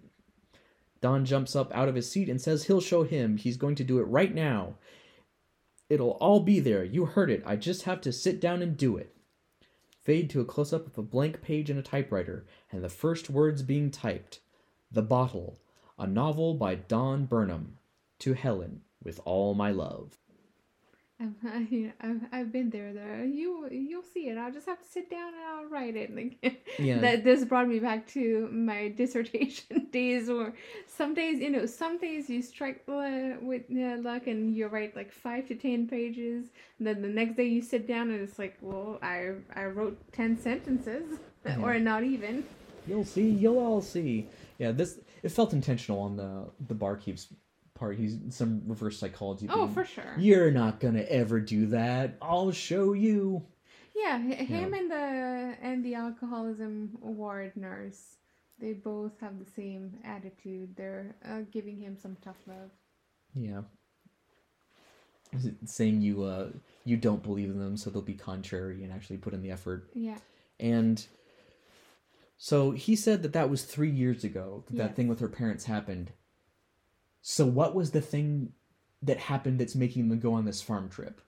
[1.02, 3.38] Don jumps up out of his seat and says he'll show him.
[3.38, 4.76] He's going to do it right now.
[5.90, 6.84] It'll all be there.
[6.84, 7.44] You heard it.
[7.46, 9.16] I just have to sit down and do it.
[10.02, 13.30] Fade to a close up of a blank page in a typewriter, and the first
[13.30, 14.40] words being typed
[14.92, 15.60] The Bottle,
[16.00, 17.78] a novel by Don Birnam.
[18.20, 20.18] To Helen, with all my love.
[21.22, 23.24] I've, I, I've, I've been there though.
[23.24, 24.38] You you'll see it.
[24.38, 26.10] I'll just have to sit down and I'll write it.
[26.16, 27.00] Like Yeah.
[27.02, 30.54] that this brought me back to my dissertation days Or
[30.88, 34.96] some days you know some days you strike uh, with uh, luck and you write
[34.96, 36.48] like five to ten pages.
[36.80, 39.98] And then the next day you sit down and it's like well I I wrote
[40.12, 41.20] ten sentences
[41.62, 42.44] or not even.
[42.88, 43.30] You'll see.
[43.30, 44.28] You'll all see.
[44.58, 47.28] Yeah, this it felt intentional on the the barkeep's
[47.82, 47.98] part.
[47.98, 49.48] He's some reverse psychology.
[49.50, 49.74] Oh thing.
[49.74, 50.16] for sure.
[50.18, 52.16] You're not gonna ever do that.
[52.22, 53.44] I'll show you.
[53.96, 58.18] Yeah, him and the and the alcoholism ward nurse,
[58.60, 60.76] they both have the same attitude.
[60.78, 62.70] They're uh, giving him some tough love.
[63.36, 63.62] Yeah.
[65.34, 66.50] Is it saying you uh
[66.86, 69.90] you don't believe in them, so they'll be contrary and actually put in the effort.
[69.96, 70.18] Yeah,
[70.60, 71.04] And
[72.38, 75.66] so he said that that was three years ago that that thing with her parents
[75.66, 76.12] happened.
[77.22, 78.54] So what was the thing
[79.04, 81.22] that happened that's making them go on this farm trip?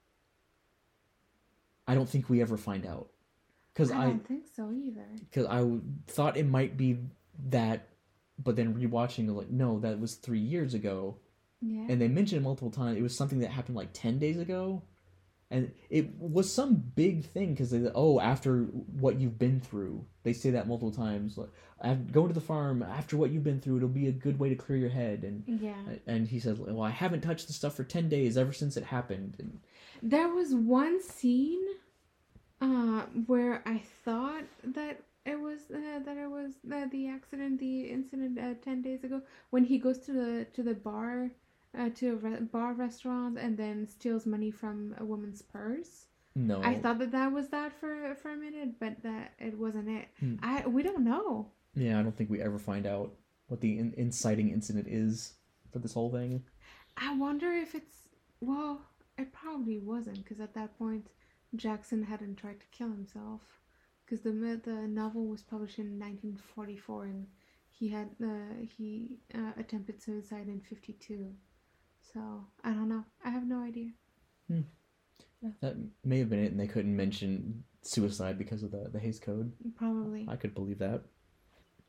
[1.87, 3.09] I don't think we ever find out.
[3.73, 5.05] Because I I don't think so either.
[5.19, 6.99] because I w- thought it might be
[7.49, 7.87] that,
[8.41, 11.17] but then rewatching it, like no, that was three years ago,
[11.61, 12.97] Yeah, and they mentioned it multiple times.
[12.97, 14.83] It was something that happened like ten days ago,
[15.53, 20.33] and it was some big thing because they oh after what you've been through, they
[20.33, 21.37] say that multiple times.
[21.37, 21.49] Like
[21.79, 24.49] "Af- go to the farm after what you've been through, it'll be a good way
[24.49, 25.23] to clear your head.
[25.23, 25.75] And yeah.
[26.07, 28.83] and he says, well, I haven't touched the stuff for ten days ever since it
[28.83, 29.35] happened.
[29.37, 29.59] And
[30.01, 31.63] There was one scene,
[32.59, 37.81] uh, where I thought that it was uh, that it was uh, the accident, the
[37.91, 39.21] incident uh, ten days ago
[39.51, 41.29] when he goes to the to the bar,
[41.77, 46.05] uh, to a re- bar restaurant and then steals money from a woman's purse.
[46.35, 49.89] no, I thought that that was that for for a minute, but that it wasn't
[49.89, 50.07] it.
[50.19, 50.35] Hmm.
[50.41, 51.51] I we don't know.
[51.75, 53.13] yeah, I don't think we ever find out
[53.47, 55.33] what the in- inciting incident is
[55.71, 56.43] for this whole thing.
[56.97, 58.07] I wonder if it's
[58.41, 58.81] well,
[59.17, 61.07] it probably wasn't because at that point
[61.55, 63.41] Jackson hadn't tried to kill himself
[64.05, 64.31] because the
[64.63, 67.27] the novel was published in 1944 and
[67.69, 71.33] he had uh, he uh, attempted suicide in 52.
[72.13, 73.03] So I don't know.
[73.23, 73.89] I have no idea.
[75.61, 75.75] That
[76.05, 79.51] may have been it, and they couldn't mention suicide because of the the Hays Code.
[79.75, 80.25] Probably.
[80.29, 81.01] I could believe that.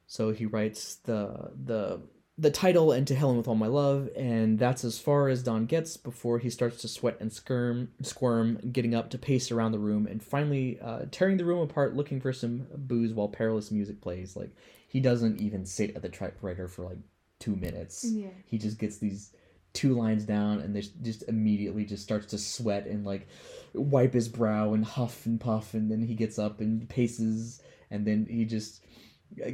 [0.06, 2.00] So he writes the the
[2.36, 5.66] the title and to Helen with all my love, and that's as far as Don
[5.66, 9.78] gets before he starts to sweat and squirm, squirm, getting up to pace around the
[9.78, 14.00] room, and finally uh, tearing the room apart, looking for some booze while perilous music
[14.00, 14.34] plays.
[14.34, 14.50] Like
[14.88, 16.98] he doesn't even sit at the typewriter for like
[17.38, 18.04] two minutes.
[18.04, 18.28] Yeah.
[18.46, 19.32] He just gets these
[19.74, 23.28] two lines down and there's just immediately just starts to sweat and like
[23.74, 27.60] wipe his brow and huff and puff and then he gets up and paces
[27.90, 28.84] and then he just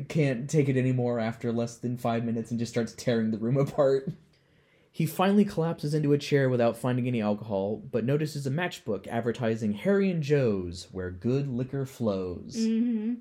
[0.08, 3.56] can't take it anymore after less than five minutes and just starts tearing the room
[3.58, 4.10] apart.
[4.92, 9.72] He finally collapses into a chair without finding any alcohol, but notices a matchbook advertising
[9.72, 12.56] Harry and Joe's, where good liquor flows.
[12.58, 13.14] Mm-hmm.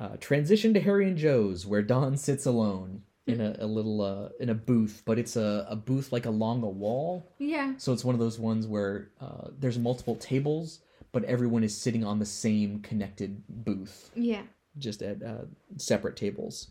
[0.00, 4.28] Uh, transition to Harry and Joe's, where Don sits alone in a, a little uh,
[4.40, 7.32] in a booth, but it's a, a booth like along a wall.
[7.38, 7.74] Yeah.
[7.78, 10.80] So it's one of those ones where uh, there's multiple tables,
[11.12, 14.42] but everyone is sitting on the same connected booth, Yeah.
[14.78, 15.44] just at uh,
[15.78, 16.68] separate tables.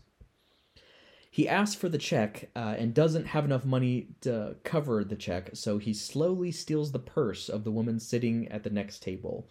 [1.30, 5.50] He asks for the check uh, and doesn't have enough money to cover the check,
[5.54, 9.48] so he slowly steals the purse of the woman sitting at the next table.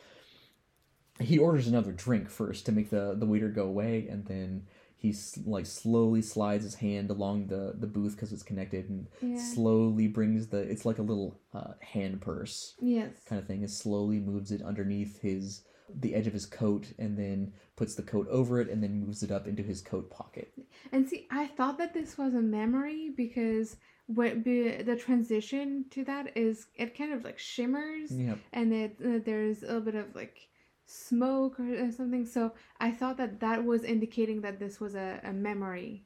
[1.19, 4.67] He orders another drink first to make the, the waiter go away, and then
[5.03, 5.13] he
[5.45, 9.35] like slowly slides his hand along the, the booth because it's connected, and Yeah.
[9.35, 13.11] slowly brings the it's like a little uh, hand purse Yes.
[13.27, 13.63] kind of thing.
[13.63, 15.63] It slowly moves it underneath his
[15.99, 19.21] the edge of his coat, and then puts the coat over it, and then moves
[19.23, 20.53] it up into his coat pocket.
[20.93, 23.75] And see, I thought that this was a memory because
[24.07, 28.37] what be, the transition to that is it kind of like shimmers Yep.
[28.53, 30.47] and it uh, there's a little bit of like
[30.93, 32.25] smoke or, or something.
[32.25, 36.05] So I thought that that was indicating that this was a, a memory.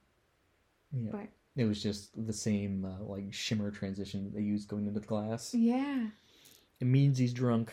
[0.91, 1.11] Yeah.
[1.11, 4.99] But It was just the same uh, like shimmer transition that they used going into
[4.99, 5.53] the glass.
[5.53, 6.07] yeah,
[6.79, 7.71] It means he's drunk.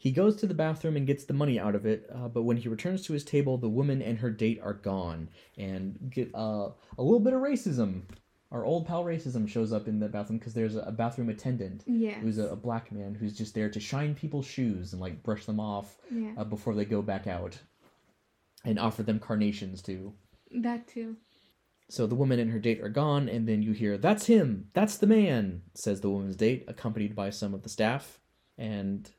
[0.00, 2.56] He goes to the bathroom and gets the money out of it, uh, but when
[2.56, 6.68] he returns to his table, the woman and her date are gone, and get uh,
[6.96, 8.02] a little bit of racism.
[8.50, 12.14] Our old pal racism shows up in the bathroom because there's a bathroom attendant yeah,
[12.14, 15.44] who's a, a black man who's just there to shine people's shoes and like brush
[15.44, 17.58] them off yeah, uh, before they go back out,
[18.64, 20.14] and offer them carnations too.
[20.62, 21.16] that too.
[21.90, 24.68] So the woman and her date are gone, and then you hear, That's him!
[24.74, 25.62] That's the man!
[25.74, 28.18] says the woman's date, accompanied by some of the staff.
[28.58, 29.10] And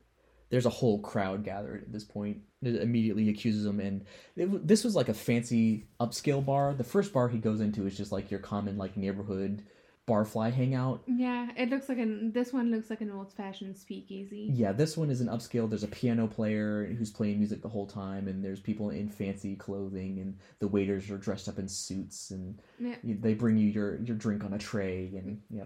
[0.49, 3.80] there's a whole crowd gathered at this point immediately accuses him.
[3.80, 4.05] And
[4.35, 6.73] it, this was like a fancy upscale bar.
[6.73, 9.63] The first bar he goes into is just like your common, like, neighborhood
[10.07, 11.03] barfly hangout.
[11.05, 12.31] Yeah, it looks like an.
[12.31, 14.49] This one looks like an old fashioned speakeasy.
[14.51, 15.69] Yeah, this one is an upscale.
[15.69, 19.55] There's a piano player who's playing music the whole time, and there's people in fancy
[19.55, 22.95] clothing, and the waiters are dressed up in suits, and Yeah.
[23.03, 25.65] they bring you your your drink on a tray, and yeah.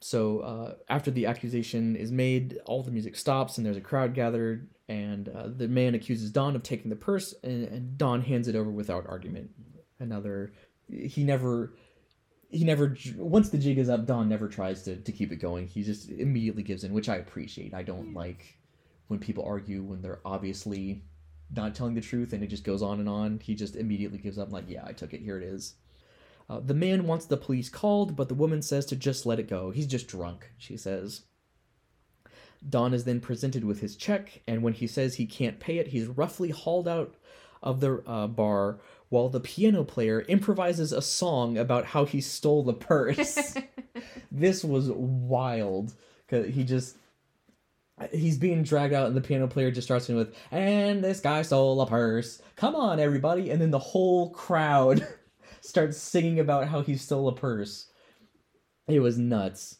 [0.00, 4.14] So uh, after the accusation is made, all the music stops, and there's a crowd
[4.14, 8.46] gathered, and uh, the man accuses Don of taking the purse, and, and Don hands
[8.48, 9.50] it over without argument.
[9.98, 10.52] Another,
[10.90, 11.74] he never.
[12.48, 15.66] He never once the jig is up, Don never tries to, to keep it going.
[15.66, 17.74] He just immediately gives in, which I appreciate.
[17.74, 18.56] I don't like
[19.08, 21.02] when people argue when they're obviously
[21.54, 23.40] not telling the truth and it just goes on and on.
[23.42, 25.74] He just immediately gives up, like, yeah, I took it, here it is.
[26.48, 29.48] Uh, the man wants the police called, but the woman says to just let it
[29.48, 29.70] go.
[29.70, 31.22] He's just drunk, she says.
[32.68, 35.88] Don is then presented with his check, and when he says he can't pay it,
[35.88, 37.14] he's roughly hauled out
[37.62, 38.78] of the uh, bar
[39.08, 43.54] while the piano player improvises a song about how he stole the purse.
[44.30, 45.94] this was wild.
[46.28, 46.96] 'Cause he just
[48.12, 51.40] he's being dragged out and the piano player just starts in with and this guy
[51.42, 55.06] stole a purse come on everybody and then the whole crowd
[55.66, 57.88] starts singing about how he stole a purse.
[58.88, 59.78] It was nuts.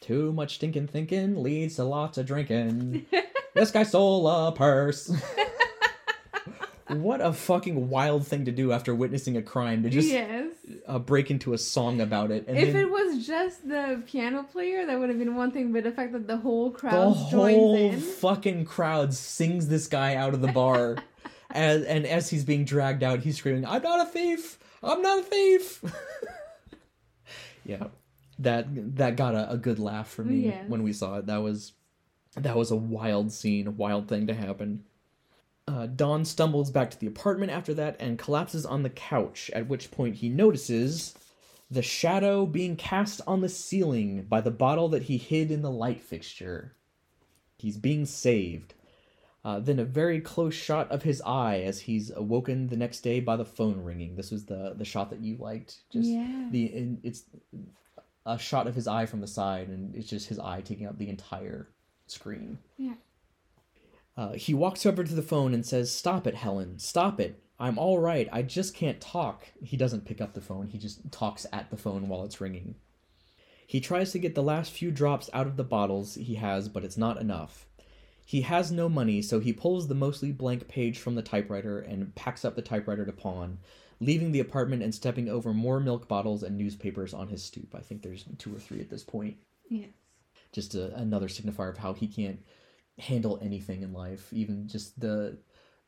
[0.00, 3.06] Too much stinking thinking leads to lots of drinking.
[3.54, 5.14] This guy stole a purse.
[6.88, 10.50] What a fucking wild thing to do after witnessing a crime to just yes.
[10.86, 14.42] uh, break into a song about it and if then it was just the piano
[14.42, 15.72] player, that would have been one thing.
[15.72, 19.86] But the fact that the whole the crowd joins whole in, fucking crowd sings this
[19.86, 20.96] guy out of the bar.
[21.50, 25.20] As and as he's being dragged out he's screaming i'm not a thief i'm not
[25.20, 25.82] a thief.
[27.64, 27.84] Yeah.
[28.38, 31.26] That that got a, a good laugh from me when we saw it.
[31.26, 31.72] That was
[32.36, 34.84] that was a wild scene a wild thing to happen.
[35.66, 39.66] Uh, Don stumbles back to the apartment after that and collapses on the couch, at
[39.66, 41.14] which point he notices
[41.70, 45.70] the shadow being cast on the ceiling by the bottle that he hid in the
[45.70, 46.74] light fixture.
[47.56, 48.73] He's being saved.
[49.44, 53.20] Uh, then a very close shot of his eye as he's awoken the next day
[53.20, 54.16] by the phone ringing.
[54.16, 55.80] This was the the shot that you liked.
[55.90, 56.48] Just Yeah.
[56.50, 57.24] the it's
[58.24, 60.96] a shot of his eye from the side, and it's just his eye taking up
[60.96, 61.68] the entire
[62.06, 62.58] screen.
[62.78, 62.94] Yeah.
[64.16, 66.78] Uh, he walks over to the phone and says, "Stop it, Helen!
[66.78, 67.42] Stop it!
[67.58, 68.28] I'm all right.
[68.32, 70.68] I just can't talk." He doesn't pick up the phone.
[70.68, 72.76] He just talks at the phone while it's ringing.
[73.66, 76.84] He tries to get the last few drops out of the bottles he has, but
[76.84, 77.66] it's not enough.
[78.24, 82.14] He has no money, so he pulls the mostly blank page from the typewriter and
[82.14, 83.58] packs up the typewriter to pawn.
[84.00, 87.74] leaving the apartment and stepping over more milk bottles and newspapers on his stoop.
[87.74, 89.36] I think there's two or three at this point.
[89.68, 89.90] Yes.
[90.52, 92.40] Just a, another signifier of how he can't
[92.98, 94.32] handle anything in life.
[94.32, 95.38] Even just the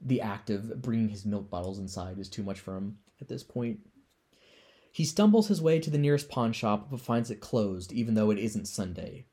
[0.01, 3.43] the act of bringing his milk bottles inside is too much for him at this
[3.43, 3.81] point.
[4.93, 8.31] He stumbles his way to the nearest pawn shop but finds it closed, even though
[8.31, 9.27] it isn't Sunday.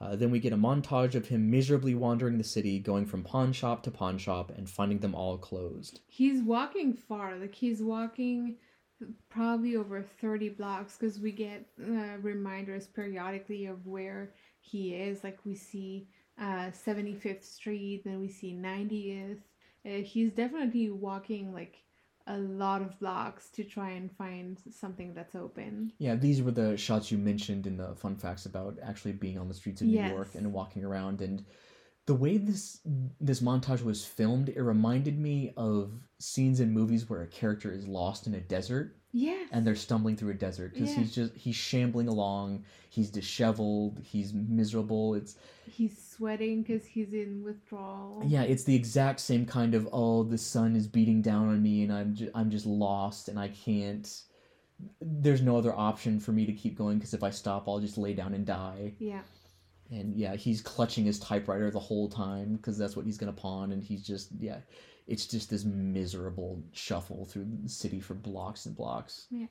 [0.00, 3.52] Uh, then we get a montage of him miserably wandering the city, going from pawn
[3.52, 6.00] shop to pawn shop and finding them all closed.
[6.06, 7.36] He's walking far.
[7.36, 8.56] Like he's walking
[9.28, 15.22] probably over 30 blocks because we get uh, reminders periodically of where he is.
[15.22, 16.08] Like we see
[16.40, 19.40] uh, 75th Street, then we see 90th.
[19.84, 21.76] Uh, he's definitely walking like
[22.26, 25.92] a lot of blocks to try and find something that's open.
[25.98, 29.48] Yeah, these were the shots you mentioned in the fun facts about actually being on
[29.48, 30.10] the streets of New Yes.
[30.10, 31.44] York and walking around and
[32.06, 32.80] the way this
[33.20, 37.86] this montage was filmed, it reminded me of scenes in movies where a character is
[37.86, 39.48] lost in a desert Yes.
[39.52, 41.00] and they're stumbling through a desert because Yeah.
[41.00, 45.14] he's just he's shambling along, he's disheveled, he's miserable.
[45.14, 45.36] It's
[45.66, 48.22] he's sweating because he's in withdrawal.
[48.26, 51.82] yeah, it's the exact same kind of oh the sun is beating down on me
[51.82, 54.06] and I'm ju- I'm just lost and I can't.
[55.00, 57.98] There's no other option for me to keep going because if I stop, I'll just
[57.98, 58.92] lay down and die.
[58.98, 59.20] Yeah.
[59.90, 63.72] And yeah, he's clutching his typewriter the whole time because that's what he's gonna pawn,
[63.72, 64.58] and he's just yeah,
[65.06, 69.26] it's just this miserable shuffle through the city for blocks and blocks.
[69.30, 69.46] Yeah.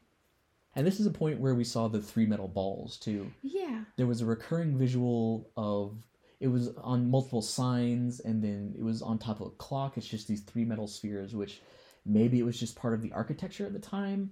[0.76, 3.84] And this is a point where we saw the three metal balls too Yeah.
[3.98, 5.98] there was a recurring visual of
[6.40, 10.08] it was on multiple signs and then it was on top of a clock it's
[10.08, 11.62] just these three metal spheres which
[12.06, 14.32] maybe it was just part of the architecture at the time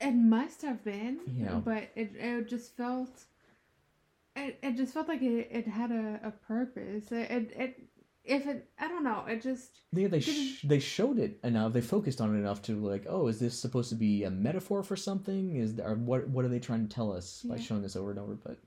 [0.00, 1.20] It must have been.
[1.26, 1.60] Yeah.
[1.62, 3.24] But it, it just felt.
[4.34, 7.12] It, it just felt like it, it had a, a purpose.
[7.12, 7.82] It, it, it
[8.24, 9.24] if it I don't know.
[9.28, 12.76] It just yeah, they sh- they showed it enough they focused on it enough to
[12.76, 16.44] like oh is this supposed to be a metaphor for something is there what what
[16.44, 18.58] are they trying to tell us by showing this over and over but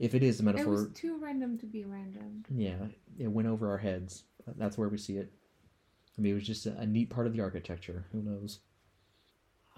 [0.00, 2.44] if it is a it metaphor was too random to be random.
[2.50, 2.74] yeah
[3.18, 4.24] it went over our heads
[4.56, 5.30] that's where we see it
[6.18, 8.58] i mean it was just a, a neat part of the architecture who knows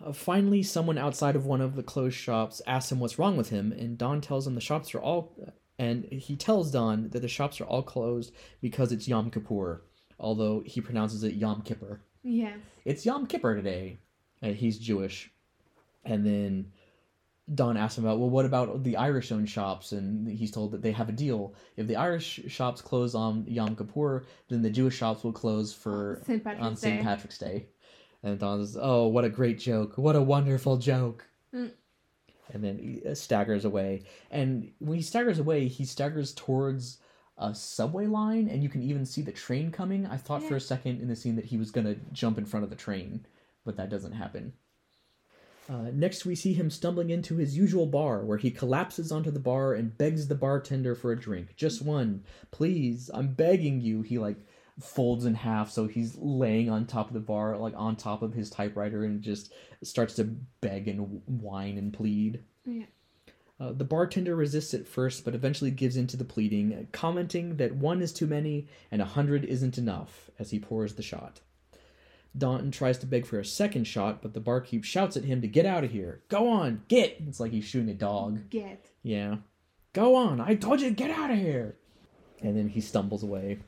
[0.03, 3.51] uh, finally someone outside of one of the closed shops asks him what's wrong with
[3.51, 5.37] him and don tells him the shops are all
[5.79, 8.33] and he tells don that the shops are all closed
[8.63, 9.83] because it's yom kippur
[10.19, 12.59] although he pronounces it yom kippur Yes.
[12.85, 13.99] it's Yom Kippur today.
[14.43, 15.31] And he's Jewish.
[16.05, 16.73] And then
[17.55, 19.93] Don asks him about, well, what about the Irish owned shops?
[19.93, 21.55] And he's told that they have a deal.
[21.77, 26.23] If the Irish shops close on Yom Kippur, then the Jewish shops will close for
[26.27, 26.43] St.
[26.43, 26.99] Patrick's on St.
[26.99, 27.03] Day.
[27.03, 27.67] Patrick's Day.
[28.23, 29.99] And Don says, oh, what a great joke.
[29.99, 31.27] What a wonderful joke.
[31.53, 31.73] Mm.
[32.53, 34.05] And then he uh, staggers away.
[34.31, 36.99] And when he staggers away, he staggers towards
[37.39, 40.07] a subway line, and you can even see the train coming.
[40.07, 42.45] I thought for a second in the scene that he was going to jump in
[42.45, 43.27] front of the train,
[43.65, 44.53] but that doesn't happen.
[45.69, 49.39] Uh, next, we see him stumbling into his usual bar, where he collapses onto the
[49.39, 51.55] bar and begs the bartender for a drink.
[51.57, 53.11] Just one, please.
[53.15, 54.03] I'm begging you.
[54.03, 54.39] He like
[54.81, 58.35] folds in half, so he's laying on top of the bar, like on top of
[58.35, 59.53] his typewriter, and just
[59.83, 60.25] starts to
[60.61, 62.43] beg and whine and plead.
[62.65, 62.87] Yeah.
[63.61, 67.77] Uh, the bartender resists at first, but eventually gives in to the pleading, commenting that
[67.77, 71.41] one is too many and a hundred isn't enough as he pours the shot.
[72.37, 75.49] Daunton tries to beg for a second shot, but the barkeep shouts at him to
[75.49, 76.23] get out of here.
[76.29, 77.17] Go on, get!
[77.27, 78.49] It's like he's shooting a dog.
[78.51, 78.87] Get.
[79.03, 79.37] Yeah.
[79.93, 81.77] Go on, I told you to get out of here!
[82.41, 83.59] And then he stumbles away.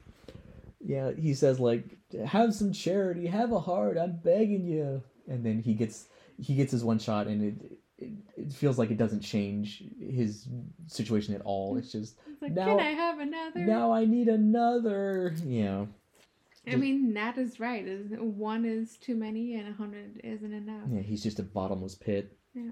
[0.81, 1.85] Yeah, he says, like,
[2.27, 5.03] have some charity, have a heart, I'm begging you.
[5.29, 6.07] And then he gets
[6.39, 10.49] he gets his one shot and it it, it feels like it doesn't change his
[10.89, 11.77] situation at all.
[11.79, 13.61] It's just It's like, Now- can I have another?
[13.61, 15.35] now I need another.
[15.45, 15.87] Yeah.
[16.67, 17.85] I mean, Nat is right.
[18.19, 20.89] One is too many and a hundred isn't enough.
[20.91, 22.37] Yeah, he's just a bottomless pit.
[22.55, 22.71] Yeah.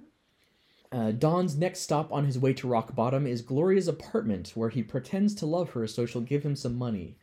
[0.90, 4.82] Uh, Don's next stop on his way to Rock Bottom is Gloria's apartment, where he
[4.82, 7.16] pretends to love her so she'll give him some money.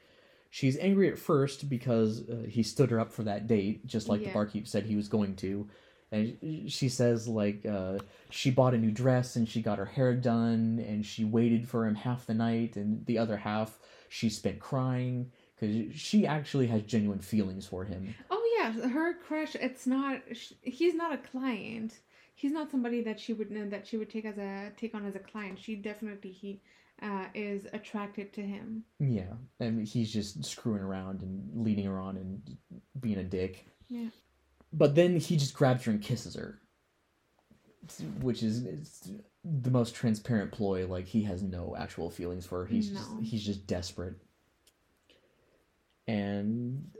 [0.49, 4.23] She's angry at first because uh, he stood her up for that date, just like
[4.23, 5.67] the barkeep said he was going to.
[6.11, 7.99] And she says, like, uh,
[8.31, 11.85] she bought a new dress and she got her hair done and she waited for
[11.85, 13.77] him half the night, and the other half
[14.07, 18.15] she spent crying because she actually has genuine feelings for him.
[18.29, 19.55] Oh yeah, her crush.
[19.55, 20.21] It's not.
[20.61, 21.99] He's not a client.
[22.35, 25.05] He's not somebody that she would know that she would take as a take on
[25.05, 25.59] as a client.
[25.59, 26.61] She definitely he
[27.01, 28.83] uh, is attracted to him.
[28.99, 32.57] Yeah, and he's just screwing around and leading her on and
[32.99, 33.65] being a dick.
[33.87, 34.09] Yeah.
[34.71, 36.61] But then he just grabs her and kisses her,
[38.21, 38.63] which is
[39.43, 40.85] the most transparent ploy.
[40.85, 42.65] Like he has no actual feelings for her.
[42.67, 44.15] He's just, he's just desperate.
[46.09, 46.91] And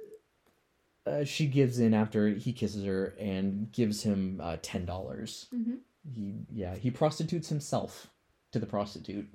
[1.06, 5.48] uh, she gives in after he kisses her and gives him uh, ten dollars.
[5.52, 5.76] hmm
[6.14, 8.08] He yeah he prostitutes himself
[8.52, 9.28] to the prostitute,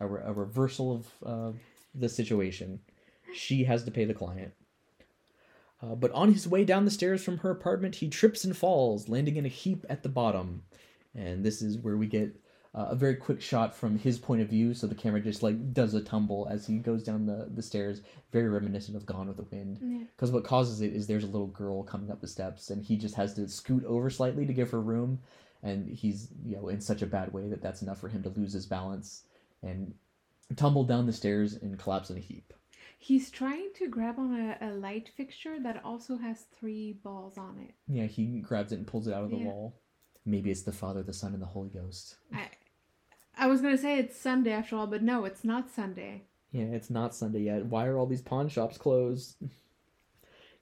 [0.00, 1.52] a, re- a reversal of uh,
[1.94, 2.80] the situation.
[3.34, 4.52] She has to pay the client.
[5.82, 9.08] Uh, but on his way down the stairs from her apartment, he trips and falls,
[9.08, 10.62] landing in a heap at the bottom.
[11.14, 12.36] And this is where we get
[12.74, 14.72] uh, a very quick shot from his point of view.
[14.72, 18.00] So the camera just like does a tumble as he goes down the, the stairs,
[18.32, 19.78] very reminiscent of Gone with the Wind.
[19.82, 20.04] Yeah.
[20.16, 22.96] Because what causes it is there's a little girl coming up the steps, and he
[22.96, 25.18] just has to scoot over slightly to give her room,
[25.62, 28.30] and he's you know in such a bad way that that's enough for him to
[28.30, 29.24] lose his balance
[29.62, 29.92] and
[30.56, 32.52] tumble down the stairs and collapse in a heap.
[32.98, 37.58] He's trying to grab on a, a light fixture that also has three balls on
[37.58, 37.74] it.
[37.88, 39.46] Yeah, he grabs it and pulls it out of the Yeah.
[39.46, 39.74] wall.
[40.24, 42.16] Maybe it's the Father, the Son, and the Holy Ghost.
[42.32, 42.48] I,
[43.36, 46.22] I was gonna say it's Sunday after all, but no, it's not Sunday.
[46.52, 47.64] Yeah, it's not Sunday yet.
[47.66, 49.36] Why are all these pawn shops closed?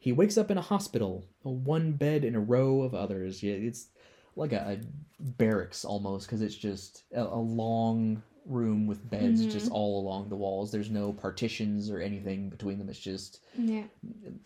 [0.03, 3.43] He wakes up in a hospital, a one bed in a row of others.
[3.43, 3.89] Yeah, it's
[4.35, 9.51] like a, a barracks almost, because it's just a, a long room with beds Mhm.
[9.51, 10.73] just all along the walls.
[10.73, 12.89] There's no partitions or anything between them.
[12.89, 13.85] It's just Yeah.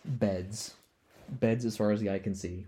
[0.04, 0.74] beds.
[1.28, 2.66] Beds as far as the eye can see.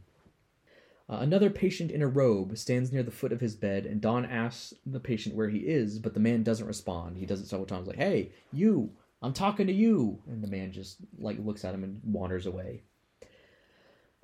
[1.09, 4.25] Uh, another patient in a robe stands near the foot of his bed, and Don
[4.25, 7.17] asks the patient where he is, but the man doesn't respond.
[7.17, 8.91] He does it several times, like, "Hey, you!
[9.23, 12.83] I'm talking to you!" And the man just like looks at him and wanders away.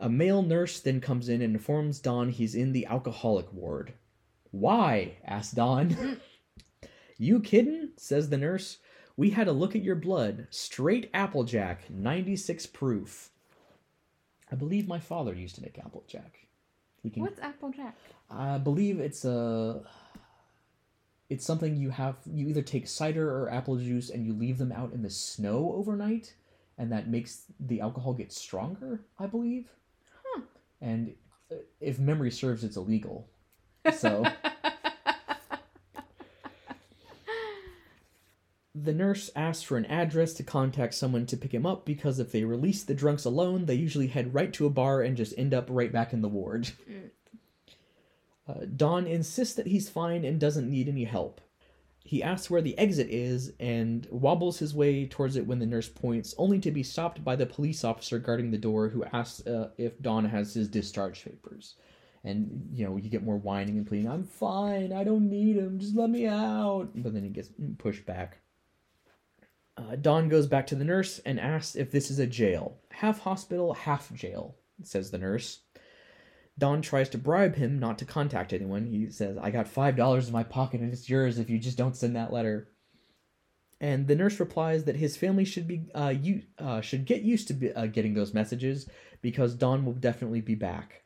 [0.00, 3.94] A male nurse then comes in and informs Don he's in the alcoholic ward.
[4.50, 5.18] Why?
[5.24, 6.18] asks Don.
[7.16, 7.90] you kidding?
[7.96, 8.78] says the nurse.
[9.16, 10.48] We had a look at your blood.
[10.50, 13.30] Straight Applejack, 96 proof.
[14.50, 16.48] I believe my father used to make Applejack.
[17.02, 17.96] He can, What's Applejack?
[18.30, 19.82] I believe it's a.
[21.28, 22.16] It's something you have.
[22.26, 25.72] You either take cider or apple juice and you leave them out in the snow
[25.74, 26.34] overnight,
[26.78, 29.00] and that makes the alcohol get stronger.
[29.18, 29.68] I believe.
[30.24, 30.42] Huh.
[30.80, 31.14] And
[31.50, 33.28] uh, if memory serves, it's illegal.
[33.96, 34.24] So.
[38.74, 42.32] The nurse asks for an address to contact someone to pick him up because if
[42.32, 45.52] they release the drunks alone, they usually head right to a bar and just end
[45.52, 46.70] up right back in the ward.
[46.88, 47.10] Mm.
[48.48, 51.40] Uh, Don insists that he's fine and doesn't need any help.
[52.04, 55.88] He asks where the exit is and wobbles his way towards it when the nurse
[55.88, 59.70] points, only to be stopped by the police officer guarding the door who asks uh,
[59.78, 61.76] if Don has his discharge papers.
[62.24, 65.78] And, you know, you get more whining and pleading, I'm fine, I don't need him,
[65.78, 66.90] just let me out.
[66.94, 68.38] But then he gets pushed back.
[69.76, 72.78] Uh, Don goes back to the nurse and asks if this is a jail.
[72.90, 75.60] Half hospital, half jail, says the nurse.
[76.58, 78.86] Don tries to bribe him not to contact anyone.
[78.86, 81.96] He says, I got $5 in my pocket and it's yours if you just don't
[81.96, 82.68] send that letter.
[83.80, 87.48] And the nurse replies that his family should be uh, you, uh, should get used
[87.48, 88.88] to be, uh, getting those messages
[89.22, 91.02] because Don will definitely be back.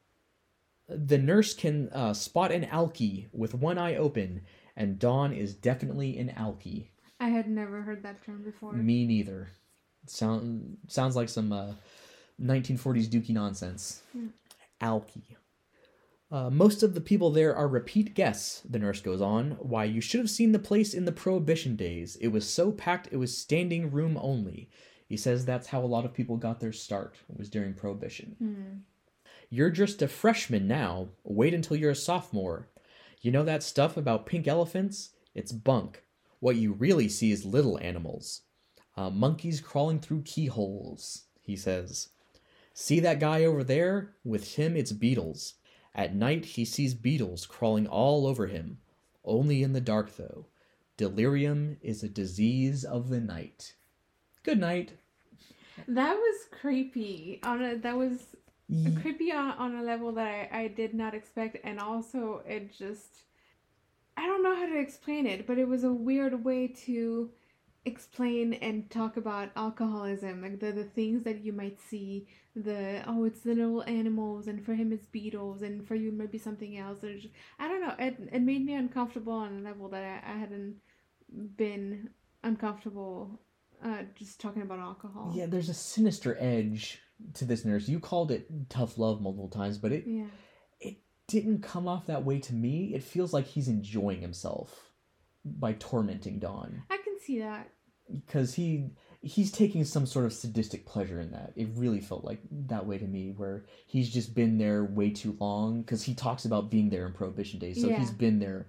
[0.88, 4.42] The nurse can uh, spot an alkie with one eye open,
[4.76, 6.90] and Don is definitely an alkie.
[7.18, 8.72] I had never heard that term before.
[8.72, 9.48] Me neither.
[10.06, 11.72] Sound sounds like some uh,
[12.40, 14.02] 1940s dookie nonsense.
[14.12, 14.28] Hmm.
[14.80, 15.36] Alky.
[16.30, 19.52] Uh, most of the people there are repeat guests, the nurse goes on.
[19.60, 22.16] Why, you should have seen the place in the Prohibition days.
[22.16, 24.68] It was so packed it was standing room only.
[25.08, 28.34] He says that's how a lot of people got their start, was during Prohibition.
[28.38, 28.78] Hmm.
[29.50, 31.08] You're just a freshman now.
[31.22, 32.68] Wait until you're a sophomore.
[33.20, 35.10] You know that stuff about pink elephants?
[35.34, 36.02] It's bunk.
[36.40, 38.42] What you really see is little animals.
[38.96, 42.10] Uh, monkeys crawling through keyholes, he says.
[42.72, 44.14] See that guy over there?
[44.24, 45.54] With him, it's beetles.
[45.94, 48.78] At night, he sees beetles crawling all over him.
[49.24, 50.46] Only in the dark, though.
[50.96, 53.74] Delirium is a disease of the night.
[54.42, 54.92] Good night.
[55.88, 57.40] That was creepy.
[57.42, 58.36] On a, that was
[59.00, 63.25] creepy on, on a level that I, I did not expect, and also it just
[64.16, 67.30] I don't know how to explain it, but it was a weird way to
[67.84, 72.26] explain and talk about alcoholism, like the the things that you might see.
[72.54, 76.38] The oh, it's the little animals, and for him it's beetles, and for you maybe
[76.38, 77.04] something else.
[77.04, 77.94] Or just, I don't know.
[77.98, 80.76] It it made me uncomfortable on a level that I, I hadn't
[81.56, 82.10] been
[82.42, 83.40] uncomfortable.
[83.84, 85.32] Uh, just talking about alcohol.
[85.36, 87.02] Yeah, there's a sinister edge
[87.34, 87.88] to this nurse.
[87.88, 90.24] You called it tough love multiple times, but it Yeah.
[91.28, 92.92] Didn't come off that way to me.
[92.94, 94.90] It feels like he's enjoying himself
[95.44, 97.70] by tormenting Don I can see that.
[98.26, 98.90] because he
[99.22, 101.52] he's taking some sort of sadistic pleasure in that.
[101.56, 105.36] It really felt like that way to me, where he's just been there way too
[105.40, 105.80] long.
[105.82, 107.98] Because he talks about being there in Prohibition days, so Yeah.
[107.98, 108.68] he's been there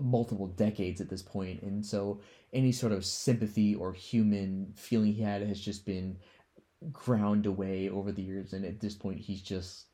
[0.00, 2.20] multiple decades at this point, and so
[2.52, 6.16] any sort of sympathy or human feeling he had has just been
[6.92, 9.86] ground away over the years and at this point he's just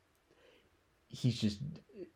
[1.07, 1.59] he's just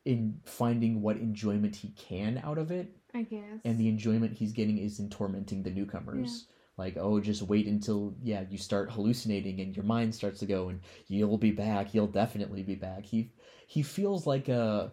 [0.05, 2.95] in finding what enjoyment he can out of it.
[3.13, 3.41] I guess.
[3.65, 6.45] and the enjoyment he's getting is in tormenting the newcomers.
[6.77, 10.69] Like oh just wait until yeah you start hallucinating and your mind starts to go
[10.69, 11.93] and you'll be back.
[11.93, 13.05] You'll definitely be back.
[13.05, 13.31] He
[13.67, 14.91] he feels like a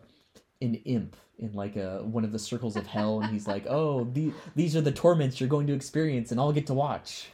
[0.63, 3.21] an imp in like a one of the circles of hell.
[3.21, 6.53] And he's like oh the, these are the torments you're going to experience and i'll
[6.53, 7.29] get to watch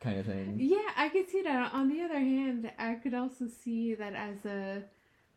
[0.00, 0.56] kind of thing.
[0.58, 1.72] Yeah, I could see that.
[1.72, 4.82] On the other hand, I could also see that as a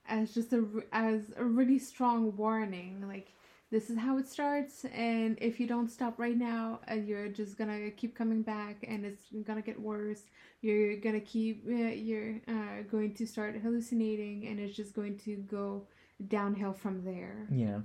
[0.10, 3.34] as just a as a really strong warning like
[3.72, 7.58] this is how it starts and if you don't stop right now uh, you're just
[7.58, 10.24] gonna keep coming back and it's gonna get worse.
[10.62, 15.36] You're gonna keep uh, you're uh, going to start hallucinating and it's just going to
[15.36, 15.86] go
[16.28, 17.48] downhill from there.
[17.52, 17.82] Yeah.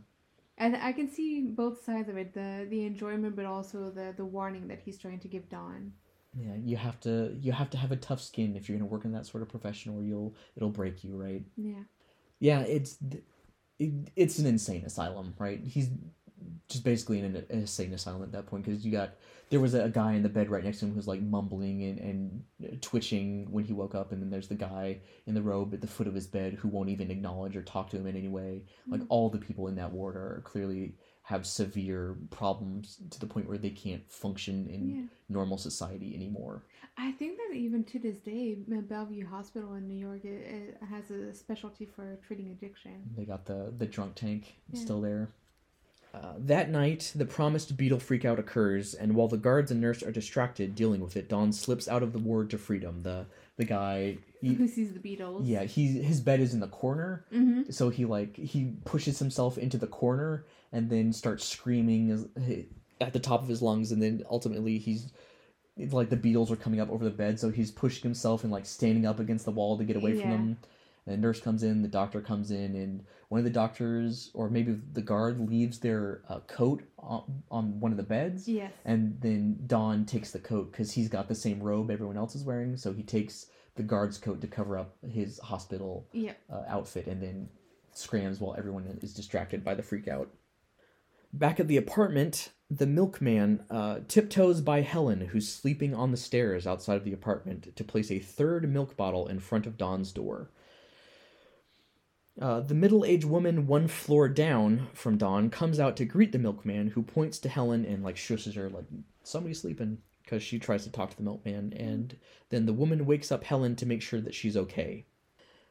[0.56, 4.24] And i can see both sides of it the the enjoyment but also the the
[4.24, 5.92] warning that he's trying to give Don.
[6.34, 9.05] Yeah you have to you have to have a tough skin if you're to work
[9.05, 11.44] in that sort of profession or you'll it'll break you right?
[11.56, 11.82] Yeah
[12.40, 12.97] yeah it's
[13.78, 15.90] it, it's an insane asylum right he's
[16.69, 19.15] just basically in an, an insane asylum at that point because you got
[19.51, 21.98] there was a, guy in the bed right next to him who's like mumbling and,
[21.98, 25.81] and twitching when he woke up and then there's the guy in the robe at
[25.81, 28.28] the foot of his bed who won't even acknowledge or talk to him in any
[28.28, 29.06] way like Mhm.
[29.11, 33.59] all the people in that ward are clearly have severe problems to the point where
[33.59, 36.62] they can't function in yeah normal society anymore
[36.96, 41.10] I think that even to this day, Bellevue Hospital in New York it, it has
[41.10, 43.02] a specialty for treating addiction.
[43.16, 44.80] They got the the drunk tank Yeah.
[44.80, 45.30] still there.
[46.12, 50.12] Uh, that night, the promised beetle freakout occurs, and while the guards and nurse are
[50.12, 53.02] distracted dealing with it, Don slips out of the ward to freedom.
[53.02, 53.26] The
[53.56, 55.47] the guy, he, Who sees the beetles?
[55.47, 57.70] yeah, he his bed is in the corner, Mm-hmm.
[57.70, 62.28] so he like he pushes himself into the corner and then starts screaming
[63.01, 65.12] at the top of his lungs, and then ultimately he's
[65.90, 68.66] like the beetles are coming up over the bed, so he's pushing himself and like
[68.66, 70.56] standing up against the wall to get away from them.
[71.06, 74.78] The nurse comes in, the doctor comes in, and one of the doctors, or maybe
[74.93, 78.48] the guard, leaves their uh, coat on, on one of the beds.
[78.48, 78.72] Yes.
[78.85, 82.44] And then Don takes the coat because he's got the same robe everyone else is
[82.44, 86.32] wearing, so he takes the guard's coat to cover up his hospital yeah.
[86.51, 87.48] uh, outfit and then
[87.93, 90.31] scrams while everyone is distracted by the freak out.
[91.32, 96.66] Back at the apartment, the milkman uh, tiptoes by Helen, who's sleeping on the stairs
[96.66, 100.51] outside of the apartment, to place a third milk bottle in front of Don's door.
[102.40, 106.39] Uh, the middle aged woman one floor down from Don comes out to greet the
[106.39, 108.86] milkman, who points to Helen and like shushes her, like,
[109.23, 112.16] somebody's sleeping, because she tries to talk to the milkman, and
[112.51, 115.05] then the woman wakes up Helen to make sure that she's okay.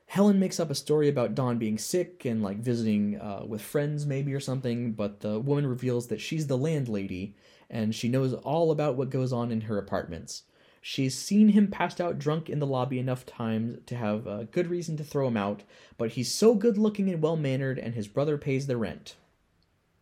[0.05, 4.05] Helen makes up a story about Don being sick and like visiting uh, with friends,
[4.05, 7.35] maybe or something, but the woman reveals that she's the landlady
[7.69, 10.43] and she knows all about what goes on in her apartments.
[10.85, 14.67] She's seen him passed out drunk in the lobby enough times to have a good
[14.67, 15.63] reason to throw him out,
[15.97, 19.15] but he's so good looking and well mannered, and his brother pays the rent.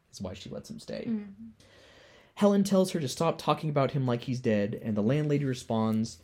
[0.09, 1.05] That's why she lets him stay.
[1.07, 1.33] Mm.
[2.33, 6.17] Helen tells her to stop talking about him like he's dead, and the landlady responds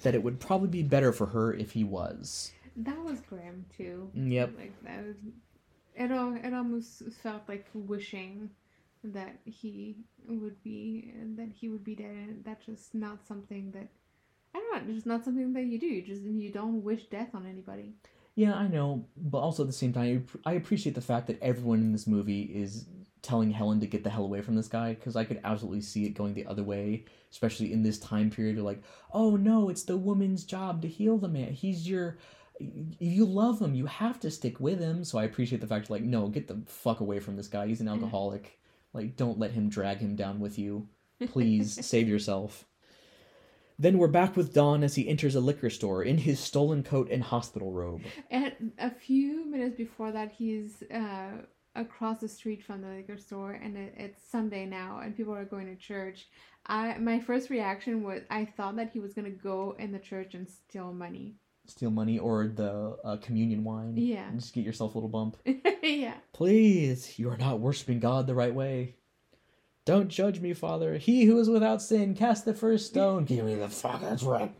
[0.00, 2.50] that it would probably be better for her if he was.
[2.74, 4.10] That was grim too.
[4.14, 4.52] Yep.
[4.56, 5.04] Like that.
[5.04, 5.16] Was,
[5.96, 8.48] it al- it almost felt like wishing
[9.04, 9.96] that he
[10.28, 12.28] would be that he would be dead.
[12.28, 13.88] And that's just not something that
[14.54, 14.82] I don't know.
[14.86, 15.86] It's just not something that you do.
[15.86, 17.94] You just you don't wish death on anybody.
[18.34, 21.80] Yeah, I know, but also at the same time, I appreciate the fact that everyone
[21.80, 22.86] in this movie is
[23.20, 26.06] telling Helen to get the hell away from this guy because I could absolutely see
[26.06, 28.56] it going the other way, especially in this time period.
[28.56, 31.52] You're like, oh no, it's the woman's job to heal the man.
[31.52, 32.18] He's your.
[32.98, 33.74] You love him.
[33.74, 35.02] You have to stick with him.
[35.04, 37.66] So I appreciate the fact, like, no, get the fuck away from this guy.
[37.66, 38.60] He's an alcoholic.
[38.92, 40.88] Like, don't let him drag him down with you.
[41.26, 42.66] Please save yourself.
[43.78, 47.10] Then we're back with Don as he enters a liquor store in his stolen coat
[47.10, 48.02] and hospital robe.
[48.30, 51.30] And a few minutes before that, he's uh,
[51.74, 55.44] across the street from the liquor store, and it, it's Sunday now, and people are
[55.44, 56.28] going to church.
[56.66, 60.34] I my first reaction was I thought that he was gonna go in the church
[60.34, 61.34] and steal money.
[61.66, 63.94] Steal money or the uh, communion wine.
[63.96, 64.28] Yeah.
[64.28, 65.36] And just get yourself a little bump.
[65.82, 66.14] yeah.
[66.32, 68.96] Please, you are not worshiping God the right way.
[69.84, 70.96] Don't judge me, Father.
[70.96, 73.24] He who is without sin, cast the first stone.
[73.24, 74.54] Give me the fuck, that's right.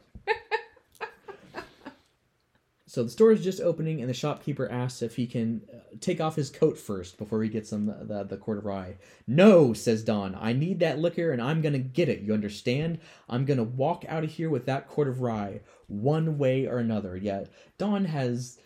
[2.93, 6.21] So the store is just opening, and the shopkeeper asks if he can uh, take
[6.21, 8.97] off his coat first before he gets him the, the, the quart of rye.
[9.27, 10.37] No, says Don.
[10.39, 12.21] I need that liquor, and I'm gonna get it.
[12.21, 12.99] You understand?
[13.31, 17.17] I'm gonna walk out of here with that quart of rye, one way or another.
[17.17, 17.45] Yeah,
[17.79, 18.59] Don has.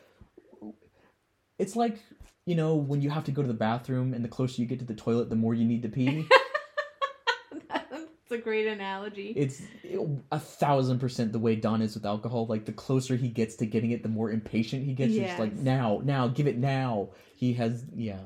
[1.60, 2.00] It's like
[2.46, 4.80] you know when you have to go to the bathroom, and the closer you get
[4.80, 6.26] to the toilet, the more you need to pee.
[8.36, 9.32] A great analogy.
[9.34, 9.62] It's
[10.30, 12.46] a thousand percent the way Don is with alcohol.
[12.46, 15.14] Like the closer he gets to getting it, the more impatient he gets.
[15.14, 17.10] It's like now, now, give it now.
[17.34, 18.20] He has, yeah.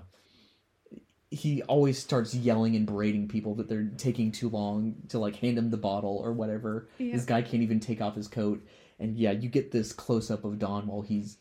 [1.30, 5.56] He always starts yelling and berating people that they're taking too long to like hand
[5.56, 6.88] him the bottle or whatever.
[6.98, 7.12] Yeah.
[7.14, 8.66] This guy can't even take off his coat,
[8.98, 11.36] and yeah, you get this close up of Don while he's.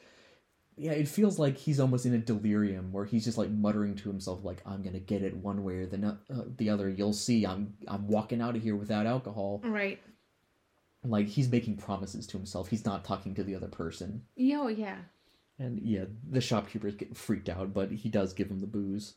[0.80, 4.10] Yeah, it feels like he's almost in a delirium where he's just like muttering to
[4.10, 6.90] himself, like "I'm gonna get it one way or the no- uh, the other.
[6.90, 7.46] You'll see.
[7.46, 10.00] I'm I'm walking out of here without alcohol." Right.
[11.04, 14.98] like he's making promises to himself he's not talking to the other person Yo, yeah.
[15.58, 19.16] and yeah the shopkeeper's getting freaked out but he does give him the booze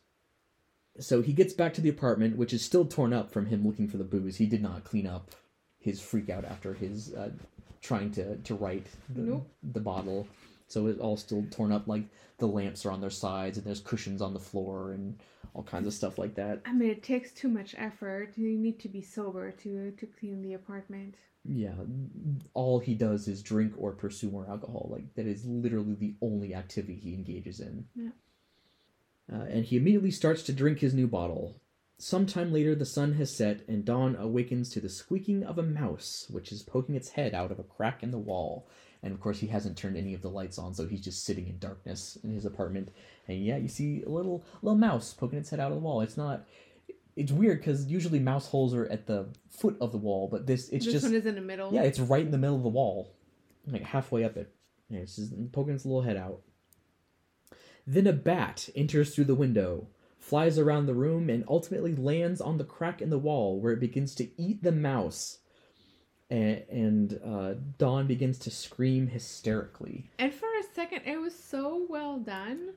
[1.00, 3.88] so he gets back to the apartment which is still torn up from him looking
[3.88, 5.32] for the booze he did not clean up
[5.80, 7.30] his freak out after his uh,
[7.80, 9.48] trying to to write the, Nope.
[9.72, 10.28] the bottle
[10.72, 12.04] so it's all still torn up like
[12.38, 15.18] the lamps are on their sides and there's cushions on the floor and
[15.54, 18.32] all kinds of stuff like that I mean, it takes too much effort.
[18.36, 21.14] You need to be sober to to clean the apartment.
[21.44, 21.74] yeah
[22.54, 26.54] all he does is drink or pursue more alcohol like that is literally the only
[26.54, 28.14] activity he engages in Yeah.
[29.32, 31.56] uh, and he immediately starts to drink his new bottle
[31.98, 36.26] sometime later the sun has set and Don awakens to the squeaking of a mouse
[36.30, 38.66] which is poking its head out of a crack in the wall
[39.02, 41.48] and of course he hasn't turned any of the lights on so he's just sitting
[41.48, 42.90] in darkness in his apartment
[43.28, 46.00] and yeah you see a little little mouse poking its head out of the wall
[46.00, 46.44] it's not
[47.16, 50.68] it's weird because usually mouse holes are at the foot of the wall but this
[50.70, 51.72] it's this just one is in the middle.
[51.72, 53.12] yeah, it's right in the middle of the wall,
[53.66, 54.52] like halfway up it.
[54.88, 56.40] Yeah, it's just poking its little head out.
[57.86, 59.88] Then a bat enters through the window,
[60.18, 63.80] flies around the room, and ultimately lands on the crack in the wall where it
[63.80, 65.38] begins to eat the mouse.
[66.32, 70.10] And, and uh, Don begins to scream hysterically.
[70.18, 72.70] And for a second, it was so well done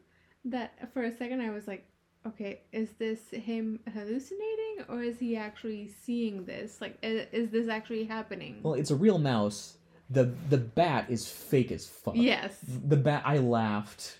[0.43, 1.85] that for a second I was like,
[2.27, 6.81] okay, is this him hallucinating or is he actually seeing this?
[6.81, 8.59] Like, i- is this actually happening?
[8.61, 9.77] Well, it's a real mouse.
[10.09, 12.15] the The bat is fake as fuck.
[12.17, 12.57] yes.
[12.67, 14.19] the bat i laughed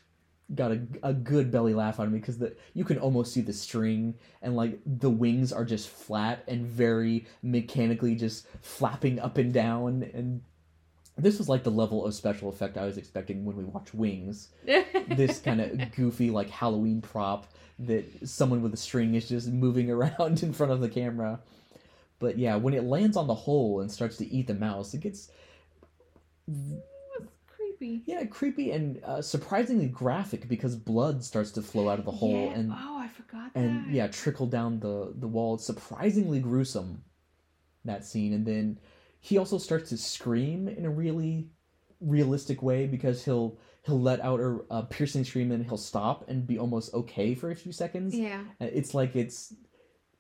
[0.54, 3.42] got a, a good belly laugh out of me because the you can almost see
[3.42, 4.14] the string
[4.44, 10.08] and like the wings are just flat and very mechanically just flapping up and down
[10.14, 10.42] and
[11.18, 14.50] this was like the level of special effect i was expecting when we watch wings.
[15.08, 17.48] This kind of goofy like halloween prop
[17.80, 21.40] that someone with a string is just moving around in front of the camera.
[22.20, 25.02] But yeah when it lands on the hole and starts to eat the mouse it
[25.02, 25.30] gets
[27.78, 28.04] creepy.
[28.06, 32.50] yeah, creepy and uh, surprisingly graphic because blood starts to flow out of the hole
[32.52, 32.60] Yeah.
[32.60, 33.94] and oh, I forgot and that.
[33.94, 35.56] yeah, trickle down the the wall.
[35.56, 37.04] It's surprisingly gruesome
[37.84, 38.80] that scene, and then
[39.20, 41.50] he also starts to scream in a really
[42.02, 46.46] realistic way because he'll he'll let out a, a piercing scream and he'll stop and
[46.48, 48.16] be almost okay for a few seconds.
[48.16, 48.42] Yeah.
[48.60, 49.54] Uh, It's like it's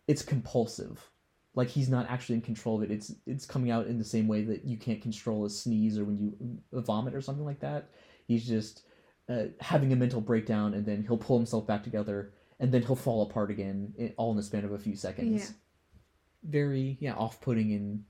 [0.08, 1.10] it's compulsive.
[1.56, 2.94] Like he's not actually in control of it.
[2.94, 6.04] It's it's coming out in the same way that you can't control a sneeze or
[6.04, 7.90] when you vomit or something like that.
[8.28, 8.84] He's just
[9.30, 12.96] uh, having a mental breakdown and then he'll pull himself back together and then he'll
[12.96, 15.42] fall apart again, all in the span of a few seconds.
[15.42, 15.56] Yeah.
[16.48, 18.04] Very yeah, off-putting in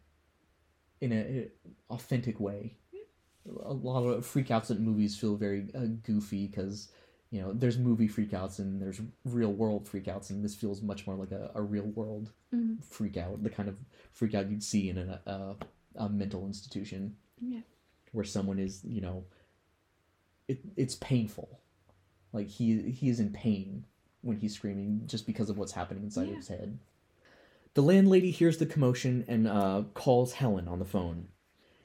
[1.01, 1.49] in a, a
[1.93, 2.75] authentic way.
[3.63, 6.89] A lot of freakouts in movies feel very uh, goofy because
[7.35, 11.17] you know there's movie freakouts and there's real world freakouts, and this feels much more
[11.17, 12.77] like a, a real world Mhm.
[12.81, 13.75] freakout, the kind of
[14.17, 15.55] freakout you'd see in a, a,
[16.05, 17.59] a mental institution Yeah.
[18.13, 19.25] where someone is you know
[20.47, 21.59] it, it's painful
[22.31, 23.83] like he he is in pain
[24.21, 26.35] when he's screaming just because of what's happening inside Yeah.
[26.35, 26.79] his head
[27.73, 31.27] the landlady hears the commotion and uh, calls helen on the phone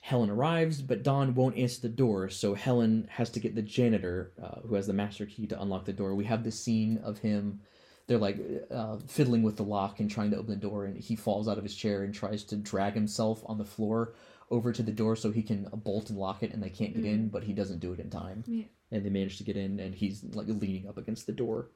[0.01, 4.33] helen arrives but don won't answer the door so helen has to get the janitor
[4.43, 6.15] uh, who has the master key to unlock the door.
[6.15, 7.61] We have this scene of him
[8.07, 8.39] they're like
[8.73, 11.59] uh, fiddling with the lock and trying to open the door and he falls out
[11.59, 14.15] of his chair and tries to drag himself on the floor
[14.51, 17.05] over to the door so he can bolt and lock it and they can't get
[17.05, 18.43] in but he doesn't do it in time.
[18.47, 18.65] Yeah.
[18.91, 21.69] and they manage to get in and he's like leaning up against the door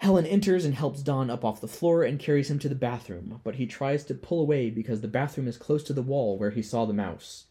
[0.00, 3.40] helen enters and helps don up off the floor and carries him to the bathroom
[3.44, 6.50] but he tries to pull away because the bathroom is close to the wall where
[6.50, 7.44] he saw the mouse.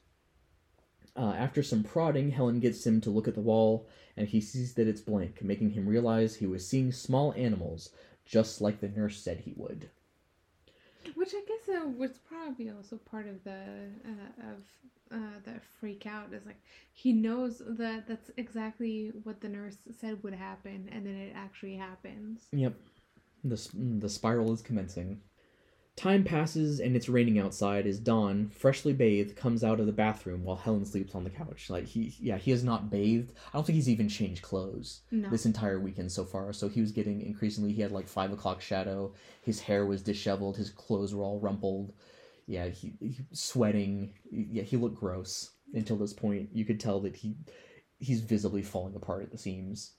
[1.16, 4.74] Uh, after some prodding helen gets him to look at the wall and he sees
[4.74, 7.90] that it's blank making him realize he was seeing small animals
[8.26, 9.90] just like the nurse said he would
[11.16, 14.64] Which I guess uh, was probably also part of the uh, of
[15.12, 16.62] uh, the freak out is like
[16.94, 21.76] he knows that that's exactly what the nurse said would happen, and then it actually
[21.76, 22.48] happens.
[22.52, 22.76] Yep.
[23.44, 25.22] The, mm, the spiral is commencing.
[26.00, 30.46] Time passes and it's raining outside as Don, freshly bathed, comes out of the bathroom
[30.46, 31.70] while Helen sleeps on the couch.
[31.70, 33.34] Like he yeah, he has not bathed.
[33.48, 35.30] I don't think he's even changed clothes No.
[35.30, 36.54] this entire weekend so far.
[36.54, 40.56] So he was getting increasingly he had like five o'clock shadow, his hair was disheveled,
[40.56, 41.92] his clothes were all rumpled.
[42.48, 44.14] yeah, he, he sweating.
[44.32, 46.48] Yeah, he looked gross until this point.
[46.54, 47.36] You could tell that he
[48.00, 49.96] he's visibly falling apart at the seams.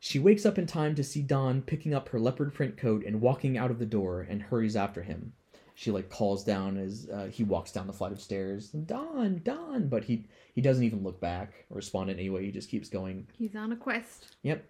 [0.00, 3.20] She wakes up in time to see Don picking up her leopard print coat and
[3.20, 5.32] walking out of the door and hurries after him.
[5.74, 9.88] She like calls down as uh, he walks down the flight of stairs, Don, Don,
[9.88, 12.44] but he he doesn't even look back or respond in any way.
[12.44, 13.28] He just keeps going.
[13.32, 14.36] He's on a quest.
[14.42, 14.64] Yep,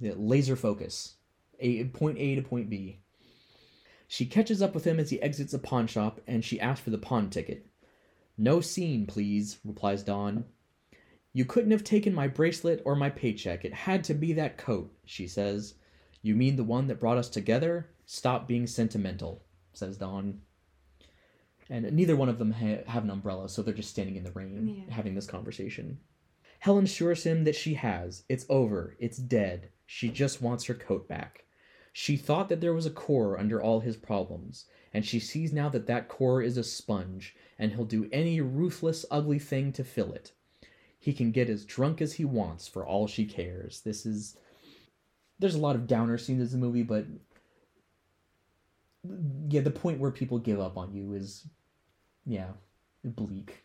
[0.00, 1.16] yeah, laser focus,
[1.60, 3.00] a point A to point B.
[4.08, 6.90] She catches up with him as he exits a pawn shop and she asks for
[6.90, 7.66] the pawn ticket.
[8.36, 10.44] No scene, please, replies Don.
[11.36, 13.64] You couldn't have taken my bracelet or my paycheck.
[13.64, 15.74] It had to be that coat, she says.
[16.22, 17.90] You mean the one that brought us together?
[18.06, 19.42] Stop being sentimental,
[19.72, 20.40] says Don.
[21.68, 24.30] And neither one of them ha- have an umbrella, so they're just standing in the
[24.30, 24.94] rain Yeah.
[24.94, 25.98] having this conversation.
[26.60, 28.24] Helen assures him that she has.
[28.28, 28.96] It's over.
[29.00, 29.70] It's dead.
[29.86, 31.44] She just wants her coat back.
[31.92, 35.68] She thought that there was a core under all his problems, and she sees now
[35.70, 40.12] that that core is a sponge, and he'll do any ruthless, ugly thing to fill
[40.12, 40.32] it.
[41.04, 43.82] He can get as drunk as he wants for all she cares.
[43.82, 44.38] This is.
[45.38, 47.04] There's a lot of downer scenes in the movie, but.
[49.50, 51.46] Yeah, the point where people give up on you is.
[52.24, 52.52] Yeah,
[53.04, 53.62] bleak.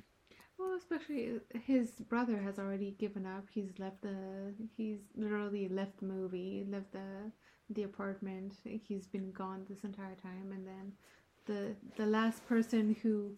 [0.58, 3.46] Well, especially his brother has already given up.
[3.50, 4.54] He's left the.
[4.76, 7.32] He's literally left the movie, left the
[7.70, 8.56] the apartment.
[8.66, 10.92] He's been gone this entire time, and then
[11.46, 13.38] the the last person who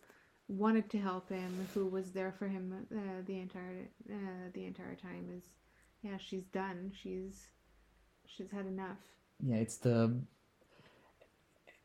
[0.51, 4.95] wanted to help him, who was there for him uh, the entire uh, the entire
[4.95, 5.43] time, is
[6.01, 6.91] yeah, she's done.
[7.01, 7.47] She's
[8.25, 8.97] she's had enough.
[9.43, 10.19] Yeah, it's the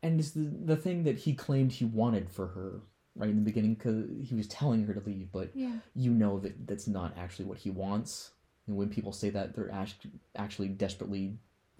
[0.03, 2.81] and it's the the thing that he claimed he wanted for her
[3.15, 6.39] right in the beginning because he was telling her to leave, but Yeah, you know
[6.39, 8.31] that that's not actually what he wants.
[8.67, 11.37] And when people say that, they're act- actually desperately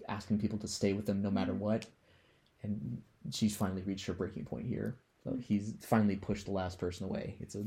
[0.08, 1.86] asking people to stay with them no matter what.
[2.62, 4.96] And she's finally reached her breaking point here.
[5.40, 7.36] He's finally pushed the last person away.
[7.40, 7.64] It's a,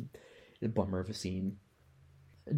[0.62, 1.58] a bummer of a scene.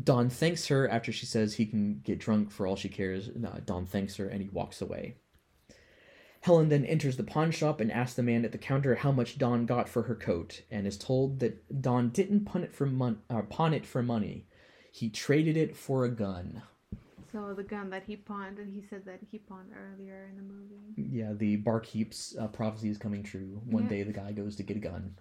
[0.04, 3.30] Don thanks her after she says he can get drunk for all she cares.
[3.36, 5.18] No, Don thanks her and he walks away.
[6.44, 9.38] Helen then enters the pawn shop and asks the man at the counter how much
[9.38, 13.22] Don got for her coat, and is told that Don didn't pawn it for mon-
[13.30, 14.46] uh, pawn it for money.
[14.92, 16.62] He traded it for a gun.
[17.34, 20.43] So the gun that he pawned, and he said that he pawned earlier in the
[20.43, 21.18] movie.
[21.18, 23.60] Yeah, the barkeep's uh, prophecy is coming true.
[23.65, 23.89] One Yeah.
[23.89, 25.15] day the guy goes to get a gun.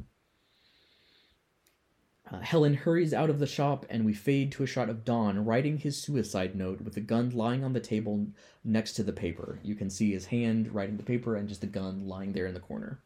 [2.30, 5.44] Uh, Helen hurries out of the shop, and we fade to a shot of Don
[5.44, 8.28] writing his suicide note with the gun lying on the table
[8.62, 9.59] next to the paper.
[9.62, 12.55] You can see his hand writing the paper and just the gun lying there in
[12.55, 13.01] the corner.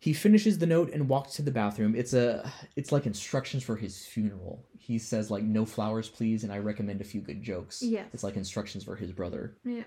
[0.00, 1.94] He finishes the note and walks to the bathroom.
[1.94, 4.64] It's a it's like instructions for his funeral.
[4.78, 7.82] He says like no flowers please and I recommend a few good jokes.
[7.82, 8.08] Yes.
[8.12, 9.56] It's like instructions for his brother.
[9.64, 9.84] Yeah.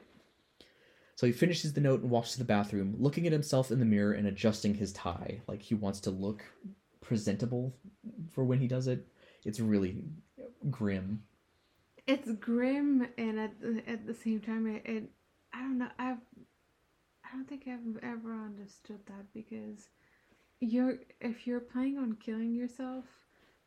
[1.15, 3.85] So he finishes the note and walks to the bathroom, looking at himself in the
[3.85, 5.41] mirror and adjusting his tie.
[5.47, 6.43] Like he wants to look
[7.01, 7.75] presentable
[8.31, 9.05] for when he does it.
[9.45, 9.97] It's really
[10.69, 11.23] grim.
[12.07, 15.03] it's grim and at the, at the same time it, it
[15.53, 16.17] i don't know i've
[17.25, 19.87] i don't think i've ever understood that because
[20.63, 23.05] you're if you're planning on killing yourself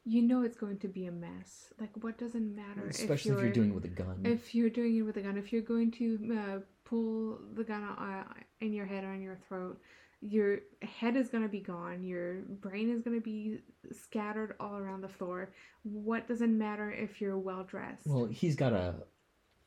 [0.05, 3.51] you know it's going to be a mess like what doesn't matter Especially if you're,
[3.51, 4.21] doing it with a gun.
[4.25, 7.83] if you're doing it with a gun if you're going to uh, pull the gun
[7.83, 8.25] uh,
[8.61, 9.81] in your head or in your throat
[10.21, 13.59] your head is going to be gone your brain is going to be
[13.93, 15.53] scattered all around the floor
[15.83, 18.95] what doesn't matter if you're well dressed well, he's got a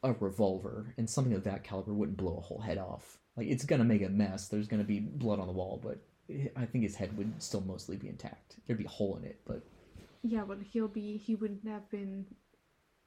[0.03, 3.18] a revolver, and something of that caliber wouldn't blow a whole head off.
[3.35, 4.47] Like it's gonna make a mess.
[4.47, 5.99] There's gonna be blood on the wall, but
[6.56, 8.57] I think his head would still mostly be intact.
[8.68, 9.61] There'd be a hole in it, but
[10.22, 12.26] yeah but he'll be he wouldn't have been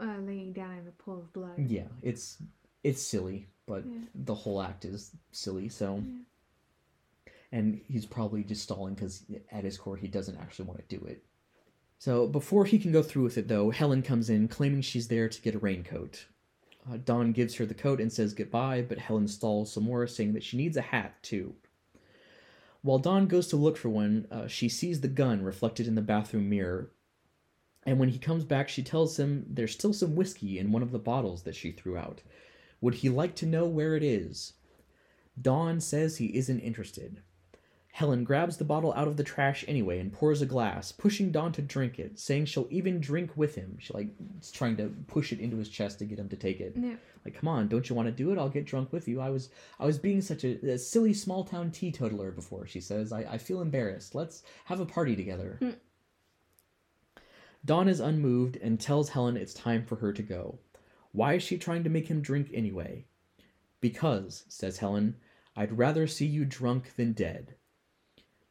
[0.00, 2.38] uh, laying down in a pool of blood yeah, it's
[2.82, 3.98] it's silly, but Yeah.
[4.14, 5.68] the whole act is silly.
[5.68, 7.32] So, Yeah.
[7.52, 11.04] and he's probably just stalling because at his core he doesn't actually want to do
[11.04, 11.24] it.
[11.98, 15.28] So before he can go through with it, though, Helen comes in claiming she's there
[15.28, 16.26] to get a raincoat.
[16.90, 20.32] Uh, Don gives her the coat and says goodbye, but Helen stalls some more, saying
[20.32, 21.54] that she needs a hat too.
[22.82, 26.02] While Don goes to look for one, uh, she sees the gun reflected in the
[26.02, 26.90] bathroom mirror.
[27.84, 30.90] And when he comes back, she tells him there's still some whiskey in one of
[30.90, 32.22] the bottles that she threw out.
[32.80, 34.54] Would he like to know where it is?
[35.40, 37.22] Don says he isn't interested.
[37.94, 41.52] Helen grabs the bottle out of the trash anyway and pours a glass, pushing Don
[41.52, 43.76] to drink it, saying she'll even drink with him.
[43.78, 44.08] She like
[44.40, 46.72] is trying to push it into his chest to get him to take it.
[46.74, 46.94] Yeah.
[47.22, 48.38] Like, come on, don't you want to do it?
[48.38, 49.20] I'll get drunk with you.
[49.20, 53.12] I was I was being such a, a silly small town teetotaler before, she says.
[53.12, 54.14] I, I feel embarrassed.
[54.14, 55.58] Let's have a party together.
[55.60, 55.70] Hmm.
[57.62, 60.58] Don is unmoved and tells Helen it's time for her to go.
[61.12, 63.04] Why is she trying to make him drink anyway?
[63.82, 65.16] Because, says Helen,
[65.54, 67.54] I'd rather see you drunk than dead.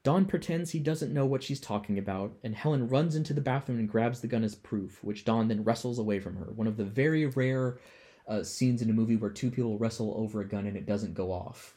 [0.04, 3.78] Don pretends he doesn't know what she's talking about, and Helen runs into the bathroom
[3.78, 6.52] and grabs the gun as proof, which Don then wrestles away from her.
[6.56, 7.78] One of the very rare
[8.28, 11.14] uh, scenes in a movie where two people wrestle over a gun and it doesn't
[11.14, 11.76] go off.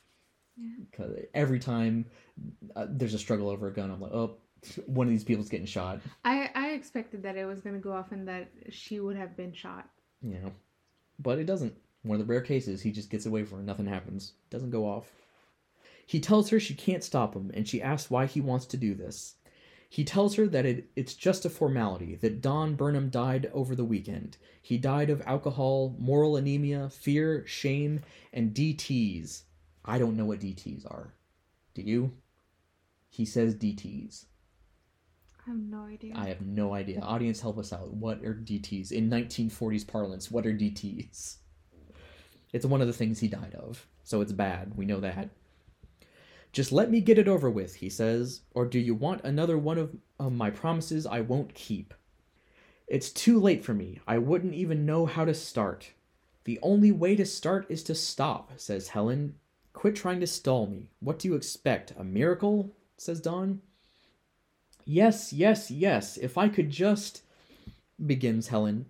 [0.56, 1.06] Yeah.
[1.34, 2.06] Every time
[2.76, 4.36] uh, there's a struggle over a gun, I'm like, oh,
[4.86, 6.00] one of these people's getting shot.
[6.24, 9.52] I I expected that it was gonna go off and that she would have been
[9.52, 9.88] shot.
[10.22, 10.52] Know,
[11.18, 11.74] but it doesn't.
[12.02, 13.64] One of the rare cases, he just gets away from her.
[13.64, 14.32] Nothing happens.
[14.50, 15.10] Doesn't go off.
[16.06, 18.94] He tells her she can't stop him, and she asks why he wants to do
[18.94, 19.36] this.
[19.88, 23.84] He tells her that it, it's just a formality, that Don Birnam died over the
[23.84, 24.36] weekend.
[24.60, 28.00] He died of alcohol, moral anemia, fear, shame,
[28.32, 29.42] and DTs.
[29.84, 31.14] I don't know what DTs are.
[31.74, 32.12] Do you?
[33.08, 34.24] He says DTs.
[35.46, 36.14] I have no idea.
[36.16, 37.00] I have no idea.
[37.00, 37.92] Audience, help us out.
[37.92, 38.90] What are DTs?
[38.90, 41.36] In 1940s parlance, what are DTs?
[42.52, 44.76] It's one of the things he died of, so it's bad.
[44.76, 45.28] We know that.
[46.54, 49.76] Just let me get it over with, he says, or do you want another one
[50.20, 51.92] of my promises I won't keep?
[52.86, 53.98] It's too late for me.
[54.06, 55.90] I wouldn't even know how to start.
[56.44, 59.34] The only way to start is to stop, says Helen.
[59.72, 60.90] Quit trying to stall me.
[61.00, 61.92] What do you expect?
[61.98, 62.72] A miracle?
[62.96, 63.60] says Don.
[64.84, 66.16] Yes, yes, yes.
[66.18, 67.22] If I could just.
[68.06, 68.86] begins Helen.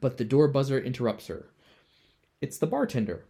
[0.00, 1.48] But the door buzzer interrupts her.
[2.40, 3.24] It's the bartender,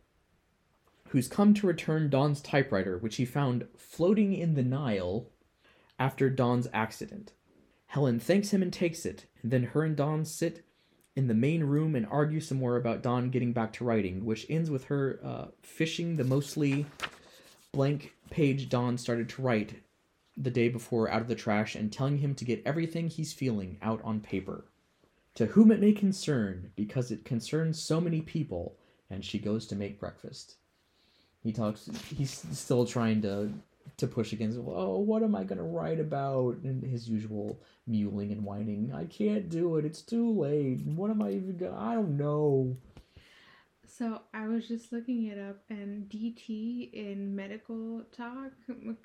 [1.09, 5.27] who's come to return Don's typewriter, which he found floating in the Nile
[5.99, 7.33] after Don's accident.
[7.87, 10.65] Helen thanks him and takes it, and then her and Don sit
[11.17, 14.47] in the main room and argue some more about Don getting back to writing, which
[14.49, 16.87] ends with her uh, fishing the mostly
[17.73, 19.83] blank page Don started to write
[20.37, 23.79] the day before out of the trash and telling him to get everything he's feeling
[23.83, 24.67] out on paper.
[25.35, 28.77] To whom it may concern, because it concerns so many people,
[29.11, 30.57] and she goes to make breakfast.
[31.43, 31.89] He talks.
[32.15, 33.51] He's still trying to
[33.97, 34.59] to push against.
[34.59, 36.59] Oh, what am I gonna write about?
[36.65, 38.93] And his usual mewling and whining.
[38.95, 39.85] I can't do it.
[39.85, 40.81] It's too late.
[40.85, 41.79] What am I even gonna?
[41.79, 42.77] I don't know.
[43.99, 48.53] So I was just looking it up, and DT in medical talk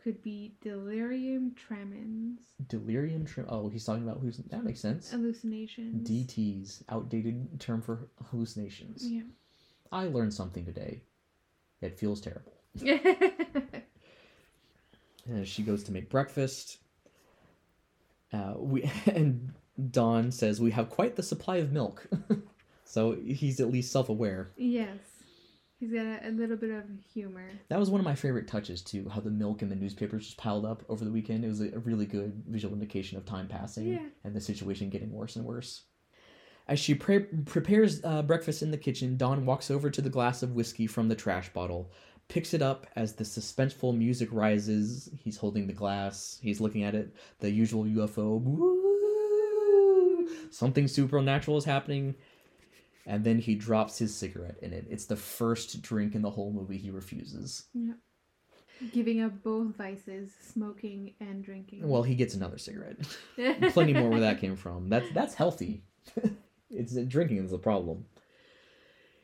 [0.04, 3.26] could be delirium tremens, Delirium.
[3.26, 5.10] Trim- oh, he's talking about who's that makes sense.
[5.10, 6.08] hallucinations.
[6.08, 9.08] DTs, outdated term for hallucinations.
[9.10, 9.24] Yeah.
[9.92, 11.02] I learned something today.
[11.84, 12.54] It feels terrible.
[15.26, 16.80] And she goes to make breakfast.
[18.34, 19.54] Uh, we and
[19.92, 22.06] Don says we have quite the supply of milk,
[22.84, 24.52] so he's at least self-aware.
[24.58, 24.98] yes.
[25.80, 26.84] He's got a, a little bit of
[27.14, 27.46] humor.
[27.68, 29.10] That was one of my favorite touches too.
[29.10, 31.44] How the milk in the newspapers just piled up over the weekend.
[31.44, 34.06] It was a, a really good visual indication of time passing Yeah.
[34.24, 35.84] and the situation getting worse and worse.
[36.68, 40.44] As she pre- prepares uh, breakfast in the kitchen, Don walks over to the glass
[40.44, 41.92] of whiskey from the trash bottle,
[42.30, 45.10] picks it up as the suspenseful music rises.
[45.18, 46.40] He's holding the glass.
[46.42, 47.14] He's looking at it.
[47.40, 48.40] The usual UFO.
[48.42, 50.28] Woo!
[50.52, 52.16] Something supernatural is happening.
[53.06, 54.88] And then he drops his cigarette in it.
[54.90, 57.66] It's the first drink in the whole movie he refuses.
[57.74, 57.96] Yeah.
[58.94, 61.88] Giving up both vices, smoking and drinking.
[61.88, 62.98] Well, he gets another cigarette.
[63.74, 64.88] Plenty more where that came from.
[64.88, 65.84] That's that's healthy.
[66.74, 68.06] it's drinking is the problem.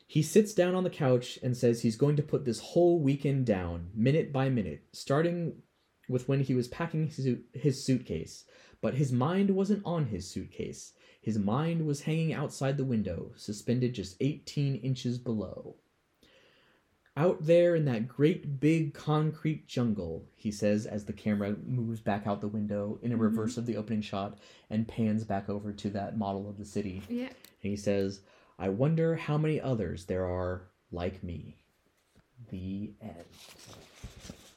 [0.08, 3.46] He sits down on the couch and says he's going to put this whole weekend
[3.46, 5.62] down, minute by minute, starting
[6.08, 7.12] with when he was packing
[7.54, 8.46] his, suitcase.
[8.82, 10.94] But his mind wasn't on his suitcase.
[11.22, 15.76] His mind was hanging outside the window, suspended just 18 inches below.
[17.20, 22.26] Out there in that great big concrete jungle, he says as the camera moves back
[22.26, 23.22] out the window in a Mhm.
[23.24, 24.38] reverse of the opening shot
[24.70, 27.02] and pans back over to that model of the city.
[27.10, 27.26] yeah.
[27.26, 28.22] And he says,
[28.58, 30.62] I wonder how many others there are
[30.94, 31.58] like me.
[32.52, 33.26] The end.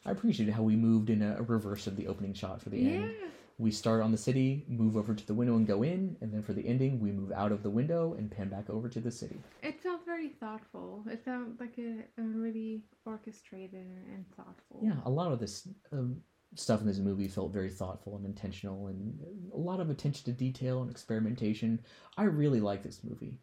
[0.07, 2.91] I appreciated how we moved in a reverse of the opening shot for the Yeah.
[2.91, 3.15] end.
[3.59, 6.43] We start on the city, move over to the window and go in, and then
[6.43, 9.11] for the ending, we move out of the window and pan back over to the
[9.11, 9.41] city.
[9.65, 11.05] It felt very thoughtful.
[11.11, 14.81] It felt like a, a really orchestrated and thoughtful.
[14.83, 16.21] Yeah, a lot of this um,
[16.55, 19.19] stuff in this movie felt very thoughtful and intentional, and
[19.53, 21.81] a lot of attention to detail and experimentation.
[22.17, 23.39] I really like this movie.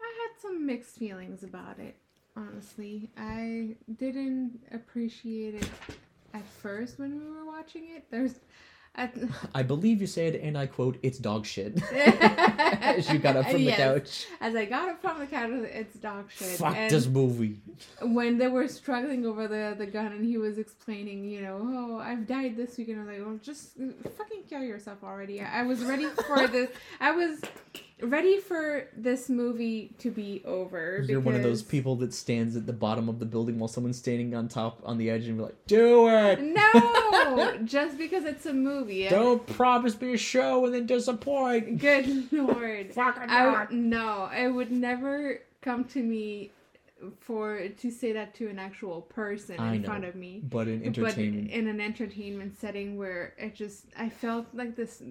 [0.00, 1.96] I had some mixed feelings about it,
[2.36, 3.10] honestly.
[3.16, 5.70] I didn't appreciate it
[6.32, 8.04] at first when we were watching it.
[8.10, 8.40] There's.
[9.54, 13.60] I believe you said, and I quote, "It's dog shit." As you got up from
[13.60, 13.76] Yes.
[13.76, 14.26] the couch.
[14.40, 16.58] As I got up from the couch, it's dog shit.
[16.58, 17.58] Fuck and this movie.
[18.02, 21.98] when they were struggling over the, the gun and he was explaining, you know, oh,
[21.98, 25.40] I've died this week, and I was like, well, just uh, fucking kill yourself already.
[25.42, 26.70] I I was ready for this.
[27.00, 27.40] I was.
[28.00, 31.04] Ready for this movie to be over.
[31.06, 33.98] You're one of those people that stands at the bottom of the building while someone's
[33.98, 36.40] standing on top on the edge and be like, "Do it!
[36.42, 39.08] No, just because it's a movie.
[39.08, 42.92] Don't promise me a show and then disappoint." Good lord.
[42.92, 46.50] Fucking I, no, it would never come to me
[47.20, 49.88] for to say that to an actual person I in know.
[49.88, 50.40] front of me.
[50.42, 55.02] But in entertainment, But in an entertainment setting where it just, I felt like this,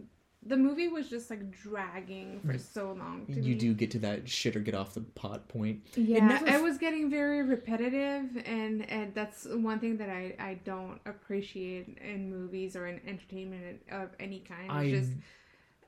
[0.45, 3.25] the movie was just like dragging for so long.
[3.27, 3.55] To you me.
[3.55, 5.81] do get to that shit or get off the pot point.
[5.95, 10.59] Yeah, never it was getting very repetitive, and, and that's one thing that I, I
[10.63, 14.65] don't appreciate in movies or in entertainment of any kind.
[14.65, 15.11] It's I just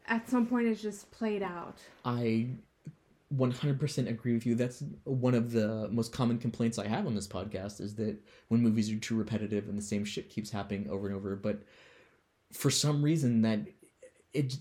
[0.07, 1.77] at some point it's just played out.
[2.03, 2.47] I
[3.35, 4.55] 100% agree with you.
[4.55, 8.17] That's one of the most common complaints I have on this podcast is that
[8.47, 11.61] when movies are too repetitive and the same shit keeps happening over and over, but
[12.53, 13.59] for some reason that
[14.37, 14.57] it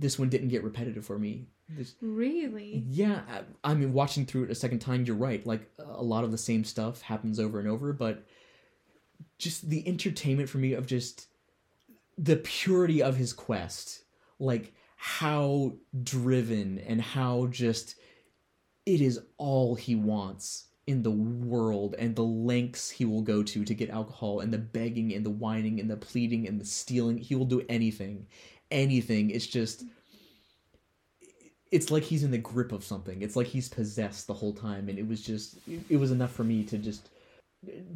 [0.00, 1.46] this one didn't get repetitive for me.
[1.68, 2.84] This, Really?
[2.88, 3.20] yeah,
[3.64, 5.46] I, I mean watching through it a second time, you're right.
[5.46, 8.24] Like a lot of the same stuff happens over and over, but
[9.38, 11.28] just the entertainment for me of just
[12.18, 14.02] the purity of his quest
[14.38, 17.94] like how driven and how just
[18.84, 23.64] it is all he wants in the world and the lengths he will go to
[23.64, 27.16] to get alcohol and the begging and the whining and the pleading and the stealing
[27.16, 28.26] he will do anything
[28.70, 29.84] anything it's just
[31.70, 33.22] it's like he's in the grip of something.
[33.22, 35.56] It's like he's possessed the whole time and it was just
[35.88, 37.08] it was enough for me to just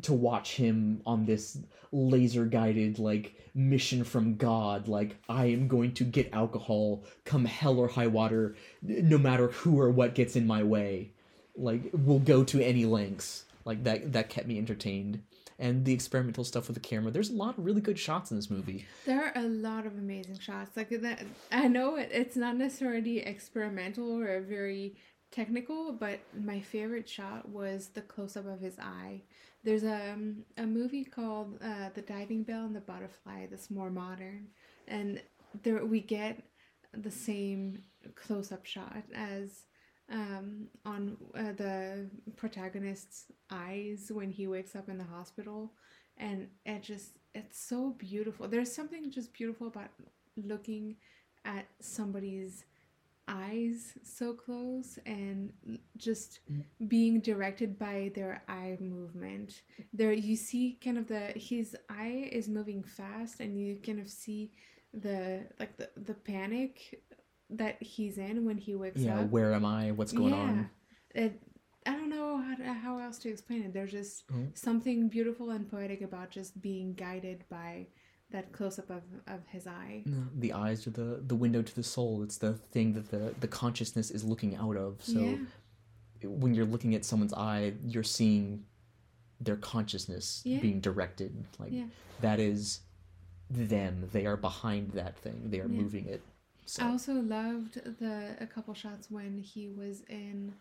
[0.03, 1.59] to watch him on this
[1.91, 7.79] laser guided like mission from god like i am going to get alcohol come hell
[7.79, 11.11] or high water no matter who or what gets in my way.
[11.57, 13.45] Like we'll go to any lengths.
[13.65, 15.23] Like that that kept me entertained
[15.59, 18.37] and the experimental stuff with the camera there's a lot of really good shots in
[18.37, 20.77] this movie There are a lot of amazing shots.
[20.77, 24.97] Like that, I know it, it's not necessarily experimental or very
[25.31, 29.23] technical, but my favorite shot was the close up of his eye.
[29.63, 33.91] There's a um, a movie called uh, The Diving Bell and the Butterfly that's more
[33.91, 34.49] modern,
[34.87, 35.23] and
[35.63, 36.43] there we get
[36.93, 37.83] the same
[38.15, 39.63] close up shot as
[40.11, 45.73] um, on uh, the protagonist's eyes when he wakes up in the hospital.
[46.17, 48.47] And it just it's so beautiful.
[48.47, 49.89] There's something just beautiful about
[50.37, 50.97] looking
[51.45, 52.65] at somebody's
[53.27, 55.53] eyes so close and
[55.97, 56.41] just
[56.89, 59.63] being directed by their eye movement.
[59.93, 64.09] There you see kind of the his eye is moving fast and you kind of
[64.09, 64.51] see
[64.93, 67.03] the like the, the panic
[67.51, 70.71] that he's in when he wakes yeah up Yeah, where am i what's going on
[71.15, 71.41] it,
[71.87, 73.73] I don't know how, to, how else to explain it.
[73.75, 74.57] There's just Mhm.
[74.57, 77.87] something beautiful and poetic about just being guided by
[78.31, 80.03] that close up of, of his eye.
[80.35, 83.47] The eyes are the the window to the soul it's the thing that the the
[83.49, 85.37] consciousness is looking out of so yeah.
[86.29, 88.65] when you're looking at someone's eye, you're seeing
[89.41, 90.61] their consciousness Yeah.
[90.61, 91.45] being directed.
[91.59, 91.89] Like Yeah.
[92.23, 92.81] that is
[93.51, 94.09] them.
[94.11, 95.51] They are behind that thing.
[95.51, 95.81] They are Yeah.
[95.83, 96.23] moving it.
[96.67, 100.55] So I also loved the a couple shots when he was in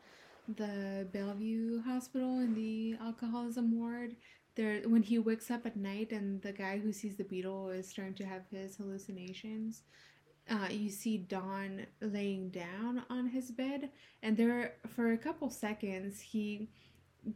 [0.48, 4.16] the Bellevue Hospital in the alcoholism ward.
[4.56, 7.90] There, when he wakes up at night and the guy who sees the beetle is
[7.90, 9.84] starting to have his hallucinations,
[10.50, 13.90] uh, you see Don laying down on his bed,
[14.22, 16.70] and there for a couple seconds he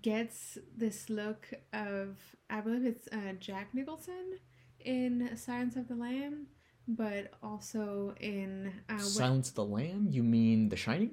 [0.02, 2.18] gets this look of
[2.49, 4.39] I believe it's uh, Jack Nicholson
[4.81, 6.48] in Silence of the Lamb,
[6.88, 10.07] but also in uh, Silence of the Lamb?
[10.09, 11.11] You mean The Shining?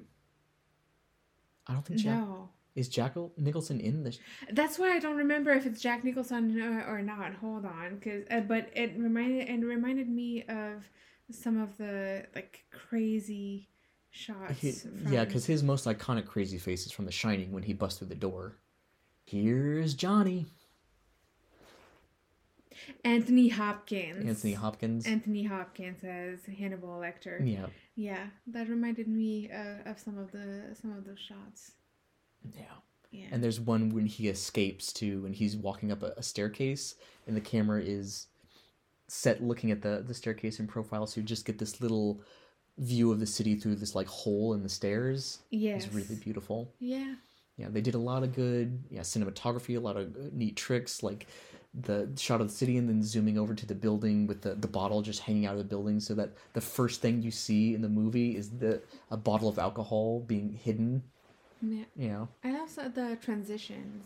[1.67, 2.49] I don't think Jack no.
[2.75, 4.17] is Jack Nicholson in the.
[4.51, 7.33] That's why I don't remember if it's Jack Nicholson or, or not.
[7.35, 10.87] Hold on, cause uh, but it reminded and reminded me of
[11.31, 13.69] some of the like crazy
[14.11, 14.59] shots.
[14.59, 17.73] He- from, yeah, because his most iconic crazy face is from The Shining when he
[17.73, 18.57] busts through the door.
[19.25, 20.45] Here's Johnny.
[23.03, 24.25] Anthony Hopkins.
[24.27, 25.05] Anthony Hopkins.
[25.05, 27.39] Anthony Hopkins as Hannibal Lecter.
[27.41, 31.71] yeah, Yeah, that reminded me uh, of some of the some of those shots.
[32.55, 32.63] yeah.
[33.11, 33.27] Yeah.
[33.31, 36.95] And there's one when he escapes too, and he's walking up a, a staircase,
[37.27, 38.27] and the camera is
[39.07, 42.19] set looking at the the staircase in profile, so you just get this little
[42.77, 45.39] view of the city through this like hole in the stairs.
[45.49, 46.73] Yeah, It's really beautiful.
[46.79, 47.15] Yeah.
[47.57, 51.01] Yeah, they did a lot of good yeah cinematography, a lot of uh, neat tricks,
[51.01, 51.25] like
[51.81, 54.67] the shot of the city and then zooming over to the building with the, the
[54.67, 57.81] bottle just hanging out of the building, so that the first thing you see in
[57.81, 58.81] the movie is the
[59.11, 61.03] a bottle of alcohol being hidden.
[61.61, 61.83] Yeah.
[61.95, 64.05] You know, I also the transitions,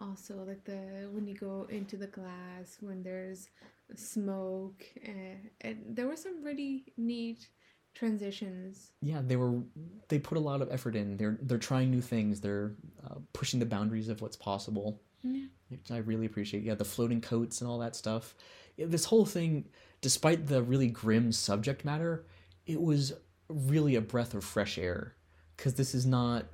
[0.00, 3.48] also like the when you go into the glass when there's
[3.94, 7.48] smoke, uh, and there were some really neat
[7.94, 8.92] transitions.
[9.02, 9.60] yeah they were
[10.08, 12.72] they put a lot of effort in they're they're trying new things they're
[13.04, 15.46] uh, pushing the boundaries of what's possible Yeah.
[15.68, 16.62] which i really appreciate.
[16.62, 18.34] Yeah the floating coats and all that stuff.
[18.76, 19.66] This whole thing
[20.00, 22.24] despite the really grim subject matter
[22.66, 23.12] it was
[23.48, 25.14] really a breath of fresh air.
[25.56, 26.44] Because this is not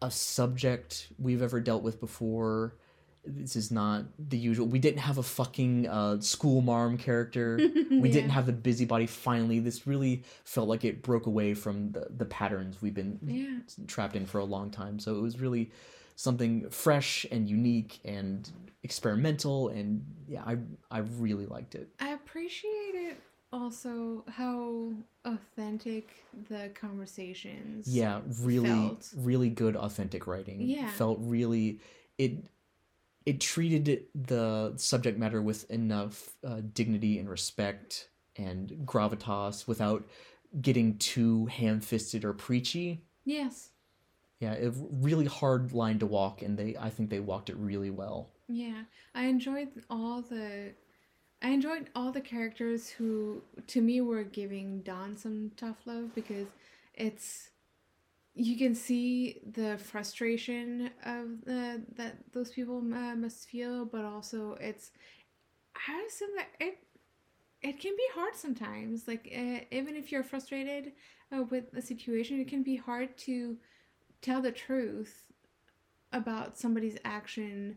[0.00, 2.76] a subject we've ever dealt with before.
[3.22, 7.58] This is not the usual we didn't have a fucking uh, school marm character.
[7.90, 8.14] We Yeah.
[8.14, 9.06] didn't have the busybody.
[9.06, 13.58] Finally this really felt like it broke away from the, the patterns we've been Yeah.
[13.86, 14.98] trapped in for a long time.
[14.98, 15.70] So it was really
[16.20, 18.50] something fresh and unique and
[18.82, 20.56] experimental and yeah i
[20.90, 23.16] i really liked it I appreciated
[23.52, 24.92] also how
[25.24, 26.08] authentic
[26.50, 27.88] the conversations.
[27.88, 29.08] yeah really felt.
[29.16, 30.88] really good authentic writing Yeah.
[30.88, 31.80] felt really
[32.18, 32.44] it
[33.24, 40.06] it treated the subject matter with enough uh, dignity and respect and gravitas without
[40.60, 43.69] getting too ham-fisted or preachy Yes.
[44.40, 47.90] Yeah a really hard line to walk and they i think they walked it really
[47.90, 48.82] well Yeah.
[49.14, 50.72] I enjoyed all the
[51.42, 56.48] I enjoyed all the characters who to me were giving Don some tough love because
[56.94, 57.50] it's
[58.34, 64.56] you can see the frustration of the that those people uh, must feel but also
[64.60, 64.90] it's
[65.88, 66.78] I assume that it
[67.62, 70.92] it can be hard sometimes like uh, even if you're frustrated
[71.32, 73.56] uh, with a situation it can be hard to
[74.22, 75.26] tell the truth
[76.12, 77.76] about somebody's action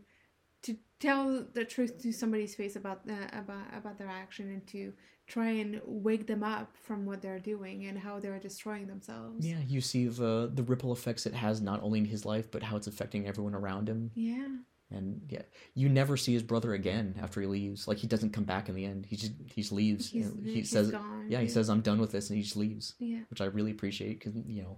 [0.62, 4.92] to tell the truth to somebody's face about the, about about their action and to
[5.26, 9.46] try and wake them up from what they're doing and how they're destroying themselves.
[9.46, 12.62] yeah you see the the ripple effects it has not only in his life but
[12.62, 14.48] how it's affecting everyone around him Yeah.
[14.90, 15.42] and yeah
[15.74, 18.74] you never see his brother again after he leaves like he doesn't come back in
[18.74, 21.26] the end he just he just leaves He's, he he's says gone.
[21.30, 23.20] yeah he says i'm done with this and he just leaves Yeah.
[23.30, 24.76] which i really appreciate because you know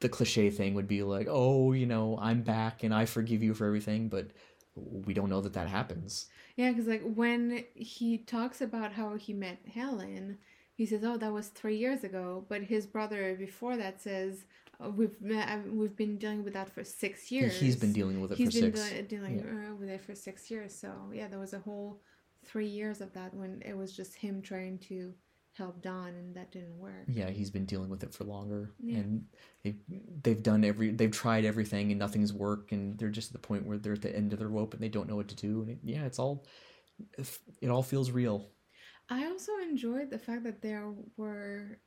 [0.00, 3.52] the cliche thing would be like oh you know i'm back and i forgive you
[3.54, 4.30] for everything but
[4.76, 6.26] we don't know that that happens
[6.56, 10.38] Yeah, because like when he talks about how he met Helen,
[10.74, 14.44] he says, "Oh, that was three years ago." But his brother before that says,
[14.80, 15.46] oh, "We've met,
[15.80, 18.60] we've been dealing with that for six years." he's been dealing with it He's for
[18.60, 19.70] been six de- dealing Yeah.
[19.70, 20.72] uh, with it for six years.
[20.82, 22.00] So yeah, there was a whole
[22.44, 25.12] three years of that when it was just him trying to
[25.58, 27.04] help Don, and that didn't work.
[27.08, 28.98] yeah he's been dealing with it for longer Yeah.
[28.98, 29.24] and
[29.64, 29.76] they've,
[30.22, 33.66] they've done every they've tried everything and nothing's worked and they're just at the point
[33.66, 35.60] where they're at the end of their rope and they don't know what to do
[35.62, 36.46] and it, yeah it's all
[37.60, 38.48] it all feels real
[39.10, 41.78] I also enjoyed the fact that there were,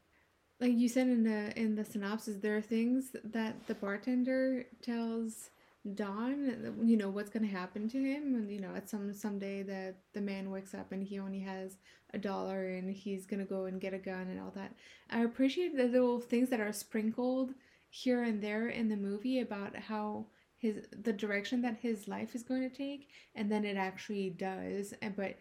[0.60, 5.52] like you said in the in the synopsis, there are things that the bartender tells
[5.96, 9.96] Don, you know, what's gonna happen to him, and you know, at some someday that
[10.14, 11.78] the man wakes up and he only has
[12.14, 14.74] a dollar and he's gonna go and get a gun and all that.
[15.10, 17.54] I appreciate the little things that are sprinkled
[17.90, 20.28] here and there in the movie about how
[20.58, 24.94] his the direction that his life is going to take, and then it actually does,
[25.02, 25.38] and but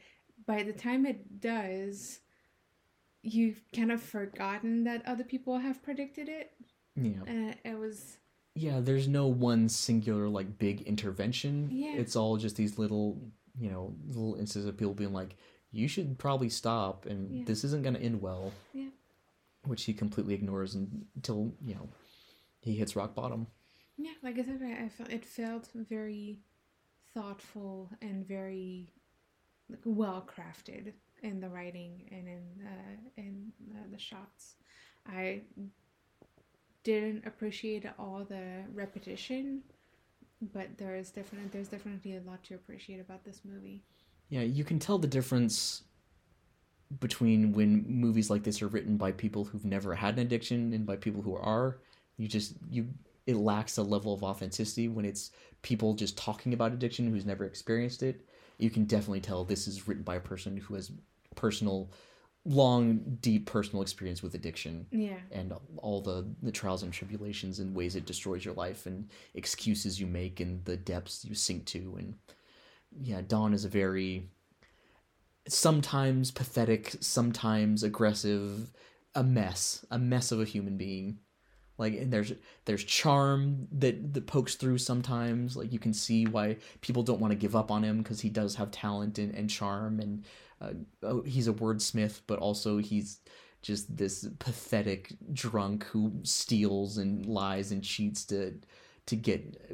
[0.47, 2.21] by the time it does,
[3.23, 6.53] you've kind of forgotten that other people have predicted it.
[6.97, 8.17] yeah And it was,
[8.61, 11.95] yeah there's no one singular like big intervention Yeah.
[12.03, 13.07] it's all just these little
[13.59, 15.37] you know little instances of people being like
[15.73, 17.45] you should probably stop and Yeah.
[17.47, 18.91] this isn't going to end well Yeah.
[19.67, 21.89] which he completely ignores until you know
[22.61, 23.47] he hits rock bottom
[24.03, 26.39] yeah, like I said, I felt it felt very
[27.13, 28.89] thoughtful and very
[29.69, 34.55] like, well crafted in the writing and in uh, in uh, the shots.
[35.07, 35.43] I
[36.85, 39.63] didn't appreciate all the repetition,
[40.53, 43.83] but there is definitely there's definitely a lot to appreciate about this movie.
[44.29, 45.83] Yeah, you can tell the difference
[46.99, 50.87] between when movies like this are written by people who've never had an addiction and
[50.87, 51.79] by people who are.
[52.17, 52.89] You just you
[53.27, 55.31] it lacks a level of authenticity when it's
[55.63, 58.27] people just talking about addiction who's never experienced it.
[58.59, 60.91] You can definitely tell this is written by a person who has
[61.37, 61.91] personal
[62.47, 65.19] long deep personal experience with addiction Yeah.
[65.31, 70.01] and all the the trials and tribulations and ways it destroys your life and excuses
[70.01, 71.97] you make and the depths you sink to.
[71.99, 72.15] And
[72.99, 74.31] yeah Don is a very
[75.49, 78.71] sometimes pathetic sometimes aggressive
[79.15, 81.19] a mess a mess of a human being.
[81.79, 82.33] Like and there's
[82.67, 85.57] there's charm that that pokes through sometimes.
[85.57, 88.29] Like you can see why people don't want to give up on him because he
[88.29, 90.25] does have talent and, and charm and
[90.61, 90.73] uh,
[91.03, 93.21] oh, he's a wordsmith but also he's
[93.63, 98.55] just this pathetic drunk who steals and lies and cheats to
[99.07, 99.71] to get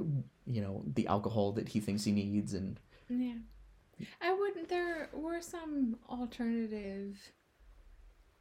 [0.46, 3.34] you know the alcohol that he thinks he needs and Yeah.
[4.20, 7.16] I wouldn't there were some alternative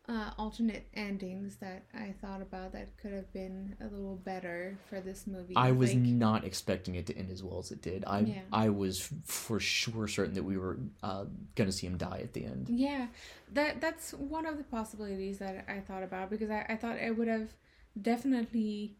[0.07, 5.01] uh, alternate endings that I thought about that could have been a little better for
[5.01, 5.55] this movie.
[5.55, 8.03] I was Like, not expecting it to end as well as it did.
[8.05, 8.41] I Yeah.
[8.53, 11.25] I was for sure certain that we were uh,
[11.55, 12.69] gonna see him die at the end.
[12.69, 13.07] Yeah,
[13.53, 17.17] that that's one of the possibilities that I thought about because I, I thought it
[17.17, 17.53] would have
[17.99, 18.97] definitely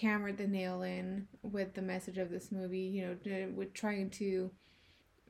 [0.00, 2.78] hammered the nail in with the message of this movie.
[2.78, 4.50] You know, to- with trying to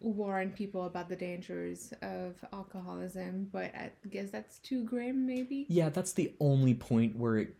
[0.05, 5.67] warn people about the dangers of alcoholism, but I guess that's too grim, maybe.
[5.69, 7.57] Yeah, that's the only point where it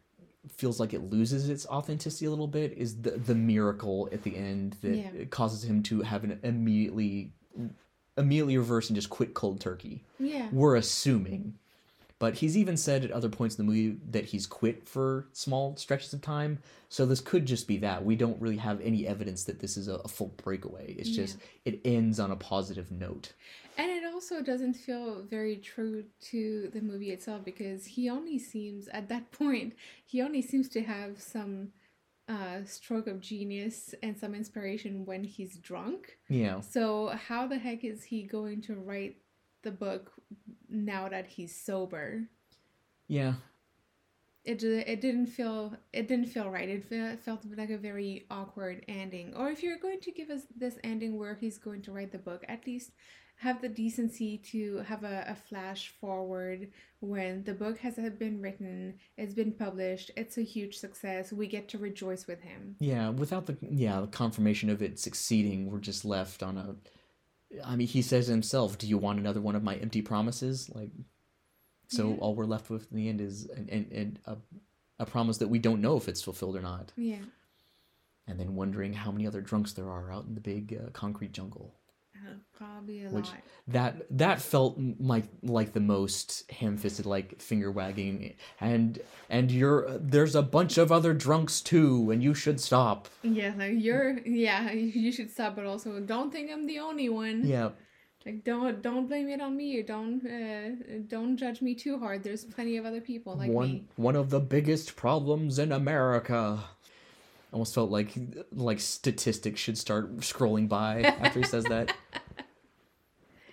[0.49, 2.75] feels like it loses its authenticity a little bit.
[2.77, 5.25] Is the the miracle at the end that Yeah.
[5.31, 7.33] causes him to have an immediately
[8.17, 10.05] immediately reverse and just quit cold turkey.
[10.21, 11.59] Yeah, We're assuming.
[12.21, 15.77] But he's even said at other points in the movie that he's quit for small
[15.77, 16.59] stretches of time.
[16.89, 18.05] So this could just be that.
[18.05, 20.95] We don't really have any evidence that this is a, a full breakaway.
[20.97, 23.33] It's just it ends on a positive note.
[23.77, 28.87] and it also doesn't feel very true to the movie itself because he only seems
[28.89, 29.75] at that point
[30.07, 31.71] he only seems to have some
[32.29, 36.17] uh, stroke of genius and some inspiration when he's drunk.
[36.29, 36.61] Yeah.
[36.61, 39.17] So how the heck is he going to write
[39.63, 40.13] the book
[40.75, 42.29] now that he's sober?
[43.07, 43.35] Yeah.
[44.45, 46.69] It it didn't feel it didn't feel right.
[46.69, 49.35] It fe- felt like a very awkward ending.
[49.35, 52.19] Or if you're going to give us this ending where he's going to write the
[52.19, 52.91] book, at least
[53.37, 56.71] have the decency to have a, a flash forward
[57.01, 61.33] when the book has been written, it's been published, it's a huge success.
[61.33, 62.77] We get to rejoice with him.
[62.81, 66.77] Yeah, without the yeah, the confirmation of it succeeding, we're just left on a
[67.63, 70.91] I mean, he says himself, "Do you want another one of my empty promises?" Like
[71.89, 72.17] so Yeah.
[72.17, 74.37] all we're left with in the end is an, an, an, a
[75.01, 76.93] a promise that we don't know if it's fulfilled or not.
[76.97, 77.19] Yeah.
[78.27, 81.33] And then wondering how many other drunks there are out in the big uh, concrete
[81.33, 81.75] jungle.
[82.57, 83.37] Probably a Which- lot.
[83.69, 88.99] That that felt like like the most ham-fisted like finger wagging and
[89.31, 93.09] and you're there's a bunch of other drunks too and you should stop.
[93.23, 97.47] Yeah, like you're yeah, you should stop but also don't think I'm the only one.
[97.47, 97.71] Yeah.
[98.27, 99.83] Like don't don't blame it on me.
[99.83, 102.23] Don't uh, don't judge me too hard.
[102.23, 103.85] There's plenty of other people like one me.
[103.97, 106.65] one of the biggest problems in America.
[107.55, 108.13] Almost felt like
[108.53, 111.95] like statistics should start scrolling by after he says that.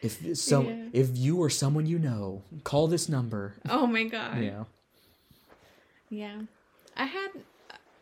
[0.01, 0.89] If some Yeah.
[0.93, 3.53] if you or someone you know, call this number.
[3.69, 4.41] Oh my god.
[4.41, 4.63] Yeah.
[6.09, 6.41] Yeah.
[6.97, 7.29] I had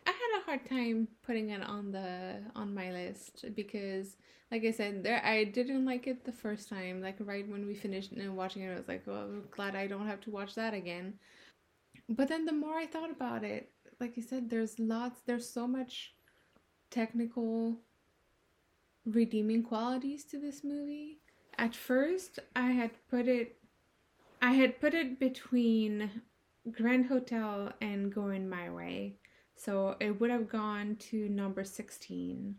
[0.06, 4.16] I had a hard time putting it on the on my list because
[4.50, 7.02] like I said, there I didn't like it the first time.
[7.02, 9.86] Like right when we finished and watching it, I was like, well, I'm glad I
[9.86, 11.18] don't have to watch that again.
[12.08, 13.70] But then the more I thought about it,
[14.00, 16.14] like you said, there's lots there's so much
[16.90, 17.78] technical
[19.04, 21.18] redeeming qualities to this movie.
[21.58, 23.56] At first, I had put it
[24.42, 26.10] I had put it between
[26.70, 29.16] Grand Hotel and Going My Way.
[29.54, 32.54] So it would have gone to number 16.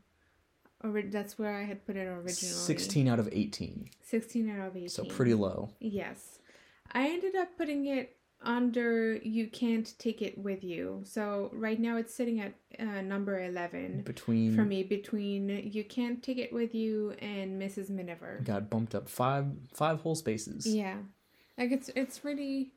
[0.83, 2.33] Or that's where I had put it originally.
[2.33, 3.89] 16 out of 18.
[4.03, 4.89] 16 out of 18.
[4.89, 5.71] So pretty low.
[5.79, 6.39] Yes.
[6.91, 11.01] I ended up putting it under You Can't Take It With You.
[11.03, 16.21] So right now it's sitting at uh, number 11 Between for me between You Can't
[16.23, 17.89] Take It With You and Mrs.
[17.89, 18.41] Miniver.
[18.43, 20.65] got bumped up 5 5 whole spaces.
[20.67, 20.97] Yeah.
[21.57, 22.73] Like it's it's really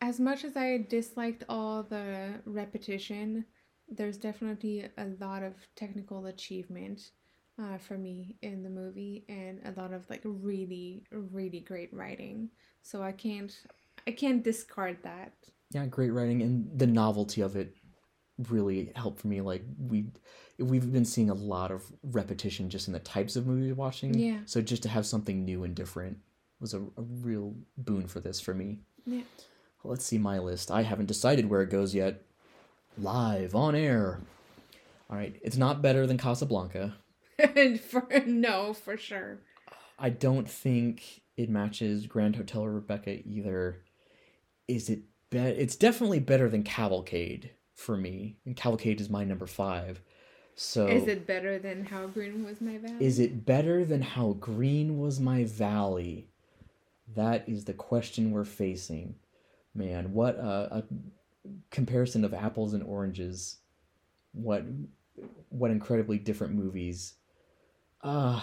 [0.00, 3.44] as much as I disliked all the repetition,
[3.88, 7.10] there's definitely a lot of technical achievement
[7.60, 12.48] uh, for me in the movie and a lot of like really really great writing.
[12.82, 13.54] So I can't
[14.06, 15.32] I can't discard that.
[15.70, 17.74] Yeah, great writing and the novelty of it
[18.48, 20.06] really helped for me like we
[20.58, 24.14] we've been seeing a lot of repetition just in the types of movies we're watching.
[24.14, 24.38] Yeah.
[24.46, 26.18] So just to have something new and different
[26.60, 28.80] was a, a real boon for this for me.
[29.06, 29.22] Yeah.
[29.82, 30.70] Let's see my list.
[30.70, 32.22] I haven't decided where it goes yet.
[32.98, 34.20] Live on air.
[35.08, 36.94] All right, it's not better than Casablanca.
[37.90, 39.38] for no, for sure.
[39.98, 43.82] I don't think it matches Grand Hotel or Rebecca either.
[44.74, 48.36] Is it be- it's definitely better than Cavalcade for me.
[48.44, 50.02] And Cavalcade is my number 5.
[50.54, 53.04] So Is it better than How Green Was My Valley?
[53.04, 56.28] is it better than How Green Was My Valley?
[57.14, 59.14] That is the question we're facing.
[59.74, 60.84] Man, what a, a
[61.70, 63.56] comparison of apples and oranges.
[64.32, 64.64] What
[65.48, 67.14] what incredibly different movies.
[68.02, 68.42] Uh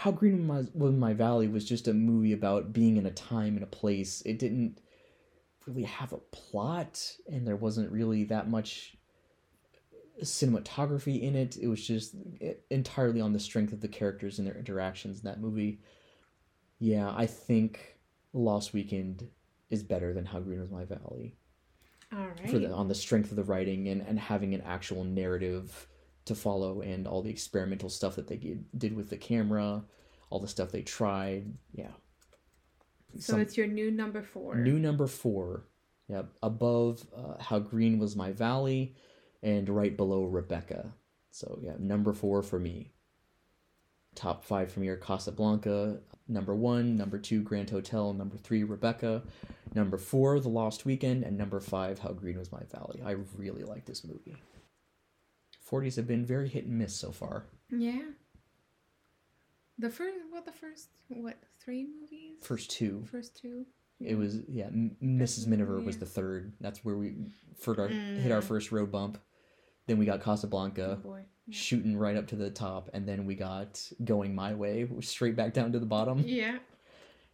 [0.00, 3.62] How Green Was, My Valley was just a movie about being in a time and
[3.62, 4.22] a place.
[4.24, 4.80] It didn't
[5.66, 8.96] really have a plot and there wasn't really that much
[10.22, 11.58] cinematography in it.
[11.58, 12.14] It was just
[12.70, 15.82] entirely on the strength of the characters and their interactions in that movie.
[16.78, 17.98] Yeah, I think
[18.32, 19.28] Lost Weekend
[19.68, 21.36] is better than How Green Was My Valley
[22.10, 22.48] All right.
[22.48, 25.86] for the on the strength of the writing and and having an actual narrative
[26.26, 28.36] to follow and all the experimental stuff that they
[28.76, 29.82] did, with the camera,
[30.30, 31.52] all the stuff they tried.
[31.72, 31.92] Yeah.
[33.18, 34.56] so Some- it's your new number four.
[34.56, 35.64] New number four.
[36.08, 36.28] Yep.
[36.42, 38.94] Above uh, How Green Was My Valley
[39.42, 40.92] and right below Rebecca.
[41.30, 42.90] So, yeah, number four for me.
[44.16, 46.00] Top five from are Casablanca.
[46.26, 48.12] Number one, number two, Grand Hotel.
[48.12, 49.22] Number three, Rebecca.
[49.74, 51.22] Number four, The Lost Weekend.
[51.22, 53.00] And number five, How Green Was My Valley.
[53.04, 54.36] I really like this movie.
[55.70, 57.44] 40s have been very hit and miss so far.
[57.70, 58.00] Yeah.
[59.78, 62.36] The first, what the first, what three movies?
[62.42, 63.04] First two.
[63.10, 63.64] First two.
[64.00, 64.66] It was yeah.
[64.66, 65.46] M- Mrs.
[65.46, 66.52] Miniver was the third.
[66.60, 67.14] That's where we
[67.58, 68.44] for our, hit our Mm.
[68.44, 69.18] first road bump.
[69.86, 71.24] Then we got Oh Casablanca boy.
[71.46, 71.54] Yeah.
[71.56, 75.52] shooting right up to the top, and then we got Going My Way straight back
[75.54, 76.20] down to the bottom.
[76.26, 76.58] Yeah.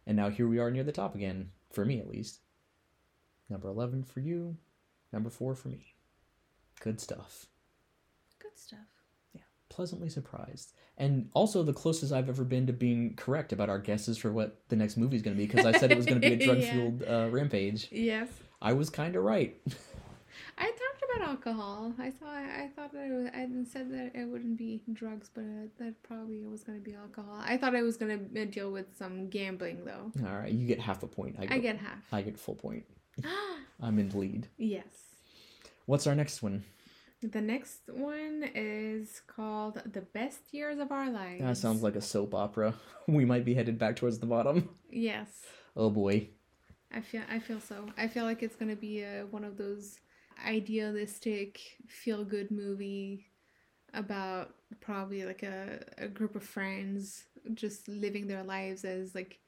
[0.05, 2.39] And now here we are near the top again for me at least.
[3.49, 4.57] Number eleven for you,
[5.13, 5.93] number four for me.
[6.79, 7.45] Good stuff.
[8.69, 8.77] Good
[9.33, 13.79] Yeah, Pleasantly surprised, and also the closest I've ever been to being correct about our
[13.79, 16.05] guesses for what the next movie is going to be because I said it was
[16.05, 17.87] going to be a drug-fueled uh, rampage.
[17.91, 18.29] Yes.
[18.61, 19.55] I was kind of right.
[20.57, 21.93] I talked about alcohol.
[21.99, 25.41] I thought I thought that it was, I said that it wouldn't be drugs, but
[25.41, 27.39] uh, that probably it was going to be alcohol.
[27.43, 30.11] I thought I was going to deal with some gambling though.
[30.25, 31.35] All right, you get half a point.
[31.39, 31.99] I, I get half.
[32.11, 32.85] I get full point.
[33.81, 34.47] I'm in the lead.
[34.57, 34.85] yes.
[35.85, 36.63] What's our next one?
[37.21, 42.01] The next one is called "The Best Years of Our Lives." That sounds like a
[42.01, 42.73] soap opera.
[43.07, 44.69] We might be headed back towards the bottom.
[44.91, 45.29] yes.
[45.75, 46.29] Oh boy.
[46.91, 47.85] I feel I feel so.
[47.97, 49.99] I feel like it's gonna be a, one of those
[50.45, 53.27] idealistic feel good movie
[53.93, 57.23] about probably like a, a group of friends
[57.53, 59.39] just living their lives as like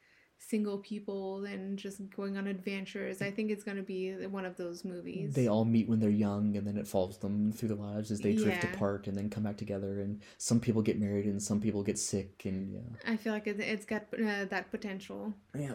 [0.41, 3.21] single people and just going on adventures.
[3.21, 5.33] I think it's gonna be one of those movies.
[5.35, 8.21] They all meet when they're young, and then it follows them through their lives as
[8.21, 8.73] they drift Yeah.
[8.73, 9.99] apart and then come back together.
[10.01, 13.47] And some people get married, and some people get sick, and yeah, I feel like
[13.47, 15.33] it, it's got uh, that potential.
[15.53, 15.73] yeah.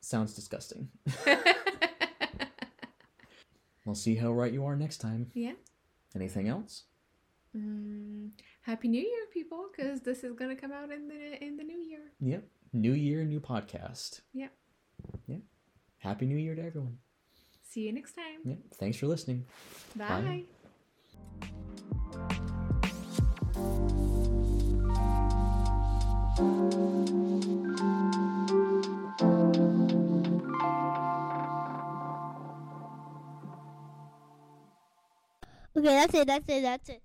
[0.00, 0.88] Sounds disgusting.
[3.84, 5.30] We'll see how right you are next time.
[5.34, 5.52] yeah.
[6.14, 6.84] Anything else?
[7.56, 8.30] Mm,
[8.62, 11.78] Happy New Year, people, because this is gonna come out in the in the new
[11.78, 12.00] year.
[12.20, 12.44] Yep.
[12.72, 14.20] New year, new podcast.
[14.34, 14.52] Yep.
[15.26, 15.36] Yeah.
[15.98, 16.98] Happy New Year to everyone.
[17.62, 18.40] See you next time.
[18.44, 18.58] Yep.
[18.74, 19.44] Thanks for listening.
[19.96, 20.44] Bye.
[35.76, 36.26] Okay, that's it.
[36.26, 36.62] That's it.
[36.62, 37.02] That's it.